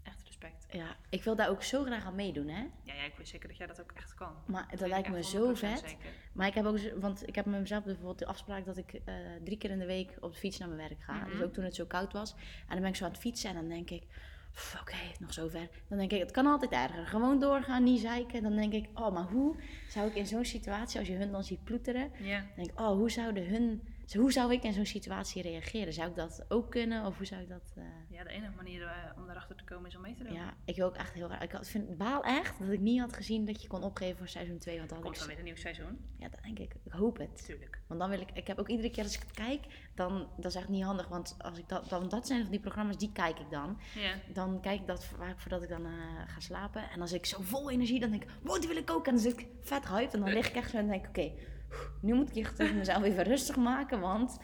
Echt 0.02 0.22
respect. 0.24 0.66
Ja, 0.70 0.96
ik 1.10 1.22
wil 1.24 1.36
daar 1.36 1.48
ook 1.48 1.62
zo 1.62 1.82
graag 1.84 2.04
aan 2.04 2.14
meedoen, 2.14 2.48
hè. 2.48 2.60
Ja, 2.82 2.94
ja, 2.94 3.02
ik 3.02 3.14
weet 3.16 3.28
zeker 3.28 3.48
dat 3.48 3.56
jij 3.56 3.66
dat 3.66 3.80
ook 3.80 3.92
echt 3.92 4.14
kan. 4.14 4.34
Maar 4.46 4.66
dat 4.76 4.88
lijkt 4.88 5.08
me 5.08 5.22
zo 5.22 5.38
100% 5.38 5.80
vet. 5.80 5.90
Zeker. 5.90 6.10
Maar 6.32 6.46
ik 6.46 6.54
heb 6.54 6.64
ook, 6.64 6.78
want 7.00 7.28
ik 7.28 7.34
heb 7.34 7.46
met 7.46 7.60
mezelf 7.60 7.84
bijvoorbeeld 7.84 8.18
de 8.18 8.26
afspraak 8.26 8.64
dat 8.64 8.76
ik 8.76 8.92
eh, 8.92 9.14
drie 9.44 9.58
keer 9.58 9.70
in 9.70 9.78
de 9.78 9.86
week 9.86 10.16
op 10.20 10.32
de 10.32 10.38
fiets 10.38 10.58
naar 10.58 10.68
mijn 10.68 10.88
werk 10.88 11.00
ga. 11.02 11.12
Mhm. 11.14 11.30
Dus 11.30 11.42
ook 11.42 11.52
toen 11.52 11.64
het 11.64 11.74
zo 11.74 11.84
koud 11.86 12.12
was. 12.12 12.32
En 12.34 12.38
dan 12.68 12.80
ben 12.80 12.88
ik 12.88 12.96
zo 12.96 13.04
aan 13.04 13.10
het 13.10 13.20
fietsen 13.20 13.50
en 13.50 13.56
dan 13.56 13.68
denk 13.68 13.90
ik, 13.90 14.06
"Pff, 14.52 14.80
oké, 14.80 14.96
nog 15.18 15.32
zo 15.32 15.48
ver. 15.48 15.68
Dan 15.88 15.98
denk 15.98 16.12
ik, 16.12 16.20
het 16.20 16.30
kan 16.30 16.46
altijd 16.46 16.70
erger. 16.70 17.06
Gewoon 17.06 17.40
doorgaan, 17.40 17.82
niet 17.84 18.00
zeiken. 18.00 18.42
Dan 18.42 18.56
denk 18.56 18.72
ik, 18.72 18.88
oh, 18.94 19.12
maar 19.12 19.22
hoe 19.24 19.56
zou 19.88 20.06
ik 20.08 20.14
in 20.14 20.26
zo'n 20.26 20.44
situatie, 20.44 20.98
als 20.98 21.08
je 21.08 21.14
hun 21.14 21.30
dan 21.32 21.44
ziet 21.44 21.64
ploeteren, 21.64 22.10
Ja. 22.20 22.44
denk 22.56 22.70
ik, 22.70 22.80
oh, 22.80 22.88
hoe 22.90 23.10
zouden 23.10 23.46
hun, 23.48 23.82
hoe 24.12 24.32
zou 24.32 24.52
ik 24.52 24.62
in 24.62 24.72
zo'n 24.72 24.86
situatie 24.86 25.42
reageren? 25.42 25.92
Zou 25.92 26.08
ik 26.08 26.14
dat 26.16 26.44
ook 26.48 26.70
kunnen? 26.70 27.06
Of 27.06 27.16
hoe 27.16 27.26
zou 27.26 27.42
ik 27.42 27.48
dat... 27.48 27.72
eh, 27.76 27.82
ja, 28.08 28.22
de 28.24 28.30
enige 28.30 28.52
manier 28.56 28.82
eh, 28.82 28.92
om 29.16 29.26
daarachter 29.26 29.56
te 29.56 29.64
komen 29.64 29.88
is 29.90 29.96
om 29.96 30.02
mee 30.02 30.14
te 30.14 30.24
doen. 30.24 30.32
ja, 30.32 30.54
ik 30.64 30.76
wil 30.76 30.86
ook 30.86 30.96
echt 30.96 31.12
heel 31.14 31.26
graag. 31.28 31.42
Ik 31.42 31.52
had- 31.52 31.68
vind, 31.68 31.96
baal 31.96 32.22
echt 32.24 32.58
dat 32.58 32.68
ik 32.68 32.80
niet 32.80 33.00
had 33.00 33.12
gezien 33.12 33.44
dat 33.44 33.62
je 33.62 33.68
kon 33.68 33.82
opgeven 33.82 34.16
voor 34.16 34.28
seizoen 34.28 34.58
2. 34.58 34.76
Want 34.78 34.88
dan 34.88 35.00
Komt 35.00 35.12
ik, 35.14 35.18
dan 35.18 35.28
weer 35.28 35.38
een 35.38 35.44
nieuw 35.44 35.56
seizoen, 35.56 35.98
ja, 36.18 36.28
dat 36.28 36.42
denk 36.42 36.58
ik. 36.58 36.74
Ik 36.84 36.92
hoop 36.92 37.18
het. 37.18 37.30
natuurlijk. 37.30 37.80
Want 37.86 38.00
dan 38.00 38.10
wil 38.10 38.20
ik, 38.20 38.30
ik 38.34 38.46
heb 38.46 38.58
ook 38.58 38.68
iedere 38.68 38.90
keer 38.90 39.02
als 39.04 39.14
ik 39.14 39.20
het 39.20 39.30
kijk, 39.30 39.64
dan, 39.94 40.28
dat 40.36 40.50
is 40.50 40.54
echt 40.56 40.68
niet 40.68 40.84
handig. 40.84 41.08
Want 41.08 41.34
als 41.38 41.58
ik 41.58 41.68
dat, 41.68 41.88
dan, 41.88 42.08
dat 42.08 42.26
zijn 42.26 42.42
van 42.42 42.50
die 42.50 42.60
programma's, 42.60 42.96
die 42.98 43.12
kijk 43.12 43.38
ik 43.38 43.50
dan. 43.50 43.78
Ja. 43.94 44.14
Dan 44.32 44.60
kijk 44.60 44.80
ik 44.80 44.86
dat 44.86 45.04
vaak 45.04 45.40
voordat 45.40 45.62
ik 45.62 45.68
dan 45.68 45.86
eh, 45.86 45.92
ga 46.26 46.40
slapen. 46.40 46.90
En 46.90 47.08
zit 47.08 47.18
ik 47.18 47.26
zo 47.26 47.38
vol 47.42 47.70
energie, 47.70 48.00
dan 48.00 48.10
denk 48.10 48.22
ik, 48.22 48.30
wow, 48.42 48.58
die 48.58 48.68
wil 48.68 48.76
ik 48.76 48.90
ook. 48.90 49.06
En 49.06 49.12
dan 49.12 49.22
zit 49.22 49.38
ik 49.40 49.46
vet 49.60 49.88
hyped. 49.88 50.14
En 50.14 50.20
dan 50.20 50.32
lig 50.38 50.48
ik 50.48 50.54
echt 50.54 50.70
zo 50.70 50.76
en 50.76 50.86
denk 50.88 51.02
ik, 51.04 51.08
oké, 51.08 51.32
nu 52.00 52.14
moet 52.14 52.30
ik 52.30 52.36
echt 52.36 52.58
mezelf 52.74 53.02
even 53.02 53.24
rustig 53.24 53.56
maken. 53.56 54.00
Want, 54.00 54.38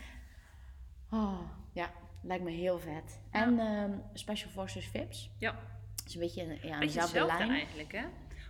oh, 1.11 1.41
ja, 1.73 1.91
lijkt 2.23 2.45
me 2.45 2.51
heel 2.51 2.79
vet. 2.79 3.21
En 3.31 3.59
ehm, 3.59 3.99
Special 4.13 4.51
Forces 4.51 4.87
Vips. 4.87 5.31
Ja, 5.39 5.53
Dat 5.95 6.07
is 6.07 6.15
een 6.15 6.21
beetje, 6.21 6.43
een- 6.43 6.69
ja, 6.69 6.79
beetje 6.79 7.01
dezelfde 7.01 7.37
lijn. 7.37 7.51
eigenlijk, 7.51 7.93
hè? 7.93 8.05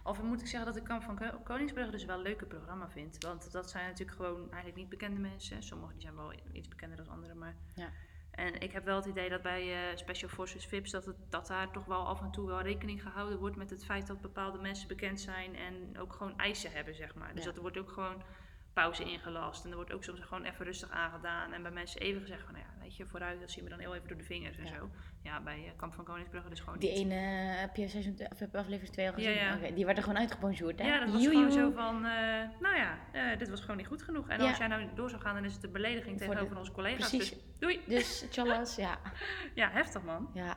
Of 0.04 0.22
moet 0.22 0.40
ik 0.40 0.46
zeggen 0.46 0.66
dat 0.72 0.76
ik 0.80 0.84
Kamp 0.84 1.02
van 1.02 1.16
Ko- 1.16 1.38
Koningsbrugge 1.44 1.90
dus 1.90 2.04
wel 2.04 2.16
een 2.16 2.22
leuke 2.22 2.46
programma 2.46 2.88
vind. 2.90 3.22
Want 3.22 3.52
dat 3.52 3.70
zijn 3.70 3.86
natuurlijk 3.86 4.16
gewoon 4.16 4.40
eigenlijk 4.40 4.76
niet 4.76 4.88
bekende 4.88 5.20
mensen. 5.20 5.62
Sommigen 5.62 5.92
die 5.92 6.02
zijn 6.02 6.14
wel 6.16 6.32
iets 6.52 6.68
bekender 6.68 6.96
dan 6.96 7.08
anderen, 7.08 7.38
maar... 7.38 7.54
Ja. 7.74 7.88
En 8.30 8.60
ik 8.60 8.72
heb 8.72 8.84
wel 8.84 8.96
het 8.96 9.04
idee 9.06 9.28
dat 9.28 9.42
bij 9.42 9.72
eh, 9.90 9.96
Special 9.96 10.30
Forces 10.30 10.66
VIPs 10.66 10.90
dat, 10.90 11.04
het, 11.06 11.16
dat 11.28 11.46
daar 11.46 11.70
toch 11.70 11.84
wel 11.84 12.06
af 12.06 12.20
en 12.22 12.30
toe 12.30 12.46
wel 12.46 12.60
rekening 12.62 13.02
gehouden 13.02 13.38
wordt 13.38 13.56
met 13.56 13.70
het 13.70 13.84
feit 13.84 14.06
dat 14.06 14.20
bepaalde 14.20 14.58
mensen 14.58 14.88
bekend 14.88 15.20
zijn 15.20 15.56
en 15.56 15.98
ook 15.98 16.12
gewoon 16.12 16.38
eisen 16.38 16.70
hebben, 16.72 16.94
zeg 16.94 17.14
maar. 17.14 17.34
Dus 17.34 17.44
Ja. 17.44 17.50
dat 17.50 17.60
wordt 17.60 17.78
ook 17.78 17.90
gewoon 17.92 18.22
pauze 18.74 19.04
ingelast 19.04 19.64
en 19.64 19.70
er 19.70 19.76
wordt 19.76 19.92
ook 19.92 20.04
soms 20.04 20.20
gewoon 20.20 20.44
even 20.44 20.64
rustig 20.64 20.90
aangedaan 20.90 21.52
en 21.52 21.62
bij 21.62 21.70
mensen 21.70 22.00
even 22.00 22.20
gezegd 22.20 22.42
van, 22.42 22.52
nou 22.52 22.64
ja, 22.64 22.82
weet 22.82 22.96
je, 22.96 23.06
vooruit, 23.06 23.40
dat 23.40 23.50
zien 23.50 23.64
we 23.64 23.70
dan 23.70 23.78
heel 23.78 23.94
even 23.94 24.08
door 24.08 24.16
de 24.16 24.24
vingers 24.24 24.56
en 24.58 24.64
Ja. 24.64 24.74
zo. 24.74 24.90
Ja, 25.22 25.40
bij 25.40 25.64
eh, 25.66 25.70
Kamp 25.76 25.94
van 25.94 26.04
Koningsbrugge 26.04 26.48
dus 26.48 26.60
gewoon 26.60 26.78
Die 26.78 26.90
niet. 26.90 26.98
ene, 26.98 27.14
eh, 27.14 27.60
heb 27.60 27.76
je 27.76 27.88
seizoen, 27.88 28.18
aflevering 28.52 28.92
2 28.92 29.06
al 29.06 29.12
gezien? 29.12 29.30
ja. 29.30 29.56
Die 29.74 29.84
werd 29.84 29.96
er 29.96 30.02
gewoon 30.04 30.18
uitgebonjourd, 30.18 30.78
hè? 30.78 30.86
Ja, 30.86 30.98
dat 31.04 31.10
was 31.12 31.26
gewoon 31.26 31.52
zo 31.52 31.70
van, 31.70 31.96
eh, 32.04 32.48
nou 32.60 32.76
ja, 32.76 32.98
dit 33.36 33.48
was 33.48 33.60
gewoon 33.60 33.76
niet 33.76 33.86
goed 33.86 34.02
genoeg. 34.02 34.28
En 34.28 34.40
als 34.40 34.56
jij 34.56 34.66
nou 34.66 34.88
door 34.94 35.10
zou 35.10 35.22
gaan, 35.22 35.34
dan 35.34 35.44
is 35.44 35.54
het 35.54 35.64
een 35.64 35.72
belediging 35.72 36.18
Voor 36.18 36.26
tegenover 36.26 36.54
de- 36.54 36.60
onze 36.60 36.72
collega's. 36.72 37.08
precies. 37.08 37.30
Dus 37.30 37.38
doei. 37.58 37.80
Dus, 37.86 38.26
tjallas, 38.30 38.76
ja. 38.76 38.98
Ja, 39.54 39.70
heftig 39.70 40.02
man. 40.02 40.30
ja. 40.34 40.56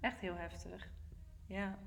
Echt 0.00 0.20
heel 0.20 0.36
heftig. 0.36 0.88
Ja. 1.48 1.78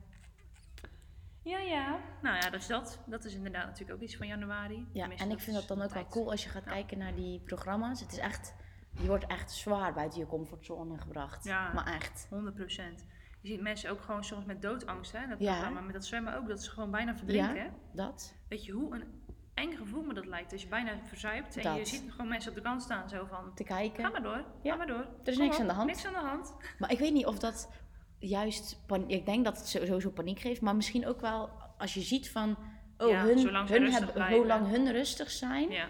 Ja, 1.43 1.60
ja. 1.60 1.99
Nou 2.21 2.36
ja, 2.36 2.49
dus 2.49 2.67
dat. 2.67 2.99
Dat 3.06 3.23
is 3.25 3.34
inderdaad 3.34 3.65
natuurlijk 3.65 3.91
ook 3.97 4.02
iets 4.04 4.17
van 4.17 4.28
januari. 4.28 4.75
Ja, 4.78 4.99
Tenminste, 4.99 5.25
en 5.28 5.32
ik 5.32 5.39
vind 5.39 5.58
is 5.58 5.65
dat 5.67 5.78
dan 5.78 5.86
ook 5.88 5.93
wel 5.93 6.06
cool 6.08 6.32
als 6.32 6.43
je 6.43 6.49
gaat 6.49 6.65
Ja. 6.65 6.71
kijken 6.71 6.97
naar 6.97 7.15
die 7.15 7.39
programma's. 7.39 7.99
Het 7.99 8.12
is 8.12 8.17
echt, 8.17 8.54
je 8.91 9.08
wordt 9.08 9.25
echt 9.28 9.52
zwaar 9.52 9.93
buiten 9.93 10.19
je 10.19 10.25
comfortzone 10.25 10.97
gebracht. 10.97 11.43
Ja. 11.43 11.73
Maar 11.73 11.88
echt. 11.93 12.28
100 12.30 12.56
procent. 12.56 13.06
Je 13.41 13.47
ziet 13.47 13.62
mensen 13.62 13.89
ook 13.91 14.02
gewoon 14.02 14.23
soms 14.23 14.45
met 14.45 14.62
doodangst, 14.62 15.12
hè, 15.12 15.28
dat 15.28 15.39
Ja. 15.39 15.52
programma. 15.54 15.82
Met 15.82 15.93
dat 15.93 16.06
zwemmen 16.06 16.38
ook, 16.38 16.47
dat 16.47 16.63
ze 16.63 16.69
gewoon 16.69 16.91
bijna 16.91 17.15
verdrinken. 17.15 17.56
Ja. 17.56 17.69
Dat. 17.93 18.36
Weet 18.49 18.65
je 18.65 18.71
hoe 18.71 18.95
een 18.95 19.04
eng 19.54 19.75
gevoel 19.78 20.04
me 20.04 20.13
dat 20.13 20.25
lijkt? 20.25 20.52
Als 20.52 20.62
je 20.62 20.67
bijna 20.67 20.91
verzuipt 21.06 21.58
en 21.58 21.75
je 21.75 21.86
ziet 21.86 22.12
gewoon 22.12 22.28
mensen 22.28 22.49
op 22.49 22.56
de 22.58 22.63
kant 22.63 22.82
staan 22.82 23.10
zo 23.10 23.25
van... 23.25 23.54
Te 23.56 23.65
Ga 23.65 23.75
kijken. 23.75 24.12
maar 24.12 24.21
door, 24.23 24.43
Ja. 24.62 24.71
ga 24.71 24.78
maar 24.78 24.88
door. 24.88 25.08
is 25.23 25.36
Kom 25.36 25.43
niks 25.43 25.56
op, 25.56 25.62
aan 25.62 25.67
de 25.67 25.73
hand. 25.73 25.88
Niks 25.88 26.06
aan 26.06 26.13
de 26.13 26.19
hand. 26.19 26.56
Maar 26.80 26.91
ik 26.91 26.99
weet 26.99 27.13
niet 27.13 27.25
of 27.25 27.39
dat 27.39 27.69
juist, 28.19 28.79
ik 29.08 29.25
denk 29.25 29.45
dat 29.45 29.58
het 29.58 29.67
sowieso 29.67 30.10
paniek 30.10 30.39
geeft. 30.39 30.62
Maar 30.62 30.75
misschien 30.75 31.08
ook 31.08 31.21
wel 31.21 31.49
als 31.77 31.93
je 31.93 32.01
ziet 32.01 32.29
van, 32.32 32.58
oh, 32.97 33.10
Ja, 33.10 33.23
hun, 33.23 33.55
hun 33.67 33.91
hebben, 33.91 34.34
hoe 34.34 34.45
lang 34.45 34.67
hun 34.67 34.91
rustig 34.91 35.32
zijn, 35.32 35.69
Ja, 35.69 35.88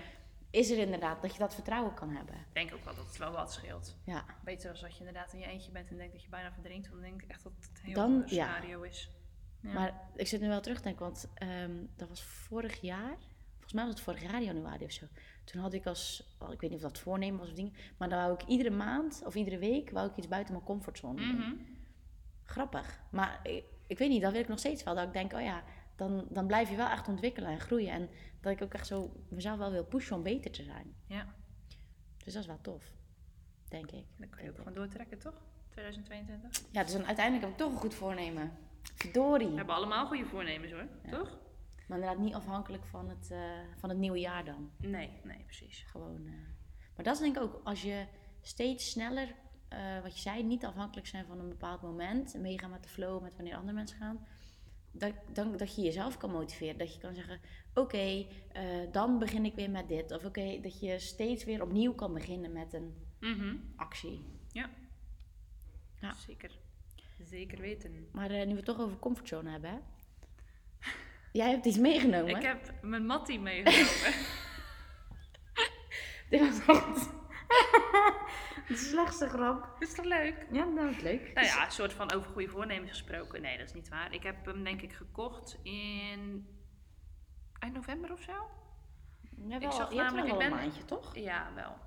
is 0.50 0.70
er 0.70 0.78
inderdaad 0.78 1.22
dat 1.22 1.34
je 1.34 1.40
dat 1.40 1.54
vertrouwen 1.54 1.94
kan 1.94 2.10
hebben. 2.10 2.36
ik 2.36 2.54
denk 2.54 2.74
ook 2.74 2.84
wel 2.86 2.96
dat 2.96 3.06
het 3.08 3.18
wel 3.18 3.32
wat 3.32 3.52
scheelt. 3.54 3.98
Ja. 4.06 4.26
Beter 4.44 4.70
als 4.70 4.82
dat 4.82 4.94
je 4.94 5.00
inderdaad 5.00 5.34
in 5.34 5.40
je 5.40 5.46
eentje 5.46 5.72
bent 5.72 5.90
en 5.90 5.98
denkt 5.98 6.14
dat 6.14 6.24
je 6.24 6.30
bijna 6.30 6.52
verdrinkt. 6.52 6.90
Dan 6.92 7.02
denk 7.02 7.22
ik 7.22 7.30
echt 7.30 7.44
dat 7.44 7.52
het 7.60 7.70
een 7.74 7.86
heel 7.86 7.94
Dan, 7.94 8.04
ander 8.12 8.30
scenario 8.30 8.82
is. 8.82 9.10
Ja. 9.62 9.74
Maar 9.74 10.10
ik 10.16 10.28
zit 10.28 10.42
nu 10.42 10.48
wel 10.48 10.62
terug 10.62 10.78
te 10.78 10.84
denken, 10.84 11.06
want 11.06 11.30
ehm, 11.34 11.72
dat 11.96 12.10
was 12.10 12.24
vorig 12.24 12.82
jaar. 12.82 13.18
Volgens 13.54 13.74
mij 13.74 13.84
was 13.84 13.94
het 13.94 14.04
vorig 14.04 14.22
jaar 14.32 14.42
januari 14.42 14.86
of 14.86 14.92
zo. 14.92 15.06
Toen 15.44 15.62
had 15.62 15.74
ik 15.74 15.86
als, 15.86 16.36
wel, 16.40 16.52
ik 16.52 16.62
weet 16.62 16.70
niet 16.70 16.84
of 16.84 16.92
dat 16.92 17.00
voornemen 17.00 17.40
was 17.40 17.50
of 17.50 17.56
dingen, 17.56 17.74
maar 17.98 18.10
dan 18.10 18.20
wou 18.20 18.34
ik 18.34 18.44
iedere 18.48 18.70
maand 18.70 19.22
of 19.26 19.36
iedere 19.36 19.58
week 19.58 19.90
wou 19.90 20.10
ik 20.10 20.18
iets 20.18 20.28
buiten 20.28 20.54
mijn 20.54 20.66
comfortzone 20.66 21.16
doen. 21.16 21.36
Mhm. 21.36 21.56
Grappig. 22.50 23.02
Maar 23.12 23.40
ik, 23.44 23.64
ik 23.88 23.98
weet 23.98 24.10
niet, 24.10 24.22
dat 24.22 24.32
wil 24.32 24.42
ik 24.42 24.48
nog 24.48 24.60
steeds 24.60 24.84
wel. 24.84 24.96
Dat 24.96 25.08
ik 25.08 25.14
denk, 25.14 25.34
oh 25.34 25.42
ja, 25.42 25.64
dan, 25.96 26.28
dan 26.30 26.48
blijf 26.48 26.70
je 26.70 26.76
wel 26.76 26.88
echt 26.90 27.08
ontwikkelen 27.08 27.50
en 27.50 27.60
groeien. 27.60 27.92
En 27.92 28.10
dat 28.42 28.52
ik 28.52 28.62
ook 28.62 28.74
echt 28.74 28.88
zo 28.88 29.12
mezelf 29.30 29.58
wel 29.58 29.72
wil 29.72 29.86
pushen 29.86 30.16
om 30.16 30.24
beter 30.24 30.52
te 30.52 30.64
zijn. 30.64 30.96
Ja, 31.08 31.36
Dus 32.24 32.34
dat 32.34 32.42
is 32.42 32.48
wel 32.48 32.62
tof, 32.62 32.84
denk 33.70 33.92
ik. 33.92 34.06
dan 34.18 34.30
kan 34.30 34.44
je 34.44 34.50
ook 34.50 34.58
gewoon 34.58 34.74
doortrekken, 34.74 35.20
toch? 35.20 35.42
2022. 35.70 36.62
Ja, 36.72 36.84
dus 36.84 36.92
dan 36.94 37.06
uiteindelijk 37.06 37.46
heb 37.46 37.54
ik 37.54 37.60
toch 37.60 37.72
een 37.72 37.80
goed 37.80 37.94
voornemen. 37.94 38.52
Verdorie. 38.96 39.50
We 39.50 39.56
hebben 39.56 39.76
allemaal 39.76 40.08
goede 40.08 40.26
voornemens 40.26 40.72
hoor, 40.72 40.88
Ja. 41.04 41.10
toch? 41.10 41.38
Maar 41.88 41.98
inderdaad 41.98 42.24
niet 42.24 42.34
afhankelijk 42.34 42.86
van 42.86 43.10
het, 43.10 43.32
eh, 43.32 43.40
van 43.78 43.90
het 43.90 43.98
nieuwe 43.98 44.20
jaar 44.20 44.46
dan. 44.46 44.72
Nee, 44.78 45.20
nee, 45.24 45.44
precies. 45.46 45.84
Gewoon. 45.88 46.26
eh. 46.26 46.34
Maar 46.96 47.06
dat 47.06 47.14
is 47.14 47.20
denk 47.20 47.36
ik 47.36 47.42
ook 47.42 47.62
als 47.64 47.82
je 47.82 48.06
steeds 48.42 48.90
sneller, 48.92 49.36
eh, 49.70 50.02
wat 50.02 50.16
je 50.16 50.22
zei, 50.22 50.44
niet 50.44 50.66
afhankelijk 50.66 51.08
zijn 51.08 51.26
van 51.26 51.40
een 51.40 51.50
bepaald 51.50 51.82
moment, 51.82 52.34
meegaan 52.38 52.70
met 52.70 52.84
de 52.84 52.90
flow, 52.90 53.22
met 53.22 53.36
wanneer 53.36 53.56
andere 53.56 53.74
mensen 53.74 53.98
gaan, 53.98 54.28
dat, 54.92 55.14
dan, 55.34 55.58
dat 55.58 55.76
je 55.76 55.82
jezelf 55.82 56.18
kan 56.18 56.32
motiveren. 56.32 56.78
Dat 56.78 56.94
je 56.94 57.00
kan 57.00 57.14
zeggen: 57.16 57.40
Oké, 57.74 58.26
eh, 58.52 58.64
dan 58.92 59.20
begin 59.20 59.46
ik 59.46 59.56
weer 59.56 59.70
met 59.70 59.88
dit. 59.88 60.12
Of 60.12 60.26
oké, 60.26 60.60
dat 60.62 60.80
je 60.80 61.00
steeds 61.00 61.44
weer 61.44 61.62
opnieuw 61.62 61.94
kan 61.94 62.14
beginnen 62.14 62.52
met 62.52 62.74
een 62.74 63.08
Mhm. 63.20 63.56
actie. 63.76 64.26
Ja. 64.52 64.70
Zeker. 66.28 66.52
Zeker 67.24 67.60
weten. 67.62 68.08
Maar 68.12 68.30
eh, 68.32 68.40
nu 68.46 68.50
we 68.50 68.56
het 68.56 68.66
toch 68.66 68.80
over 68.80 69.00
comfortzone 69.00 69.50
hebben, 69.52 69.70
hè? 69.70 69.78
Jij 71.40 71.50
hebt 71.50 71.66
iets 71.66 71.78
meegenomen. 71.78 72.36
Ik 72.36 72.42
heb 72.42 72.74
mijn 72.82 73.06
mattie 73.06 73.40
meegenomen. 73.40 74.14
Dit 76.30 76.40
was 76.40 76.78
echt 76.78 77.10
de 78.68 78.76
slechtste 78.76 79.30
grap. 79.30 79.76
is 79.80 79.94
toch 79.94 80.06
leuk? 80.06 80.48
Ja, 80.52 80.66
dat 80.66 80.90
is 80.90 81.02
leuk. 81.02 81.34
Nou 81.34 81.48
ja, 81.48 81.66
een 81.66 81.72
soort 81.72 81.94
van 81.94 82.12
over 82.12 82.32
goede 82.32 82.50
voornemens 82.50 82.90
gesproken. 82.90 83.42
Nee, 83.42 83.58
dat 83.58 83.68
is 83.68 83.74
niet 83.74 83.90
waar. 83.90 84.14
Ik 84.14 84.24
heb 84.24 84.46
hem 84.46 84.64
denk 84.64 84.82
ik 84.82 84.94
gekocht 84.94 85.58
in 85.64 86.48
eind 87.60 87.74
november 87.74 88.12
of 88.12 88.22
zo. 88.22 88.50
Je 89.36 89.52
hebt 89.52 89.64
Ik 89.64 89.70
wel, 89.70 89.78
zag 89.78 89.94
namelijk, 89.94 90.28
wel 90.28 90.36
ik 90.36 90.44
een 90.44 90.50
ben- 90.50 90.60
maandje, 90.60 90.86
toch? 90.86 91.16
Ja, 91.16 91.52
wel. 91.56 91.78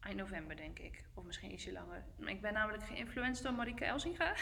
Eind 0.00 0.16
november 0.18 0.56
denk 0.56 0.78
ik. 0.78 1.04
Of 1.14 1.24
misschien 1.24 1.52
ietsje 1.52 1.72
langer. 1.72 2.04
Ik 2.18 2.40
ben 2.40 2.52
namelijk 2.52 2.84
geïnfluenced 2.84 3.44
door 3.44 3.54
Marike 3.54 3.84
Elsinga. 3.84 4.34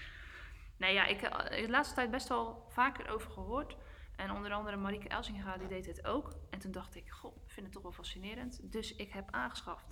nee, 0.78 0.94
ja, 0.94 1.04
ik 1.06 1.20
heb 1.20 1.32
er 1.34 1.50
de 1.50 1.68
laatste 1.70 1.94
tijd 1.94 2.10
best 2.10 2.28
wel 2.28 2.66
vaker 2.68 3.08
over 3.10 3.30
gehoord. 3.30 3.76
En 4.16 4.30
onder 4.30 4.52
andere 4.52 4.76
Marike 4.76 5.08
Elsinga, 5.08 5.56
die 5.56 5.68
deed 5.68 5.86
het 5.86 6.04
ook. 6.06 6.36
En 6.50 6.58
toen 6.58 6.72
dacht 6.72 6.94
ik, 6.96 7.10
goh, 7.10 7.36
vind 7.56 7.66
het 7.66 7.74
toch 7.74 7.82
wel 7.82 7.92
fascinerend. 8.04 8.60
Dus 8.72 8.94
ik 8.96 9.12
heb 9.12 9.28
aangeschaft. 9.30 9.84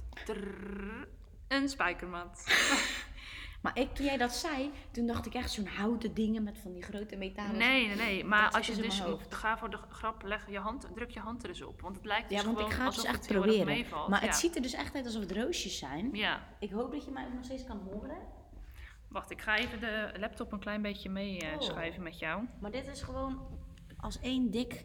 Een 1.49 1.69
spijkermat. 1.69 2.45
Maar 3.63 3.79
ik, 3.79 3.95
toen 3.95 4.05
jij 4.07 4.17
dat 4.17 4.33
zei, 4.35 4.71
toen 4.91 5.07
dacht 5.07 5.27
ik 5.27 5.35
echt 5.35 5.51
zo'n 5.51 5.67
houten 5.67 6.15
dingen 6.15 6.43
met 6.43 6.59
van 6.59 6.73
die 6.73 6.83
grote 6.83 7.17
metalen. 7.17 7.57
Nee, 7.57 7.87
nee, 7.87 7.97
nee. 7.97 8.25
Maar 8.25 8.51
als 8.51 8.67
je 8.67 8.75
dus 8.75 9.01
dus 9.01 9.03
ga 9.29 9.59
voor 9.59 9.71
de 9.71 9.77
grap, 9.89 10.23
leg 10.23 10.51
je 10.51 10.59
hand, 10.59 10.89
druk 10.95 11.11
je 11.11 11.21
hand 11.21 11.43
er 11.43 11.49
eens 11.49 11.63
op. 11.63 11.81
Want 11.81 11.97
het 11.97 12.05
lijkt 12.05 12.29
dus 12.29 12.41
Ja, 12.41 12.47
want 12.47 12.59
ik 12.59 12.71
ga 12.73 12.85
het 12.85 12.95
dus 12.95 13.05
echt 13.05 13.29
het 13.29 13.37
proberen. 13.39 13.67
meevalt. 13.67 14.09
Maar 14.09 14.21
ja. 14.21 14.27
het 14.27 14.37
ziet 14.37 14.57
er 14.57 14.63
dus 14.63 14.73
echt 14.73 14.95
uit 14.95 15.05
alsof 15.05 15.23
het 15.23 15.33
roosjes 15.33 15.79
zijn. 15.79 16.09
Ja, 16.13 16.49
Ik 16.59 16.71
hoop 16.71 16.93
dat 16.93 17.05
je 17.05 17.11
mij 17.11 17.27
ook 17.27 17.33
nog 17.35 17.45
steeds 17.45 17.65
kan 17.65 17.79
horen. 17.79 18.19
wacht, 19.09 19.31
ik 19.31 19.43
ga 19.43 19.57
even 19.57 19.81
de 19.81 20.13
laptop 20.19 20.53
een 20.53 20.61
klein 20.61 20.83
beetje 20.83 21.09
mee 21.11 21.39
eh, 21.39 21.55
Oh. 21.55 21.61
schuiven 21.61 22.03
met 22.03 22.19
jou. 22.19 22.45
Maar 22.61 22.71
dit 22.71 22.87
is 22.89 23.03
gewoon 23.03 23.59
als 23.97 24.21
één 24.21 24.51
dik 24.51 24.85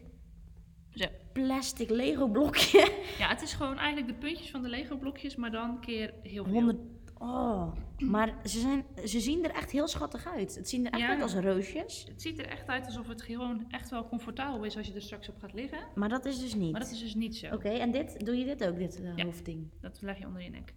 Zo. 0.90 1.06
Plastic 1.32 1.90
Lego 1.90 2.28
blokje. 2.28 2.92
Ja, 3.18 3.28
het 3.28 3.42
is 3.42 3.52
gewoon 3.52 3.76
eigenlijk 3.78 4.06
de 4.06 4.26
puntjes 4.26 4.50
van 4.50 4.62
de 4.62 4.68
Lego 4.68 4.96
blokjes, 4.96 5.36
maar 5.36 5.50
dan 5.50 5.80
keer 5.80 6.14
heel 6.22 6.44
veel. 6.44 6.52
100. 6.52 6.78
Oh, 7.18 7.72
maar 7.98 8.34
ze, 8.44 8.60
zijn, 8.60 8.84
ze 9.04 9.20
zien 9.20 9.44
er 9.44 9.50
echt 9.50 9.70
heel 9.70 9.88
schattig 9.88 10.26
uit. 10.26 10.54
Het 10.54 10.68
zien 10.68 10.86
er 10.86 10.92
echt 10.92 11.02
Ja. 11.02 11.08
uit 11.08 11.22
als 11.22 11.34
roosjes. 11.34 12.04
Het 12.08 12.22
ziet 12.22 12.38
er 12.38 12.46
echt 12.46 12.66
uit 12.68 12.86
alsof 12.86 13.08
het 13.08 13.22
gewoon 13.22 13.64
echt 13.68 13.90
wel 13.90 14.08
comfortabel 14.08 14.64
is 14.64 14.76
als 14.76 14.86
je 14.86 14.94
er 14.94 15.02
straks 15.02 15.28
op 15.28 15.38
gaat 15.38 15.52
liggen. 15.52 15.78
Maar 15.94 16.08
dat 16.08 16.24
is 16.24 16.38
dus 16.40 16.54
niet. 16.54 16.72
Maar 16.72 16.80
dat 16.80 16.90
is 16.90 17.00
dus 17.00 17.14
niet 17.14 17.36
zo. 17.36 17.54
Oké, 17.54 17.68
en 17.68 17.90
dit, 17.90 18.26
doe 18.26 18.36
je 18.36 18.44
dit 18.44 18.66
ook, 18.66 18.76
dit 18.78 19.00
Ja. 19.16 19.24
hoofdding? 19.24 19.70
Dat 19.80 19.98
leg 20.02 20.18
je 20.18 20.26
onder 20.26 20.42
je 20.42 20.50
nek. 20.50 20.74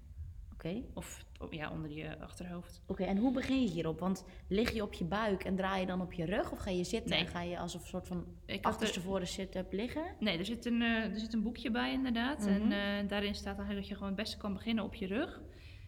Oké. 0.63 0.83
Of 0.93 1.25
oh, 1.39 1.51
ja, 1.53 1.71
onder 1.71 1.91
je 1.91 2.19
achterhoofd. 2.19 2.81
Oké, 2.87 3.03
en 3.03 3.17
hoe 3.17 3.31
begin 3.33 3.61
je 3.61 3.69
hierop? 3.69 3.99
Want 3.99 4.25
lig 4.47 4.71
je 4.73 4.81
op 4.81 4.93
je 4.93 5.05
buik 5.05 5.43
en 5.43 5.55
draai 5.55 5.79
je 5.79 5.85
dan 5.87 6.01
op 6.01 6.13
je 6.13 6.25
rug? 6.25 6.51
Of 6.51 6.59
ga 6.59 6.69
je 6.69 6.83
zitten 6.83 7.09
Nee. 7.09 7.19
en 7.19 7.27
ga 7.27 7.41
je 7.41 7.59
als 7.59 7.73
een 7.73 7.79
soort 7.79 8.07
van 8.07 8.25
Ik 8.45 8.59
er, 8.59 8.65
achterstevoren 8.65 9.27
sit-up 9.27 9.71
liggen? 9.73 10.03
nee, 10.19 10.37
er 10.37 10.45
zit, 10.45 10.65
een, 10.65 10.81
eh, 10.81 11.11
er 11.11 11.19
zit 11.19 11.33
een 11.33 11.43
boekje 11.43 11.71
bij 11.71 11.93
inderdaad. 11.93 12.39
Mhm. 12.39 12.49
En 12.49 12.71
eh, 12.71 13.09
daarin 13.09 13.35
staat 13.35 13.57
eigenlijk 13.57 13.79
dat 13.79 13.87
je 13.87 13.93
gewoon 13.93 14.09
het 14.09 14.21
beste 14.21 14.37
kan 14.37 14.53
beginnen 14.53 14.83
op 14.83 14.95
je 14.95 15.07
rug. 15.07 15.41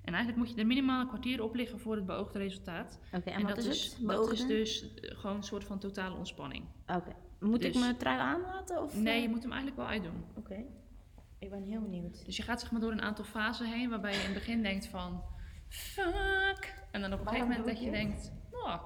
En 0.04 0.14
eigenlijk 0.14 0.38
moet 0.38 0.56
je 0.56 0.62
er 0.62 0.68
minimaal 0.68 1.02
een 1.02 1.08
kwartier 1.08 1.44
op 1.44 1.56
liggen 1.56 1.80
voor 1.80 1.96
het 1.96 2.06
beoogde 2.06 2.40
resultaat. 2.40 3.00
Oké, 3.14 3.30
en, 3.30 3.42
wat 3.42 3.56
dat 3.56 3.66
is 3.66 3.84
het? 3.84 4.08
Dat 4.08 4.32
is 4.32 4.46
dus 4.46 4.94
eh, 4.96 5.18
gewoon 5.18 5.36
een 5.36 5.44
soort 5.44 5.64
van 5.64 5.80
totale 5.80 6.16
ontspanning. 6.16 6.66
Oké. 6.88 7.16
Moet 7.40 7.64
ik 7.64 7.74
dus- 7.74 7.82
mijn 7.82 7.98
trui 7.98 8.20
aanlaten? 8.20 8.84
Of, 8.84 9.00
Nee, 9.02 9.22
je 9.22 9.30
moet 9.30 9.42
hem 9.42 9.52
eigenlijk 9.52 9.82
wel 9.82 9.90
uitdoen. 9.90 10.24
Oké. 10.38 10.66
Ik 11.46 11.52
ben 11.52 11.64
heel 11.64 11.82
benieuwd. 11.82 12.26
Dus 12.26 12.38
je 12.38 12.44
gaat 12.44 12.60
zeg 12.62 12.72
maar 12.72 12.82
door 12.82 12.92
een 12.92 13.02
aantal 13.02 13.26
fasen 13.26 13.66
heen 13.72 13.90
waarbij 13.90 14.12
je 14.12 14.18
in 14.20 14.26
het 14.26 14.34
begin 14.34 14.62
denkt 14.62 14.88
van 14.88 15.24
fuck. 15.68 16.86
En 16.92 17.02
dan 17.02 17.14
op 17.14 17.20
een 17.20 17.28
gegeven 17.28 17.48
moment 17.48 17.66
dat 17.68 17.80
je 17.84 17.92
denkt, 17.92 18.32
oh. 18.52 18.84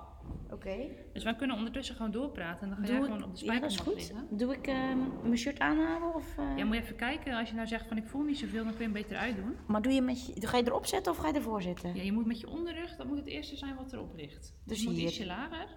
Oké. 0.50 0.78
Dus 1.14 1.24
wij 1.24 1.36
kunnen 1.36 1.56
ondertussen 1.58 1.96
gewoon 1.96 2.12
doorpraten 2.12 2.62
en 2.62 2.70
dan 2.70 2.78
ga 2.78 2.86
jij 2.86 2.96
Doe 2.96 3.06
gewoon 3.06 3.20
ik, 3.20 3.26
op 3.26 3.36
de 3.36 3.46
ja, 3.46 3.60
dat 3.60 3.72
is 3.72 3.78
goed. 3.78 3.94
liggen. 3.96 4.28
Doe 4.38 4.54
ik 4.54 4.68
ehm, 4.68 4.98
mijn 5.22 5.38
shirt 5.38 5.60
aanhouden? 5.60 6.16
Of, 6.16 6.38
eh? 6.38 6.58
Ja, 6.58 6.66
moet 6.66 6.76
je 6.76 6.82
even 6.82 6.96
kijken. 6.96 7.34
Als 7.34 7.50
je 7.50 7.56
nou 7.56 7.68
zegt 7.68 7.88
van 7.88 7.98
ik 7.98 8.08
voel 8.08 8.22
niet 8.24 8.38
zoveel, 8.38 8.64
dan 8.64 8.74
kun 8.76 8.78
je 8.78 8.84
hem 8.84 8.94
beter 8.94 9.18
uitdoen. 9.18 9.56
Maar 9.68 9.82
doe 9.82 9.92
je 9.94 10.02
met 10.02 10.26
je, 10.26 10.48
ga 10.48 10.58
je 10.58 10.64
erop 10.68 10.86
zetten 10.86 11.12
of 11.12 11.18
ga 11.18 11.28
je 11.28 11.34
ervoor 11.34 11.62
zitten? 11.62 11.96
Ja, 11.96 12.02
je 12.02 12.12
moet 12.12 12.26
met 12.26 12.40
je 12.40 12.50
onderrug, 12.50 12.96
dat 12.96 13.08
moet 13.08 13.18
het 13.18 13.28
eerste 13.28 13.56
zijn 13.58 13.76
wat 13.76 13.94
erop 13.94 14.16
ligt. 14.16 14.42
Dus, 14.42 14.54
Dus 14.64 14.82
je 14.82 14.88
moet 14.88 14.96
hier. 14.98 15.08
ietsje 15.08 15.26
lager. 15.26 15.68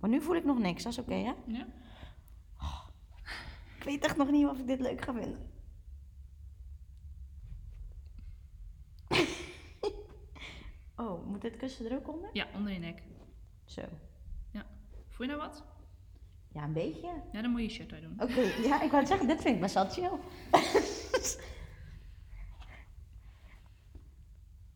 Maar 0.00 0.10
nu 0.10 0.20
voel 0.20 0.36
ik 0.36 0.44
nog 0.44 0.58
niks, 0.58 0.82
dat 0.82 0.92
is 0.92 0.98
oké 0.98 1.14
hè? 1.14 1.32
Ja. 1.46 1.66
Ik 3.78 3.84
weet 3.84 4.04
echt 4.04 4.16
nog 4.16 4.30
niet 4.30 4.46
of 4.46 4.58
ik 4.58 4.66
dit 4.66 4.80
leuk 4.80 5.04
ga 5.04 5.12
vinden. 5.12 5.38
oh, 10.96 11.26
moet 11.38 11.50
dit 11.50 11.60
kussen 11.60 11.90
er 11.90 11.96
ook 11.96 12.08
onder? 12.08 12.30
ja, 12.32 12.46
onder 12.54 12.72
je 12.72 12.78
nek. 12.78 13.02
Zo. 13.64 13.82
Voel 15.18 15.26
je 15.26 15.32
nou 15.36 15.48
wat? 15.48 15.64
Ja, 16.52 16.64
een 16.64 16.72
beetje. 16.72 17.22
Ja, 17.32 17.42
dan 17.42 17.50
moet 17.50 17.60
je 17.60 17.66
je 17.66 17.72
shirt 17.72 17.92
uitdoen. 17.92 18.20
Oké, 18.20 18.40
ja, 18.40 18.82
ik 18.82 18.90
wou 18.90 19.06
zeggen, 19.06 19.26
dit 19.26 19.40
vind 19.40 19.54
ik 19.54 19.60
best 19.60 19.74
wel 19.74 19.88
chill. 19.88 20.10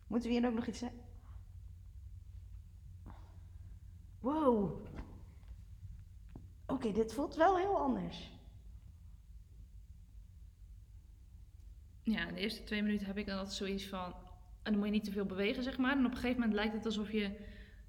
Moeten 0.07 0.29
we 0.29 0.35
hier 0.35 0.47
ook 0.47 0.53
nog 0.53 0.67
iets 0.67 0.79
zeggen? 0.79 0.99
Wow. 4.19 4.85
Oké, 6.65 6.91
dit 6.91 7.13
voelt 7.13 7.35
wel 7.35 7.57
heel 7.57 7.77
anders. 7.77 8.31
Ja, 12.01 12.31
de 12.31 12.39
eerste 12.39 12.63
twee 12.63 12.81
minuten 12.81 13.07
heb 13.07 13.17
ik 13.17 13.25
dan 13.25 13.37
altijd 13.37 13.55
zoiets 13.55 13.87
van... 13.87 14.13
En 14.63 14.71
dan 14.71 14.75
moet 14.77 14.85
je 14.85 14.93
niet 14.93 15.03
te 15.03 15.11
veel 15.11 15.25
bewegen, 15.25 15.63
zeg 15.63 15.77
maar. 15.77 15.91
En 15.97 16.05
op 16.05 16.11
een 16.11 16.17
gegeven 16.17 16.39
moment 16.39 16.53
lijkt 16.53 16.73
het 16.73 16.85
alsof 16.85 17.11
je 17.11 17.39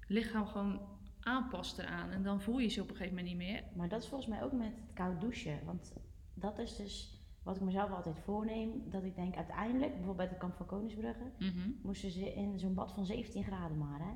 lichaam 0.07 0.45
gewoon 0.47 0.81
aanpast 1.19 1.79
eraan. 1.79 2.09
En 2.09 2.23
dan 2.23 2.41
voel 2.41 2.59
je 2.59 2.67
ze 2.67 2.81
op 2.81 2.89
een 2.89 2.95
gegeven 2.95 3.15
moment 3.17 3.33
niet 3.37 3.47
meer. 3.47 3.63
Maar 3.75 3.89
dat 3.89 4.01
is 4.01 4.07
volgens 4.07 4.29
mij 4.29 4.43
ook 4.43 4.51
met 4.51 4.65
het 4.75 4.93
koud 4.93 5.21
douchen. 5.21 5.59
Want 5.65 5.93
dat 6.33 6.59
is 6.59 6.75
dus 6.75 7.19
wat 7.43 7.55
ik 7.55 7.61
mezelf 7.61 7.91
altijd 7.91 8.19
voorneem. 8.19 8.89
Dat 8.89 9.03
ik 9.03 9.15
denk 9.15 9.35
uiteindelijk, 9.35 9.89
bijvoorbeeld 9.95 10.17
bij 10.17 10.27
het 10.27 10.37
kamp 10.37 10.55
van 10.55 10.65
Koningsbrugge, 10.65 11.31
Mhm, 11.39 11.69
moesten 11.81 12.11
ze 12.11 12.33
in 12.33 12.59
zo'n 12.59 12.73
bad 12.73 12.93
van 12.93 13.05
17 13.05 13.43
graden 13.43 13.77
maar. 13.77 13.99
Hè? 13.99 14.13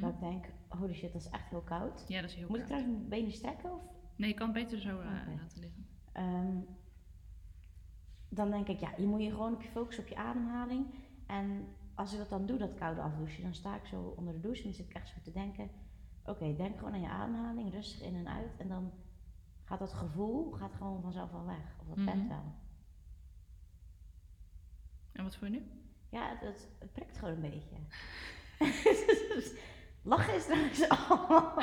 Dat 0.00 0.12
ik 0.14 0.20
denk, 0.20 0.44
holy 0.68 0.94
shit, 0.94 1.12
dat 1.12 1.22
is 1.22 1.28
echt 1.30 1.50
heel 1.50 1.62
koud. 1.62 2.04
Ja, 2.08 2.20
dat 2.20 2.30
is 2.30 2.36
heel 2.36 2.48
Moet 2.48 2.58
ik 2.58 2.64
trouwens 2.66 2.92
mijn 2.92 3.08
benen 3.08 3.32
strekken? 3.32 3.72
Of? 3.72 3.82
Nee, 4.16 4.28
je 4.28 4.34
kan 4.34 4.46
het 4.46 4.56
beter 4.56 4.80
zo 4.80 4.88
eh, 4.88 5.06
Oké. 5.06 5.40
laten 5.40 5.60
liggen. 5.60 5.86
Ehm, 6.12 6.56
dan 8.28 8.50
denk 8.50 8.68
ik, 8.68 8.80
ja, 8.80 8.90
je 8.96 9.06
moet 9.06 9.22
je 9.22 9.30
gewoon 9.30 9.54
op 9.54 9.62
je 9.62 9.68
focussen 9.68 10.04
op 10.04 10.08
je 10.10 10.16
ademhaling. 10.16 10.86
En 11.26 11.66
als 12.00 12.12
ik 12.12 12.18
dat 12.18 12.28
dan 12.28 12.46
doe, 12.46 12.58
dat 12.58 12.74
koude 12.74 13.00
afdouchen, 13.00 13.42
dan 13.42 13.54
sta 13.54 13.76
ik 13.76 13.84
zo 13.86 14.14
onder 14.16 14.34
de 14.34 14.40
douche 14.40 14.60
en 14.62 14.64
dan 14.68 14.74
zit 14.76 14.86
ik 14.88 14.94
echt 14.94 15.08
zo 15.08 15.14
te 15.22 15.32
denken. 15.32 15.70
Oké, 16.24 16.56
denk 16.56 16.78
gewoon 16.78 16.92
aan 16.92 17.00
je 17.00 17.08
ademhaling, 17.08 17.72
rustig 17.72 18.02
in 18.06 18.14
en 18.14 18.28
uit. 18.28 18.56
En 18.58 18.68
dan 18.68 18.92
gaat 19.64 19.78
dat 19.78 19.92
gevoel 19.92 20.50
gaat 20.52 20.74
gewoon 20.74 21.02
vanzelf 21.02 21.30
wel 21.30 21.46
weg. 21.46 21.76
Of 21.80 21.86
dat 21.86 21.96
Mhm. 21.96 22.04
bent 22.06 22.28
wel. 22.28 22.54
En 25.12 25.22
wat 25.24 25.36
voel 25.36 25.48
je 25.48 25.54
nu? 25.54 25.66
Ja, 26.10 26.28
het, 26.28 26.40
het, 26.40 26.68
het 26.78 26.92
prikt 26.92 27.18
gewoon 27.18 27.34
een 27.34 27.50
beetje. 27.50 27.76
Lachen 30.02 30.34
is 30.34 30.44
trouwens 30.44 30.88
allemaal. 30.98 31.62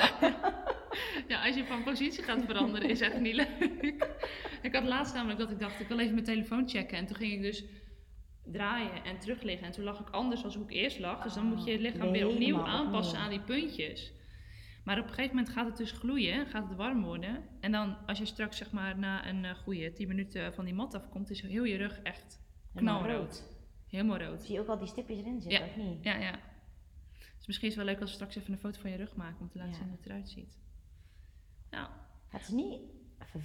Ja, 1.28 1.46
als 1.46 1.56
je 1.56 1.66
van 1.66 1.84
positie 1.84 2.24
gaat 2.24 2.44
veranderen 2.44 2.90
is 2.90 3.02
echt 3.02 3.20
niet 3.20 3.36
leuk. 3.36 4.10
Ik 4.62 4.74
had 4.76 4.84
laatst 4.84 5.14
namelijk 5.14 5.40
dat 5.40 5.52
ik 5.52 5.60
dacht, 5.60 5.80
ik 5.80 5.88
wil 5.88 6.00
even 6.00 6.14
mijn 6.14 6.26
telefoon 6.26 6.70
checken. 6.70 6.98
En 6.98 7.06
toen 7.06 7.16
ging 7.16 7.34
ik 7.34 7.42
dus 7.42 7.66
draaien 8.52 9.04
en 9.04 9.20
terug 9.20 9.42
liggen. 9.42 9.68
En 9.68 9.72
toen 9.74 9.84
lag 9.84 10.00
ik 10.00 10.10
anders 10.10 10.42
dan 10.42 10.54
hoe 10.54 10.64
ik 10.64 10.72
eerst 10.72 11.00
lag. 11.00 11.24
Dus 11.24 11.34
dan 11.34 11.46
moet 11.46 11.64
je 11.66 11.72
je 11.72 11.80
lichaam 11.80 12.12
weer 12.12 12.28
opnieuw 12.28 12.60
aanpassen 12.66 13.20
aan 13.20 13.30
die 13.30 13.42
puntjes. 13.42 14.12
Maar 14.84 14.98
op 15.00 15.04
een 15.04 15.14
gegeven 15.14 15.36
moment 15.36 15.54
gaat 15.54 15.66
het 15.66 15.78
dus 15.78 15.92
gloeien, 15.92 16.48
gaat 16.48 16.68
het 16.68 16.78
warm 16.78 17.04
worden. 17.04 17.44
En 17.60 17.72
dan 17.72 17.98
als 18.06 18.18
je 18.18 18.26
straks 18.26 18.58
zeg 18.58 18.72
maar 18.72 18.98
na 18.98 19.28
een 19.28 19.44
uh, 19.44 19.52
goede 19.56 19.94
10 19.94 20.08
minuten 20.08 20.54
van 20.54 20.66
die 20.66 20.74
mat 20.74 20.94
afkomt, 20.94 21.30
is 21.30 21.42
heel 21.42 21.64
je 21.64 21.78
rug 21.78 22.00
echt 22.02 22.40
Helemaal 22.74 23.02
knalrood. 23.02 23.44
Helemaal 23.88 24.18
rood. 24.18 24.42
Zie 24.42 24.54
je 24.54 24.60
ook 24.60 24.68
al 24.68 24.78
die 24.78 24.88
stipjes 24.88 25.18
erin 25.20 25.42
zitten, 25.42 25.60
Ja. 25.60 25.66
of 25.66 25.76
niet? 25.76 26.04
Ja, 26.04 26.16
ja. 26.16 26.40
Dus 27.38 27.48
misschien 27.48 27.68
is 27.70 27.76
het 27.76 27.84
wel 27.84 27.94
leuk 27.94 28.02
als 28.02 28.10
we 28.10 28.16
straks 28.16 28.36
even 28.36 28.52
een 28.54 28.60
foto 28.60 28.80
van 28.80 28.90
je 28.92 28.98
rug 28.98 29.16
maken 29.16 29.40
om 29.40 29.50
te 29.50 29.58
laten 29.58 29.72
Ja. 29.74 29.78
zien 29.78 29.88
hoe 29.88 29.98
het 29.98 30.06
eruit 30.06 30.30
ziet. 30.30 30.58
Ja. 31.72 31.90
Het 32.28 32.42
is 32.42 32.50
niet... 32.50 32.80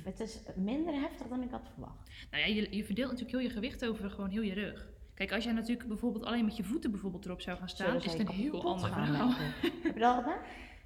Het 0.04 0.20
is 0.20 0.38
minder 0.56 0.94
heftig 0.94 1.26
dan 1.26 1.42
ik 1.42 1.50
had 1.50 1.68
verwacht. 1.72 2.10
Nou 2.30 2.42
ja, 2.42 2.54
je, 2.54 2.76
je 2.76 2.84
verdeelt 2.84 3.10
natuurlijk 3.10 3.38
heel 3.38 3.48
je 3.48 3.54
gewicht 3.54 3.84
over 3.84 4.10
gewoon 4.10 4.30
heel 4.30 4.42
je 4.42 4.52
rug. 4.54 4.91
Kijk, 5.14 5.32
als 5.32 5.44
jij 5.44 5.52
natuurlijk 5.52 5.88
bijvoorbeeld 5.88 6.24
alleen 6.24 6.44
met 6.44 6.56
je 6.56 6.64
voeten 6.64 6.90
bijvoorbeeld 6.90 7.24
erop 7.24 7.40
zou 7.40 7.58
gaan 7.58 7.68
staan, 7.68 7.96
is 7.96 8.04
het 8.04 8.18
een 8.20 8.28
heel 8.28 8.64
ander 8.64 8.88
verhaal. 8.88 9.30
Heb 9.82 9.94
je 9.94 10.00
dat 10.00 10.16
gedaan? 10.16 10.38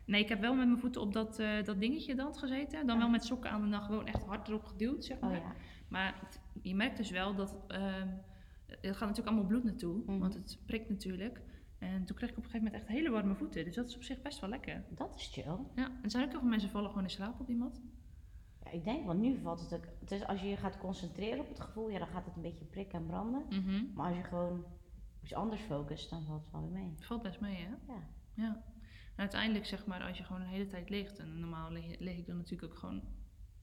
Nee, 0.04 0.20
ik 0.22 0.28
heb 0.28 0.40
wel 0.40 0.54
met 0.54 0.66
mijn 0.66 0.78
voeten 0.80 1.00
op 1.00 1.12
dat, 1.12 1.38
eh, 1.38 1.62
dat 1.64 1.80
dingetje 1.80 2.14
dan 2.14 2.34
gezeten. 2.34 2.86
Dan 2.86 2.98
wel 2.98 3.08
met 3.08 3.24
sokken 3.24 3.50
aan 3.50 3.62
en 3.62 3.70
dan 3.70 3.82
gewoon 3.82 4.06
echt 4.06 4.22
hard 4.22 4.48
erop 4.48 4.64
geduwd, 4.64 5.04
zeg 5.04 5.18
maar. 5.20 5.30
Oh 5.30 5.36
ja. 5.36 5.52
Maar 5.88 6.14
het- 6.20 6.40
je 6.62 6.74
merkt 6.74 6.96
dus 6.96 7.10
wel 7.10 7.34
dat... 7.34 7.56
ehm 7.68 8.08
er 8.80 8.94
gaat 8.94 9.00
natuurlijk 9.08 9.26
allemaal 9.26 9.46
bloed 9.46 9.64
naartoe, 9.64 10.02
Mhm. 10.06 10.18
want 10.18 10.34
het 10.34 10.58
prikt 10.66 10.88
natuurlijk. 10.88 11.40
En 11.78 12.04
toen 12.04 12.16
kreeg 12.16 12.30
ik 12.30 12.36
op 12.36 12.44
een 12.44 12.50
gegeven 12.50 12.66
moment 12.72 12.74
echt 12.74 12.96
hele 12.96 13.10
warme 13.10 13.34
voeten. 13.34 13.64
Dus 13.64 13.74
dat 13.74 13.88
is 13.88 13.96
op 13.96 14.02
zich 14.02 14.22
best 14.22 14.40
wel 14.40 14.50
lekker. 14.50 14.84
Dat 14.88 15.14
is 15.16 15.28
chill. 15.32 15.56
Ja, 15.74 15.90
en 16.02 16.10
zijn 16.10 16.24
ook 16.24 16.30
heel 16.30 16.40
veel 16.40 16.48
mensen 16.48 16.70
vallen 16.70 16.88
gewoon 16.88 17.04
in 17.04 17.10
slaap 17.10 17.40
op 17.40 17.46
die 17.46 17.56
mat. 17.56 17.80
Ik 18.70 18.84
denk, 18.84 19.06
want 19.06 19.20
nu 19.20 19.40
valt 19.42 19.70
het 20.00 20.10
is 20.10 20.26
als 20.26 20.40
je 20.40 20.48
je 20.48 20.56
gaat 20.56 20.78
concentreren 20.78 21.40
op 21.40 21.48
het 21.48 21.60
gevoel, 21.60 21.90
ja, 21.90 21.98
dan 21.98 22.08
gaat 22.08 22.24
het 22.24 22.36
een 22.36 22.42
beetje 22.42 22.64
prikken 22.64 22.98
en 22.98 23.06
branden. 23.06 23.46
Mhm. 23.50 23.84
Maar 23.94 24.08
als 24.08 24.16
je 24.16 24.22
gewoon 24.22 24.64
iets 25.22 25.34
anders 25.34 25.62
focust, 25.62 26.10
dan 26.10 26.24
valt 26.24 26.42
het 26.42 26.52
wel 26.52 26.62
weer 26.62 26.70
mee. 26.70 26.90
Het 26.90 27.04
valt 27.04 27.22
best 27.22 27.40
mee, 27.40 27.56
hè? 27.56 27.92
Ja. 27.92 28.08
Ja. 28.34 28.64
En 29.16 29.22
uiteindelijk, 29.22 29.66
zeg 29.66 29.86
maar, 29.86 30.02
als 30.02 30.18
je 30.18 30.24
gewoon 30.24 30.42
een 30.42 30.48
hele 30.48 30.66
tijd 30.66 30.90
ligt, 30.90 31.18
en 31.18 31.40
normaal 31.40 31.70
lig, 31.70 31.98
lig 31.98 32.16
ik 32.16 32.26
dan 32.26 32.36
natuurlijk 32.36 32.72
ook 32.72 32.78
gewoon 32.78 33.02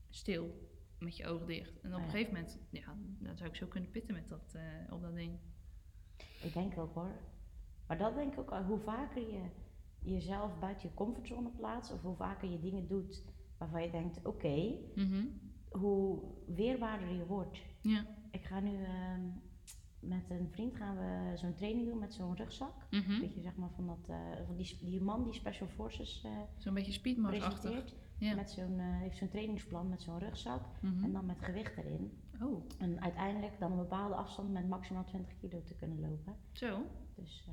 stil, 0.09 0.71
met 0.99 1.17
je 1.17 1.27
ogen 1.27 1.47
dicht. 1.47 1.81
En 1.81 1.89
op 1.89 1.97
Oh 1.97 2.03
een 2.03 2.09
gegeven 2.09 2.33
moment, 2.33 2.59
ja, 2.69 2.97
dan 3.19 3.37
zou 3.37 3.49
ik 3.49 3.55
zo 3.55 3.67
kunnen 3.67 3.91
pitten 3.91 4.13
met 4.13 4.29
dat, 4.29 4.53
eh, 4.53 4.93
op 4.93 5.01
dat 5.01 5.15
ding. 5.15 5.39
Ik 6.41 6.53
denk 6.53 6.77
ook 6.77 6.93
hoor. 6.93 7.21
Maar 7.87 7.97
dat 7.97 8.15
denk 8.15 8.33
ik 8.33 8.39
ook, 8.39 8.65
hoe 8.65 8.79
vaker 8.79 9.21
je 9.21 9.49
jezelf 9.99 10.59
buiten 10.59 10.89
je 10.89 10.93
comfortzone 10.93 11.49
plaatst, 11.49 11.91
of 11.91 12.01
hoe 12.01 12.15
vaker 12.15 12.49
je 12.49 12.59
dingen 12.59 12.87
doet 12.87 13.23
waarvan 13.63 13.81
je 13.83 13.91
denkt, 13.91 14.25
oké, 14.25 14.73
Mhm. 14.95 15.25
hoe 15.69 16.23
weerbaarder 16.47 17.09
je 17.15 17.25
wordt. 17.25 17.59
Ja. 17.81 18.05
Ik 18.31 18.43
ga 18.43 18.59
nu 18.59 18.83
ehm, 18.83 19.21
met 19.99 20.29
een 20.29 20.47
vriend 20.51 20.75
gaan 20.75 20.95
we 20.97 21.37
zo'n 21.37 21.53
training 21.53 21.87
doen 21.87 21.99
met 21.99 22.13
zo'n 22.13 22.35
rugzak. 22.35 22.73
Mhm. 22.91 23.19
Weet 23.19 23.33
je, 23.33 23.41
zeg 23.41 23.55
maar 23.55 23.69
van, 23.75 23.87
dat, 23.87 24.07
eh, 24.09 24.17
van 24.45 24.55
die, 24.55 24.77
die 24.81 25.01
man 25.01 25.23
die 25.23 25.33
Special 25.33 25.67
Forces 25.67 26.23
eh 26.23 26.31
Zo'n 26.57 26.73
beetje 26.73 26.91
speedmars-achtig. 26.91 27.93
Ja. 28.17 28.35
Met 28.35 28.51
zo'n, 28.51 28.79
eh, 28.79 28.97
heeft 28.99 29.17
zo'n 29.17 29.29
trainingsplan 29.29 29.89
met 29.89 30.01
zo'n 30.01 30.19
rugzak 30.19 30.65
Mhm. 30.81 31.03
en 31.03 31.11
dan 31.11 31.25
met 31.25 31.37
gewicht 31.41 31.77
erin. 31.77 32.21
Oh, 32.41 32.63
En 32.79 33.01
uiteindelijk 33.01 33.59
dan 33.59 33.71
een 33.71 33.77
bepaalde 33.77 34.15
afstand 34.15 34.51
met 34.51 34.67
maximaal 34.67 35.03
20 35.03 35.37
kilo 35.37 35.61
te 35.63 35.75
kunnen 35.75 35.99
lopen. 35.99 36.35
zo. 36.51 36.81
Dus 37.15 37.47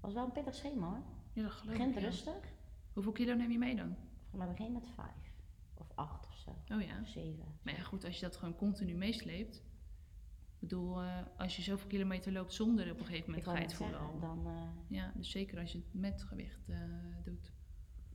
was 0.00 0.14
wel 0.14 0.24
een 0.24 0.32
pittig 0.32 0.54
schema 0.54 0.88
hoor. 0.88 1.02
Ja, 1.32 1.42
dat 1.42 1.50
geloof 1.50 1.76
Begint 1.76 1.94
ik. 1.96 2.00
ja. 2.02 2.06
rustig. 2.08 2.52
Hoeveel 2.92 3.12
kilo 3.12 3.34
neem 3.34 3.50
je 3.50 3.58
mee 3.58 3.76
dan? 3.76 3.94
Mij 4.30 4.46
begin 4.46 4.72
met 4.72 4.88
vijf. 4.94 5.34
Of 5.74 5.86
acht 5.94 6.26
of 6.26 6.34
zo. 6.36 6.74
Oh 6.74 6.82
ja. 6.82 7.00
Of 7.00 7.08
zeven. 7.08 7.44
Maar 7.62 7.74
ja, 7.76 7.82
goed, 7.82 8.04
als 8.04 8.14
je 8.18 8.24
dat 8.24 8.36
gewoon 8.36 8.56
continu 8.56 8.94
meesleept. 8.94 9.56
Ik 9.56 10.62
bedoel, 10.72 11.02
eh, 11.02 11.18
als 11.36 11.56
je 11.56 11.62
zoveel 11.62 11.88
kilometer 11.88 12.32
loopt 12.32 12.52
zonder 12.52 12.90
op 12.92 12.98
een 12.98 13.04
gegeven 13.06 13.30
moment 13.30 13.46
ga 13.48 13.54
je 13.56 13.62
het 13.62 13.74
voelen 13.74 14.00
al. 14.00 14.18
dan... 14.20 14.46
eh, 14.46 14.62
Ja, 14.88 15.12
dus 15.14 15.30
zeker 15.30 15.58
als 15.58 15.72
je 15.72 15.78
het 15.78 15.94
met 15.94 16.22
gewicht 16.22 16.68
eh, 16.68 16.76
doet. 17.24 17.52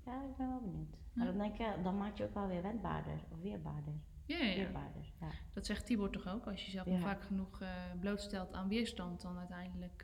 ja, 0.06 0.24
ik 0.24 0.36
ben 0.38 0.48
wel 0.48 0.62
benieuwd. 0.62 0.98
Maar 1.14 1.26
dan 1.26 1.38
denk 1.38 1.58
ik, 1.58 1.84
dan 1.84 1.98
maak 1.98 2.18
je 2.18 2.24
ook 2.24 2.34
wel 2.34 2.48
weer 2.48 2.62
wendbaarder. 2.62 3.20
Of 3.30 3.40
weerbaarder. 3.42 3.94
Ja. 4.26 4.38
Weerbaarder, 4.38 5.14
ja. 5.20 5.30
Dat 5.54 5.66
zegt 5.66 5.86
Tibor 5.86 6.10
toch 6.10 6.28
ook? 6.28 6.46
Als 6.48 6.60
je 6.60 6.66
jezelf 6.66 6.86
Ja. 6.86 6.92
maar 6.92 7.02
vaak 7.02 7.22
genoeg 7.24 7.64
blootstelt 8.00 8.54
aan 8.54 8.68
weerstand, 8.68 9.22
dan 9.22 9.38
uiteindelijk 9.38 10.02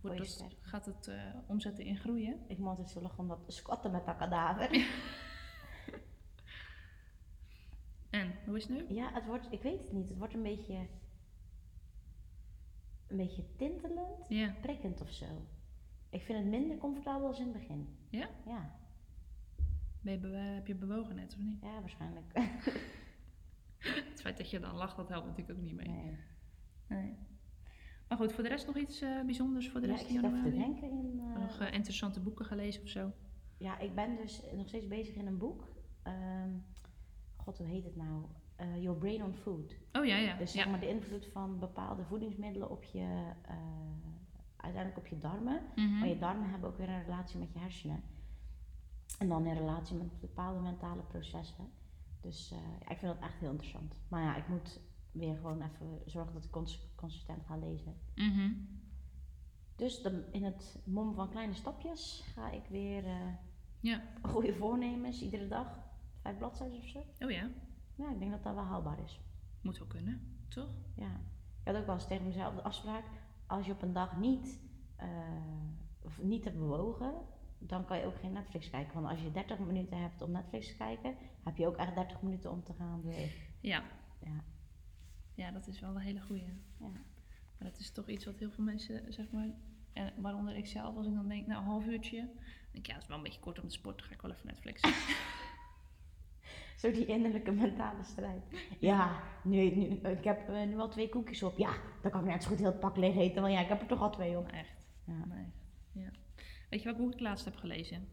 wordt 0.00 0.18
word 0.18 0.32
je 0.32 0.38
dat, 0.42 0.54
gaat 0.60 0.86
het 0.86 1.10
omzetten 1.46 1.84
in 1.84 1.96
groeien. 1.96 2.40
Ik 2.48 2.58
moet 2.58 2.68
altijd 2.68 2.90
zo 2.90 3.00
lachen 3.00 3.18
om 3.18 3.28
dat 3.28 3.40
squatten 3.46 3.90
met 3.90 4.04
dat 4.06 4.16
kadaver. 4.16 4.70
En, 8.20 8.32
hoe 8.46 8.56
is 8.56 8.66
het 8.68 8.88
nu? 8.88 8.94
Ja, 8.94 9.12
het 9.12 9.26
wordt, 9.26 9.52
ik 9.52 9.62
weet 9.62 9.80
het 9.80 9.92
niet. 9.92 10.08
Het 10.08 10.18
wordt 10.18 10.34
een 10.34 10.42
beetje, 10.42 10.86
een 13.06 13.16
beetje 13.16 13.44
tintelend, 13.56 14.28
Ja. 14.28 14.54
prikkend 14.60 15.00
of 15.00 15.10
zo. 15.10 15.26
Ik 16.10 16.22
vind 16.22 16.38
het 16.38 16.48
minder 16.48 16.76
comfortabel 16.78 17.26
als 17.26 17.38
in 17.38 17.44
het 17.44 17.52
begin. 17.52 17.96
Ja? 18.10 18.28
Ja, 18.46 18.74
Ben 20.00 20.20
je 20.20 20.26
heb 20.36 20.66
je 20.66 20.74
bewogen 20.74 21.14
net 21.16 21.32
of 21.34 21.38
niet? 21.38 21.60
ja 21.62 21.80
waarschijnlijk. 21.80 22.32
Het 23.78 24.20
feit 24.20 24.36
dat 24.36 24.50
je 24.50 24.60
dan 24.60 24.74
lacht, 24.74 24.96
dat 24.96 25.08
helpt 25.08 25.26
natuurlijk 25.26 25.58
ook 25.58 25.64
niet 25.64 25.74
mee. 25.74 25.88
Nee. 25.88 26.16
Nee. 26.88 27.14
Maar 28.08 28.18
goed, 28.18 28.32
voor 28.32 28.42
de 28.42 28.48
rest 28.48 28.66
nog 28.66 28.76
iets 28.76 29.00
eh, 29.00 29.20
bijzonders 29.24 29.68
voor 29.70 29.80
de 29.80 29.86
Ja, 29.86 29.92
rest 29.92 30.06
van 30.18 30.42
te 30.42 30.50
denken 30.50 30.90
in... 30.90 31.20
eh, 31.20 31.40
Nog 31.40 31.60
eh, 31.60 31.72
interessante 31.72 32.20
boeken 32.20 32.44
gelezen 32.44 32.82
of 32.82 32.88
zo? 32.88 33.12
Ja, 33.58 33.78
ik 33.78 33.94
ben 33.94 34.16
dus 34.16 34.42
nog 34.56 34.68
steeds 34.68 34.86
bezig 34.86 35.14
in 35.14 35.26
een 35.26 35.38
boek. 35.38 35.68
Ehm, 36.02 36.50
God, 37.46 37.58
hoe 37.58 37.66
heet 37.66 37.84
het 37.84 37.96
nou? 37.96 38.24
Eh, 38.56 38.82
Your 38.82 38.98
Brain 38.98 39.22
on 39.24 39.32
Food. 39.34 39.76
Oh 39.92 40.04
ja, 40.04 40.16
ja. 40.16 40.36
Dus 40.36 40.52
ja. 40.52 40.62
zeg 40.62 40.70
maar 40.70 40.80
de 40.80 40.88
invloed 40.88 41.26
van 41.26 41.58
bepaalde 41.58 42.04
voedingsmiddelen 42.04 42.70
op 42.70 42.82
je, 42.84 43.32
eh, 43.42 43.56
uiteindelijk 44.56 45.04
op 45.04 45.06
je 45.06 45.18
darmen. 45.18 45.62
Mhm. 45.76 45.98
Maar 45.98 46.08
je 46.08 46.18
darmen 46.18 46.50
hebben 46.50 46.68
ook 46.68 46.76
weer 46.78 46.88
een 46.88 47.02
relatie 47.04 47.38
met 47.38 47.52
je 47.52 47.58
hersenen. 47.58 48.02
En 49.18 49.28
dan 49.28 49.46
in 49.46 49.54
relatie 49.54 49.96
met 49.96 50.20
bepaalde 50.20 50.60
mentale 50.60 51.02
processen. 51.02 51.68
Dus 52.20 52.50
eh, 52.52 52.58
ik 52.90 52.98
vind 52.98 53.12
dat 53.12 53.22
echt 53.30 53.38
heel 53.38 53.50
interessant. 53.50 54.00
Maar 54.08 54.22
ja, 54.22 54.36
ik 54.36 54.48
moet 54.48 54.80
weer 55.12 55.36
gewoon 55.36 55.62
even 55.62 56.00
zorgen 56.06 56.32
dat 56.34 56.44
ik 56.44 56.50
cons- 56.50 56.88
consistent 56.94 57.44
ga 57.46 57.56
lezen. 57.56 57.94
Mhm. 58.14 58.50
Dus 59.76 60.02
in 60.30 60.44
het 60.44 60.78
mom 60.84 61.14
van 61.14 61.30
kleine 61.30 61.54
stapjes 61.54 62.24
ga 62.34 62.50
ik 62.50 62.62
weer 62.68 63.04
Ja. 63.80 64.02
goede 64.22 64.54
voornemens, 64.54 65.22
iedere 65.22 65.48
dag. 65.48 65.84
Vijf 66.26 66.38
bladzijden 66.38 66.78
of 66.78 66.86
zo. 66.86 66.98
Oh 67.20 67.30
ja, 67.30 67.50
Ja, 67.94 68.10
ik 68.10 68.18
denk 68.18 68.30
dat 68.30 68.42
dat 68.42 68.54
wel 68.54 68.64
haalbaar 68.64 68.98
is. 69.04 69.20
moet 69.60 69.78
wel 69.78 69.86
kunnen, 69.86 70.20
toch? 70.48 70.68
Ja. 70.94 71.20
Ik 71.60 71.72
had 71.72 71.76
ook 71.76 71.86
wel 71.86 71.94
eens 71.94 72.06
tegen 72.06 72.26
mezelf 72.26 72.54
de 72.54 72.62
afspraak, 72.62 73.04
als 73.46 73.66
je 73.66 73.72
op 73.72 73.82
een 73.82 73.92
dag 73.92 74.16
niet, 74.16 74.60
of 76.02 76.22
niet 76.22 76.44
hebt 76.44 76.56
bewogen, 76.56 77.14
dan 77.58 77.84
kan 77.84 77.98
je 77.98 78.04
ook 78.04 78.16
geen 78.18 78.32
Netflix 78.32 78.70
kijken. 78.70 78.94
Want 78.94 79.06
als 79.06 79.22
je 79.22 79.30
30 79.30 79.58
minuten 79.58 80.00
hebt 80.00 80.22
om 80.22 80.30
Netflix 80.30 80.66
te 80.68 80.76
kijken, 80.76 81.16
heb 81.44 81.56
je 81.56 81.66
ook 81.66 81.76
echt 81.76 81.94
30 81.94 82.22
minuten 82.22 82.50
om 82.50 82.62
te 82.64 82.72
gaan 82.72 83.00
bewegen. 83.00 83.40
Ja. 83.60 83.82
Ja. 84.20 84.44
Ja, 85.34 85.50
dat 85.50 85.66
is 85.66 85.80
wel 85.80 85.90
een 85.90 86.00
hele 86.00 86.20
goeie. 86.20 86.62
Ja. 86.78 86.88
Maar 87.58 87.70
dat 87.70 87.78
is 87.78 87.92
toch 87.92 88.08
iets 88.08 88.24
wat 88.24 88.38
heel 88.38 88.50
veel 88.50 88.64
mensen, 88.64 89.12
zeg 89.12 89.30
maar, 89.30 89.50
en 89.92 90.12
waaronder 90.22 90.56
ik 90.56 90.66
zelf, 90.66 90.96
als 90.96 91.06
ik 91.06 91.14
dan 91.14 91.28
denk, 91.28 91.46
nou, 91.46 91.60
een 91.60 91.68
half 91.68 91.86
uurtje, 91.86 92.18
dan 92.20 92.28
denk 92.72 92.76
ik, 92.84 92.86
ja, 92.86 92.92
dat 92.92 93.02
is 93.02 93.08
wel 93.08 93.16
een 93.16 93.22
beetje 93.22 93.40
kort 93.40 93.60
om 93.60 93.68
te 93.68 93.74
sporten, 93.74 94.06
ga 94.06 94.12
ik 94.12 94.20
wel 94.22 94.30
even 94.30 94.46
Netflix. 94.46 94.80
Zo 96.76 96.90
die 96.90 97.06
innerlijke 97.06 97.50
mentale 97.52 98.02
strijd. 98.04 98.42
Ja, 98.78 99.22
nu, 99.44 99.70
nu, 99.74 99.84
ik 99.86 100.24
heb 100.24 100.48
eh, 100.48 100.62
nu 100.66 100.78
al 100.78 100.88
twee 100.88 101.08
koekjes 101.08 101.42
op. 101.42 101.58
Ja, 101.58 101.70
dan 102.02 102.10
kan 102.10 102.20
ik 102.20 102.26
net 102.26 102.42
zo 102.42 102.48
goed 102.48 102.58
heel 102.58 102.66
het 102.66 102.80
pak 102.80 102.96
leeg 102.96 103.16
eten, 103.16 103.42
want 103.42 103.54
ja, 103.54 103.60
ik 103.60 103.68
heb 103.68 103.80
er 103.80 103.86
toch 103.86 104.00
al 104.00 104.10
twee 104.10 104.38
op. 104.38 104.48
Echt, 104.48 104.86
Ja. 105.04 105.14
echt, 105.30 105.66
ja. 105.92 106.10
Weet 106.70 106.82
je 106.82 106.88
welk 106.88 106.98
boek 106.98 107.12
ik 107.12 107.20
laatst 107.20 107.44
heb 107.44 107.56
gelezen? 107.56 108.08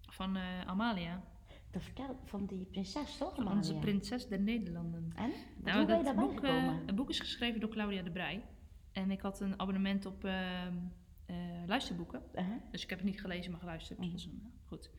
Van 0.00 0.36
eh, 0.36 0.60
Amalia, 0.66 1.22
Dat 1.70 1.82
vertel 1.82 2.16
van 2.24 2.46
die 2.46 2.64
prinses 2.64 3.16
toch, 3.18 3.28
van 3.34 3.38
Amalia? 3.44 3.56
onze 3.56 3.74
prinses 3.74 4.28
der 4.28 4.40
Nederlanden. 4.40 5.12
En? 5.16 5.30
Nou, 5.62 5.84
Hoe 5.86 5.96
je 5.96 6.02
dat 6.04 6.16
boek, 6.16 6.40
eh, 6.42 6.50
gekomen? 6.50 6.82
het 6.86 6.94
boek 6.94 7.08
is 7.10 7.20
geschreven 7.20 7.60
door 7.60 7.70
Claudia 7.70 8.02
de 8.02 8.10
Brij. 8.10 8.44
En 8.92 9.10
ik 9.10 9.20
had 9.20 9.40
een 9.40 9.60
abonnement 9.60 10.06
op 10.06 10.24
ehm, 10.24 10.74
eh, 11.26 11.36
luisterboeken. 11.66 12.22
Uh-huh. 12.34 12.54
Dus 12.70 12.82
ik 12.82 12.90
heb 12.90 12.98
het 12.98 13.08
niet 13.08 13.20
gelezen, 13.20 13.50
maar 13.50 13.60
geluisterd. 13.60 13.98
Mhm. 13.98 14.14
Is 14.14 14.24
een, 14.24 14.40
ja, 14.42 14.48
goed. 14.64 14.90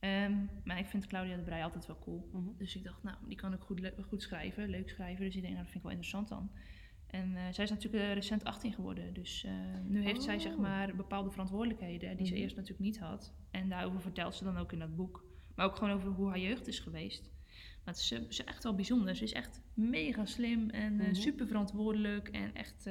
Ehm, 0.00 0.32
maar 0.64 0.78
ik 0.78 0.86
vind 0.86 1.06
Claudia 1.06 1.36
de 1.36 1.42
Brij 1.42 1.64
altijd 1.64 1.86
wel 1.86 1.98
cool. 1.98 2.28
Mhm. 2.32 2.48
Dus 2.58 2.76
ik 2.76 2.84
dacht, 2.84 3.02
nou, 3.02 3.16
die 3.28 3.36
kan 3.36 3.54
ook 3.54 3.62
goed, 3.62 3.92
goed 4.08 4.22
schrijven, 4.22 4.68
leuk 4.68 4.88
schrijven. 4.90 5.24
Dus 5.24 5.34
ik 5.36 5.40
denk, 5.42 5.52
nou, 5.54 5.64
dat 5.64 5.72
vind 5.72 5.84
ik 5.84 5.90
wel 5.90 5.98
interessant 5.98 6.28
dan. 6.28 6.50
En 7.06 7.36
eh, 7.36 7.42
zij 7.52 7.64
is 7.64 7.70
natuurlijk 7.70 8.04
eh, 8.04 8.12
recent 8.14 8.44
18 8.44 8.72
geworden. 8.72 9.14
Dus 9.14 9.44
eh, 9.44 9.52
nu 9.84 10.02
heeft 10.02 10.22
zij 10.22 10.38
zeg 10.38 10.52
Oh. 10.52 10.58
maar 10.58 10.96
bepaalde 10.96 11.30
verantwoordelijkheden 11.30 12.16
die 12.16 12.26
ze 12.26 12.32
Mhm. 12.32 12.42
eerst 12.42 12.56
natuurlijk 12.56 12.82
niet 12.84 12.98
had. 12.98 13.34
En 13.50 13.68
daarover 13.68 14.00
vertelt 14.00 14.34
ze 14.34 14.44
dan 14.44 14.56
ook 14.56 14.72
in 14.72 14.78
dat 14.78 14.96
boek. 14.96 15.24
Maar 15.54 15.66
ook 15.66 15.76
gewoon 15.76 15.94
over 15.94 16.10
hoe 16.10 16.28
haar 16.28 16.38
jeugd 16.38 16.66
is 16.66 16.78
geweest. 16.78 17.30
Maar 17.84 17.94
het 17.94 17.96
is, 18.02 18.06
ze 18.08 18.26
is 18.28 18.44
echt 18.44 18.62
wel 18.64 18.74
bijzonder. 18.74 19.14
Ze 19.16 19.22
is 19.24 19.32
echt 19.32 19.60
mega 19.74 20.24
slim 20.26 20.70
en 20.70 20.94
Mhm. 20.96 21.14
super 21.14 21.46
verantwoordelijk. 21.46 22.28
En 22.28 22.54
echt 22.54 22.88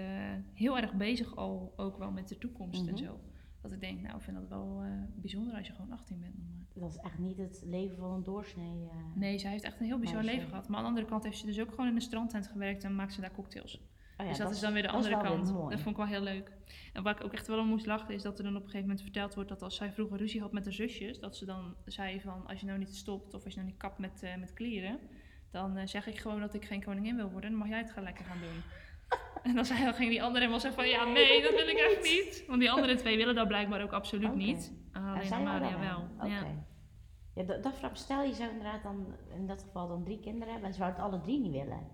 heel 0.54 0.78
erg 0.78 0.94
bezig 0.94 1.36
al 1.36 1.74
ook 1.76 1.98
wel 1.98 2.12
met 2.12 2.28
de 2.28 2.38
toekomst 2.38 2.88
en 2.88 2.98
zo. 2.98 3.20
Dat 3.62 3.72
ik 3.72 3.80
denk, 3.80 4.02
nou, 4.02 4.16
ik 4.16 4.22
vind 4.22 4.38
dat 4.38 4.48
wel 4.48 4.82
eh, 4.84 4.92
bijzonder 5.16 5.54
als 5.56 5.68
je 5.68 5.74
gewoon 5.74 5.92
18 5.92 6.20
bent 6.20 6.38
nog 6.38 6.46
maar. 6.50 6.66
Dat 6.74 6.90
is 6.92 6.98
echt 6.98 7.18
niet 7.18 7.38
het 7.38 7.62
leven 7.66 7.98
van 7.98 8.12
een 8.12 8.24
doorsnee. 8.24 8.88
eh. 8.92 8.96
Nee, 9.16 9.38
zij 9.38 9.52
heeft 9.52 9.64
echt 9.64 9.80
een 9.80 9.86
heel 9.86 10.00
bizar 10.00 10.16
Meisje. 10.16 10.32
leven 10.32 10.50
gehad. 10.50 10.68
Maar 10.68 10.78
aan 10.78 10.84
de 10.84 10.90
andere 10.90 11.08
kant 11.08 11.24
heeft 11.24 11.38
ze 11.38 11.46
dus 11.46 11.60
ook 11.60 11.70
gewoon 11.70 11.88
in 11.88 11.96
een 11.96 12.02
strandtent 12.02 12.48
gewerkt 12.48 12.84
en 12.84 12.96
maakt 12.96 13.14
ze 13.14 13.22
daar 13.22 13.32
cocktails. 13.32 13.76
Oh 14.18 14.26
ja, 14.26 14.32
dus 14.32 14.38
dat, 14.38 14.52
is 14.52 14.60
dan 14.60 14.74
weer 14.74 14.82
de 14.82 14.90
andere 14.90 15.22
kant. 15.22 15.48
Dat 15.48 15.80
vond 15.80 15.90
ik 15.90 15.96
wel 15.96 16.06
heel 16.06 16.22
leuk. 16.22 16.52
En 16.94 17.04
waar 17.04 17.16
ik 17.16 17.24
ook 17.24 17.34
echt 17.34 17.48
wel 17.48 17.60
om 17.60 17.68
moest 17.68 17.86
lachen 17.86 18.14
is 18.14 18.22
dat 18.22 18.38
er 18.38 18.44
dan 18.44 18.54
op 18.56 18.60
een 18.62 18.66
gegeven 18.70 18.88
moment 18.88 19.02
verteld 19.02 19.34
wordt 19.34 19.50
dat 19.50 19.62
als 19.62 19.76
zij 19.76 19.92
vroeger 19.92 20.18
ruzie 20.18 20.42
had 20.42 20.52
met 20.52 20.64
haar 20.64 20.74
zusjes, 20.74 21.20
dat 21.20 21.36
ze 21.36 21.46
dan 21.46 21.76
zei 21.86 22.22
van 22.22 22.48
als 22.48 22.60
je 22.60 22.66
nou 22.66 22.78
niet 22.80 22.96
stopt 22.96 23.34
of 23.34 23.44
als 23.44 23.54
je 23.54 23.60
nou 23.60 23.72
niet 23.72 23.80
kapt 23.80 23.98
met, 23.98 24.24
eh, 24.24 24.36
met 24.36 24.54
klieren, 24.54 25.00
dan 25.52 25.88
zeg 25.88 26.08
ik 26.08 26.18
gewoon 26.20 26.40
dat 26.40 26.54
ik 26.54 26.66
geen 26.66 26.84
koningin 26.84 27.16
wil 27.16 27.32
worden. 27.32 27.50
Dan 27.50 27.60
mag 27.60 27.68
jij 27.70 27.78
het 27.78 27.92
gaan 27.92 28.04
lekker 28.04 28.26
gaan 28.26 28.40
doen. 28.40 28.62
En 29.44 29.56
dan 29.56 29.66
zei, 29.66 29.94
ging 29.94 30.10
die 30.10 30.22
andere 30.24 30.40
helemaal 30.40 30.60
zeggen 30.60 30.82
van 30.82 30.90
ja 30.90 31.06
nee, 31.06 31.42
dat 31.42 31.52
wil 31.54 31.68
ik 31.68 31.78
echt 31.78 32.04
niet. 32.04 32.44
Want 32.48 32.60
die 32.60 32.72
andere 32.72 32.96
twee 32.96 33.18
willen 33.18 33.36
dat 33.36 33.48
blijkbaar 33.48 33.82
ook 33.82 33.92
absoluut 33.92 34.36
niet. 34.36 34.74
Ja, 34.94 35.14
Alleen 35.14 35.34
Amalia 35.34 35.70
hadden 35.70 35.80
wel. 35.80 36.30
Ja. 36.30 36.66
Ja, 37.36 37.44
dat, 37.44 37.64
dat 37.64 37.78
vraag- 37.78 37.98
stel 37.98 38.24
je 38.24 38.34
zou 38.34 38.50
inderdaad 38.50 38.84
dan 38.84 39.16
in 39.36 39.48
dat 39.48 39.64
geval 39.64 39.88
dan 39.88 40.04
drie 40.04 40.20
kinderen 40.20 40.48
hebben 40.48 40.66
en 40.68 40.74
ze 40.74 40.80
zouden 40.80 41.02
het 41.04 41.12
alle 41.12 41.22
drie 41.22 41.40
niet 41.40 41.52
willen. 41.52 41.88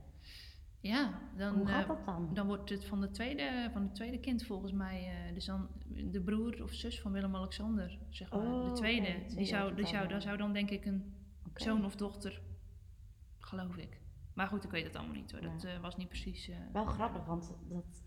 ja, 0.80 1.20
dan, 1.38 1.56
Hoe 1.56 1.68
gaat 1.68 1.82
eh, 1.82 1.88
dat 1.88 2.06
dan? 2.06 2.30
Dan 2.34 2.48
wordt 2.48 2.70
het 2.70 2.86
van 2.86 3.02
de 3.02 3.12
tweede, 3.12 3.70
van 3.74 3.82
het 3.82 3.96
tweede 3.96 4.20
kind 4.20 4.46
volgens 4.46 4.72
mij, 4.72 5.08
eh, 5.08 5.34
dus 5.34 5.46
dan 5.46 5.68
de 5.88 6.22
broer 6.22 6.64
of 6.64 6.72
zus 6.72 7.02
van 7.02 7.12
Willem-Alexander, 7.12 8.00
zeg 8.10 8.32
maar. 8.32 8.40
Oh, 8.40 8.64
de 8.64 8.70
oké, 8.70 8.76
tweede. 8.76 9.26
de 9.28 9.36
die 9.36 9.46
zou, 9.46 9.76
die 9.76 9.88
zou, 9.88 10.08
eh. 10.08 10.20
zou 10.20 10.38
dan 10.38 10.54
denk 10.54 10.70
ik 10.70 10.86
een 10.86 11.16
zoon 11.56 11.86
of 11.86 11.96
dochter, 11.96 12.42
geloof 13.38 13.78
ik. 13.78 14.02
Maar 14.36 14.48
goed, 14.48 14.64
ik 14.64 14.72
weet 14.72 14.84
het 14.84 14.96
allemaal 14.96 15.16
niet 15.16 15.32
hoor. 15.32 15.42
Dat 15.42 15.64
eh, 15.64 15.80
was 15.82 15.96
niet 15.98 16.08
precies. 16.08 16.50
eh, 16.50 16.56
Wel 16.74 16.86
grappig, 16.86 17.26
want 17.26 17.56
dat 17.70 18.04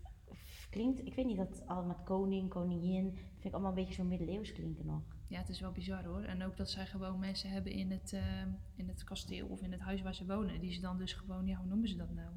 klinkt, 0.69 1.05
ik 1.05 1.13
weet 1.15 1.25
niet, 1.25 1.37
dat 1.37 1.63
al 1.67 1.83
met 1.83 2.03
koning, 2.03 2.49
koningin, 2.49 3.13
vind 3.15 3.45
ik 3.45 3.51
allemaal 3.53 3.69
een 3.69 3.75
beetje 3.75 3.93
zo 3.93 4.03
middeleeuws 4.03 4.51
klinken 4.51 4.85
nog. 4.85 5.01
ja, 5.27 5.37
het 5.39 5.49
is 5.49 5.59
wel 5.59 5.71
bizar 5.71 6.05
hoor. 6.05 6.21
En 6.23 6.43
ook 6.43 6.57
dat 6.57 6.69
zij 6.69 6.85
gewoon 6.85 7.19
mensen 7.19 7.49
hebben 7.49 7.71
in 7.71 7.91
het, 7.91 8.13
eh, 8.13 8.41
in 8.75 8.87
het 8.87 9.03
kasteel 9.03 9.47
of 9.47 9.61
in 9.61 9.71
het 9.71 9.81
huis 9.81 10.01
waar 10.01 10.15
ze 10.15 10.25
wonen. 10.25 10.59
Die 10.59 10.71
ze 10.73 10.81
dan 10.81 10.97
dus 10.97 11.13
gewoon, 11.13 11.45
ja, 11.47 11.57
hoe 11.57 11.67
noemen 11.67 11.87
ze 11.89 11.95
dat 11.95 12.09
nou? 12.13 12.29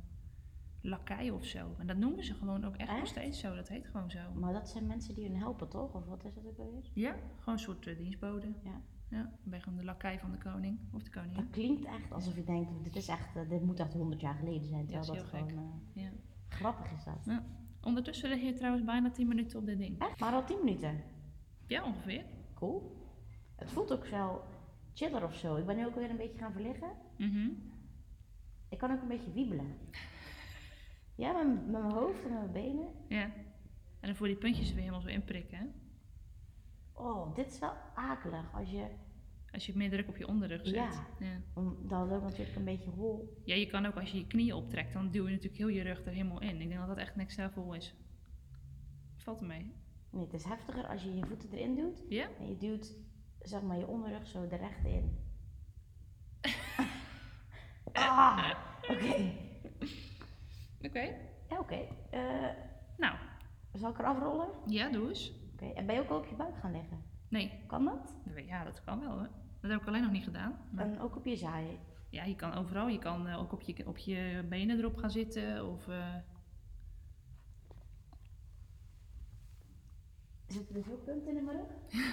Lakai 0.82 1.30
of 1.30 1.44
zo. 1.44 1.74
En 1.78 1.86
dat 1.86 1.96
noemen 1.96 2.24
ze 2.24 2.34
gewoon 2.34 2.64
ook 2.64 2.76
echt, 2.76 2.90
nog 2.98 3.06
steeds 3.06 3.38
zo. 3.40 3.54
Dat 3.54 3.68
heet 3.68 3.86
gewoon 3.86 4.10
zo. 4.10 4.32
Maar 4.34 4.52
dat 4.52 4.68
zijn 4.68 4.86
mensen 4.86 5.14
die 5.14 5.24
hun 5.28 5.36
helpen, 5.36 5.68
toch? 5.68 5.94
Of 5.94 6.04
wat 6.06 6.24
is 6.24 6.34
dat 6.34 6.46
ook 6.46 6.58
alweer? 6.58 6.90
Ja, 6.94 7.12
gewoon 7.12 7.54
een 7.54 7.58
soort 7.58 7.86
eh, 7.86 7.96
dienstbode. 7.96 8.54
Ja. 8.64 8.82
Ja, 9.10 9.22
dan 9.22 9.30
ben 9.50 9.62
gewoon 9.62 9.78
de 9.78 9.84
lakai 9.84 10.18
van 10.18 10.30
de 10.30 10.38
koning 10.38 10.78
of 10.92 11.02
de 11.02 11.10
koningin. 11.10 11.36
Dat 11.36 11.50
klinkt 11.50 11.84
echt 11.84 12.12
alsof 12.12 12.34
je 12.36 12.44
denkt, 12.44 12.84
dit, 12.84 12.96
is 12.96 13.08
echt, 13.08 13.36
eh, 13.36 13.48
dit 13.48 13.62
moet 13.62 13.80
echt 13.80 13.92
100 13.92 14.20
jaar 14.20 14.34
geleden 14.34 14.64
zijn. 14.68 14.80
Ja, 14.80 14.86
Terwijl 14.86 15.06
dat 15.06 15.16
is 15.16 15.22
dat 15.22 15.40
heel 15.40 15.48
gewoon 15.48 15.82
eh, 15.94 16.02
Ja. 16.02 16.10
grappig 16.48 16.92
is 16.92 17.04
dat. 17.04 17.40
Ondertussen 17.80 18.28
lig 18.28 18.40
je 18.42 18.52
trouwens 18.52 18.84
bijna 18.84 19.10
10 19.10 19.28
minuten 19.28 19.58
op 19.58 19.66
dit 19.66 19.78
ding. 19.78 20.00
Echt? 20.00 20.20
Maar 20.20 20.32
al 20.32 20.44
10 20.44 20.58
minuten. 20.64 21.02
Ja, 21.66 21.84
ongeveer. 21.84 22.24
Cool. 22.54 22.96
Het 23.56 23.70
voelt 23.70 23.92
ook 23.92 24.06
wel 24.06 24.42
chiller 24.94 25.24
of 25.24 25.34
zo. 25.34 25.56
Ik 25.56 25.66
ben 25.66 25.76
nu 25.76 25.86
ook 25.86 25.94
weer 25.94 26.10
een 26.10 26.16
beetje 26.16 26.38
gaan 26.38 26.52
verliggen. 26.52 26.90
Mhm. 27.16 27.48
Ik 28.68 28.78
kan 28.78 28.92
ook 28.92 29.02
een 29.02 29.08
beetje 29.08 29.32
wiebelen. 29.32 29.66
Ja, 31.14 31.42
met, 31.42 31.66
mijn 31.70 31.92
hoofd 31.92 32.24
en 32.24 32.30
met 32.32 32.38
mijn 32.40 32.52
benen. 32.52 32.88
Ja. 33.08 33.22
En 33.22 34.06
dan 34.08 34.14
voel 34.14 34.26
je 34.26 34.32
die 34.32 34.42
puntjes 34.42 34.68
er 34.68 34.74
weer 34.74 34.82
helemaal 34.84 35.02
zo 35.02 35.08
inprikken. 35.08 35.58
Hè? 35.58 35.64
Oh, 37.00 37.34
dit 37.34 37.46
is 37.46 37.58
wel 37.58 37.72
akelig. 37.94 38.54
Als 38.54 38.70
je, 38.70 38.86
Als 39.52 39.66
je 39.66 39.76
meer 39.76 39.90
druk 39.90 40.08
op 40.08 40.16
je 40.16 40.26
onderrug 40.26 40.60
zet. 40.66 40.74
Ja. 40.74 41.06
Ja. 41.18 41.40
om- 41.54 41.88
dan 41.88 42.08
loopt 42.08 42.22
natuurlijk 42.22 42.56
een 42.56 42.64
beetje 42.64 42.90
hol. 42.90 43.40
ja, 43.44 43.54
je 43.54 43.66
kan 43.66 43.86
ook 43.86 43.96
als 43.96 44.10
je 44.10 44.18
je 44.18 44.26
knieën 44.26 44.54
optrekt, 44.54 44.92
dan 44.92 45.10
duw 45.10 45.24
je 45.24 45.30
natuurlijk 45.30 45.56
heel 45.58 45.68
je 45.68 45.82
rug 45.82 46.04
er 46.06 46.12
helemaal 46.12 46.40
in. 46.40 46.60
Ik 46.60 46.68
denk 46.68 46.80
dat 46.80 46.88
dat 46.88 46.96
echt 46.98 47.16
next 47.16 47.36
level 47.38 47.74
is. 47.74 47.94
Valt 49.16 49.40
er 49.40 49.46
mee. 49.46 49.72
Nee, 50.10 50.24
het 50.24 50.32
is 50.34 50.44
heftiger 50.44 50.86
als 50.86 51.02
je 51.02 51.14
je 51.16 51.26
voeten 51.26 51.50
erin 51.52 51.74
doet. 51.76 52.02
Ja? 52.08 52.28
En 52.38 52.48
je 52.48 52.56
duwt, 52.56 52.96
zeg 53.40 53.62
maar, 53.62 53.78
je 53.78 53.86
onderrug 53.86 54.26
zo 54.26 54.46
de 54.46 54.56
rechte 54.56 54.88
in. 54.88 55.18
ah, 57.92 58.50
oké. 58.90 59.32
Oké. 60.82 61.02
Ja, 61.48 61.58
oké. 61.58 61.86
Eh, 62.10 62.48
Nou, 62.96 63.16
zal 63.72 63.90
ik 63.90 63.98
eraf 63.98 64.18
rollen? 64.18 64.48
ja, 64.66 64.90
doe 64.90 65.08
eens. 65.08 65.32
Oké. 65.62 65.72
En 65.72 65.86
ben 65.86 65.94
je 65.94 66.00
ook 66.00 66.08
al 66.10 66.18
op 66.18 66.26
je 66.26 66.34
buik 66.34 66.56
gaan 66.56 66.72
liggen? 66.72 67.02
Nee, 67.28 67.62
Kan 67.66 67.84
dat? 67.84 68.14
ja, 68.46 68.64
dat 68.64 68.84
kan 68.84 69.00
wel. 69.00 69.18
Hè. 69.18 69.26
Dat 69.60 69.70
heb 69.70 69.80
ik 69.80 69.86
alleen 69.86 70.02
nog 70.02 70.10
niet 70.12 70.24
gedaan. 70.24 70.58
Maar 70.70 70.84
En 70.84 71.00
ook 71.00 71.16
op 71.16 71.24
je 71.26 71.36
zaai? 71.36 71.78
ja, 72.08 72.24
je 72.24 72.36
kan 72.36 72.54
overal. 72.54 72.88
Je 72.88 72.98
kan 72.98 73.26
eh, 73.28 73.38
ook 73.40 73.52
op 73.52 73.60
je, 73.60 73.86
op 73.86 73.98
je 73.98 74.46
benen 74.48 74.78
erop 74.78 74.96
gaan 74.96 75.10
zitten. 75.10 75.66
Of, 75.66 75.88
eh, 75.88 76.14
Zitten 80.46 80.76
er 80.76 80.82
veel 80.84 80.96
punten 81.04 81.36
in 81.36 81.44
mijn 81.44 81.56
rug? 81.56 81.68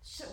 Zo. 0.00 0.24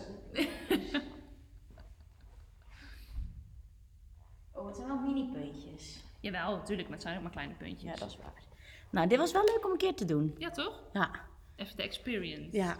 Oh, 4.51 4.65
het 4.65 4.75
zijn 4.75 4.87
wel 4.87 4.97
mini-puntjes. 4.99 6.03
Jawel, 6.19 6.55
natuurlijk, 6.57 6.87
maar 6.87 6.97
het 6.97 7.05
zijn 7.05 7.15
ook 7.17 7.23
maar 7.23 7.31
kleine 7.31 7.53
puntjes. 7.53 7.91
Ja, 7.91 7.95
dat 7.99 8.09
is 8.09 8.17
waar. 8.17 8.43
Nou, 8.91 9.07
dit 9.07 9.17
was 9.17 9.31
wel 9.31 9.43
leuk 9.43 9.65
om 9.65 9.71
een 9.71 9.77
keer 9.77 9.93
te 9.93 10.05
doen. 10.05 10.35
Ja, 10.37 10.49
toch? 10.49 10.83
Ja. 10.93 11.11
Even 11.55 11.75
de 11.77 11.83
experience. 11.83 12.57
Ja. 12.57 12.75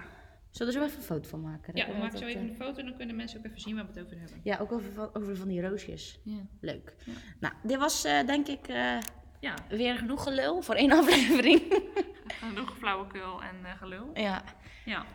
Zullen 0.51 0.73
we 0.73 0.79
er 0.79 0.85
zo 0.85 0.87
even 0.93 0.97
een 0.97 1.15
foto 1.15 1.29
van 1.29 1.41
maken? 1.41 1.75
Ja, 1.75 1.87
we 1.87 1.97
maken 1.97 2.17
zo 2.17 2.25
even 2.25 2.41
eh, 2.41 2.47
een 2.47 2.55
foto 2.55 2.79
en 2.79 2.85
dan 2.85 2.95
kunnen 2.97 3.15
mensen 3.15 3.39
ook 3.39 3.45
even 3.45 3.61
zien 3.61 3.75
waar 3.75 3.85
we 3.85 3.99
het 3.99 4.05
over 4.05 4.17
hebben. 4.19 4.39
Ja, 4.43 4.57
ook 4.57 4.71
over, 4.71 4.91
van- 4.93 5.09
over 5.13 5.35
van 5.37 5.47
die 5.47 5.61
roosjes. 5.61 6.19
Ja. 6.23 6.37
Leuk. 6.61 6.93
Ja. 7.05 7.11
Nou, 7.39 7.53
dit 7.63 7.77
was 7.77 8.03
eh, 8.03 8.25
denk 8.25 8.47
ik 8.47 8.67
eh, 8.67 8.97
Ja, 9.39 9.53
weer 9.69 9.97
genoeg 9.97 10.23
gelul 10.23 10.61
voor 10.61 10.75
één 10.75 10.91
aflevering. 10.99 11.61
genoeg 12.43 12.77
flauwekul 12.77 13.41
en 13.43 13.77
gelul. 13.77 14.09
ja. 14.13 14.43
Ja. 14.85 15.05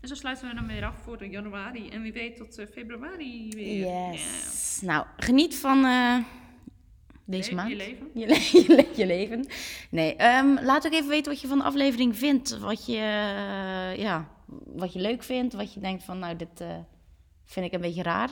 Dus 0.00 0.08
dan 0.08 0.18
sluiten 0.18 0.48
we 0.48 0.54
dan 0.54 0.66
weer 0.66 0.84
af 0.84 0.96
voor 1.02 1.18
de 1.18 1.28
januari. 1.28 1.88
En 1.90 2.02
wie 2.02 2.12
weet 2.12 2.36
tot 2.36 2.64
februari 2.72 3.48
weer. 3.54 4.10
Yes. 4.12 4.80
Nou, 4.82 5.06
geniet 5.16 5.56
van 5.56 5.84
deze 7.30 7.50
Le- 7.50 7.56
maand. 7.56 7.68
je 7.70 7.76
leven. 7.76 8.10
Je, 8.14 8.26
le- 8.26 8.34
je, 8.62 8.74
le- 8.74 8.96
je 8.96 9.06
leven. 9.06 9.46
Nee, 9.90 10.16
ehm, 10.16 10.64
laat 10.64 10.86
ook 10.86 10.92
even 10.92 11.08
weten 11.08 11.32
wat 11.32 11.40
je 11.40 11.48
van 11.48 11.58
de 11.58 11.64
aflevering 11.64 12.16
vindt. 12.18 12.58
Wat 12.58 12.86
je, 12.86 12.96
eh, 12.96 13.96
ja, 13.96 14.28
wat 14.66 14.92
je 14.92 14.98
leuk 15.00 15.22
vindt. 15.22 15.54
Wat 15.54 15.74
je 15.74 15.80
denkt 15.80 16.04
van, 16.04 16.18
nou, 16.18 16.36
dit 16.36 16.60
eh, 16.60 16.76
vind 17.44 17.66
ik 17.66 17.72
een 17.72 17.80
beetje 17.80 18.02
raar. 18.02 18.30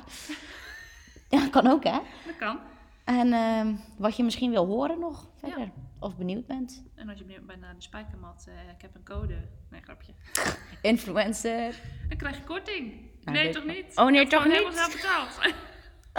ja, 1.34 1.48
kan 1.48 1.66
ook, 1.66 1.84
hè? 1.84 1.98
Dat 2.26 2.36
kan. 2.38 2.58
En 3.04 3.32
ehm, 3.32 3.74
wat 3.98 4.16
je 4.16 4.22
misschien 4.24 4.50
wil 4.50 4.66
horen 4.66 4.98
nog 4.98 5.28
verder. 5.36 5.70
Of 6.00 6.16
benieuwd 6.16 6.46
bent. 6.46 6.84
En 6.94 7.08
als 7.08 7.18
je 7.18 7.24
benieuwd 7.24 7.46
bent 7.46 7.60
naar 7.60 7.74
de 7.74 7.82
spijkermat, 7.82 8.44
eh, 8.48 8.54
ik 8.74 8.82
heb 8.82 8.94
een 8.94 9.04
code. 9.04 9.34
Nee, 9.70 9.80
grapje. 9.82 10.12
Influencer. 10.90 11.74
Dan 12.08 12.16
krijg 12.18 12.36
je 12.36 12.44
korting. 12.44 12.92
Nou, 13.24 13.36
nee, 13.38 13.52
toch 13.52 13.64
niet? 13.64 13.84
Oh, 13.94 14.04
nee, 14.10 14.20
Ik 14.20 14.30
heb 14.30 14.40
toch 14.40 14.44
niet? 14.48 14.52
helemaal 14.52 14.72
zelf 14.74 14.92
betaald. 14.92 15.54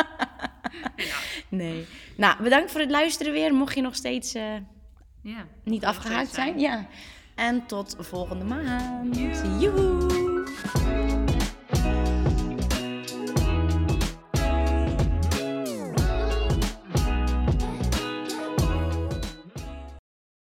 Nee. 1.49 1.85
Nou, 2.17 2.43
bedankt 2.43 2.71
voor 2.71 2.81
het 2.81 2.89
luisteren 2.89 3.33
weer. 3.33 3.53
Mocht 3.53 3.75
je 3.75 3.81
nog 3.81 3.95
steeds 3.95 4.33
eh, 4.33 4.53
ja. 5.21 5.45
niet 5.63 5.85
afgehaakt 5.85 6.33
zijn. 6.33 6.59
Ja. 6.59 6.87
En 7.35 7.65
tot 7.65 7.95
volgende 7.99 8.45
maand. 8.45 9.15
Joehoe. 9.59 10.06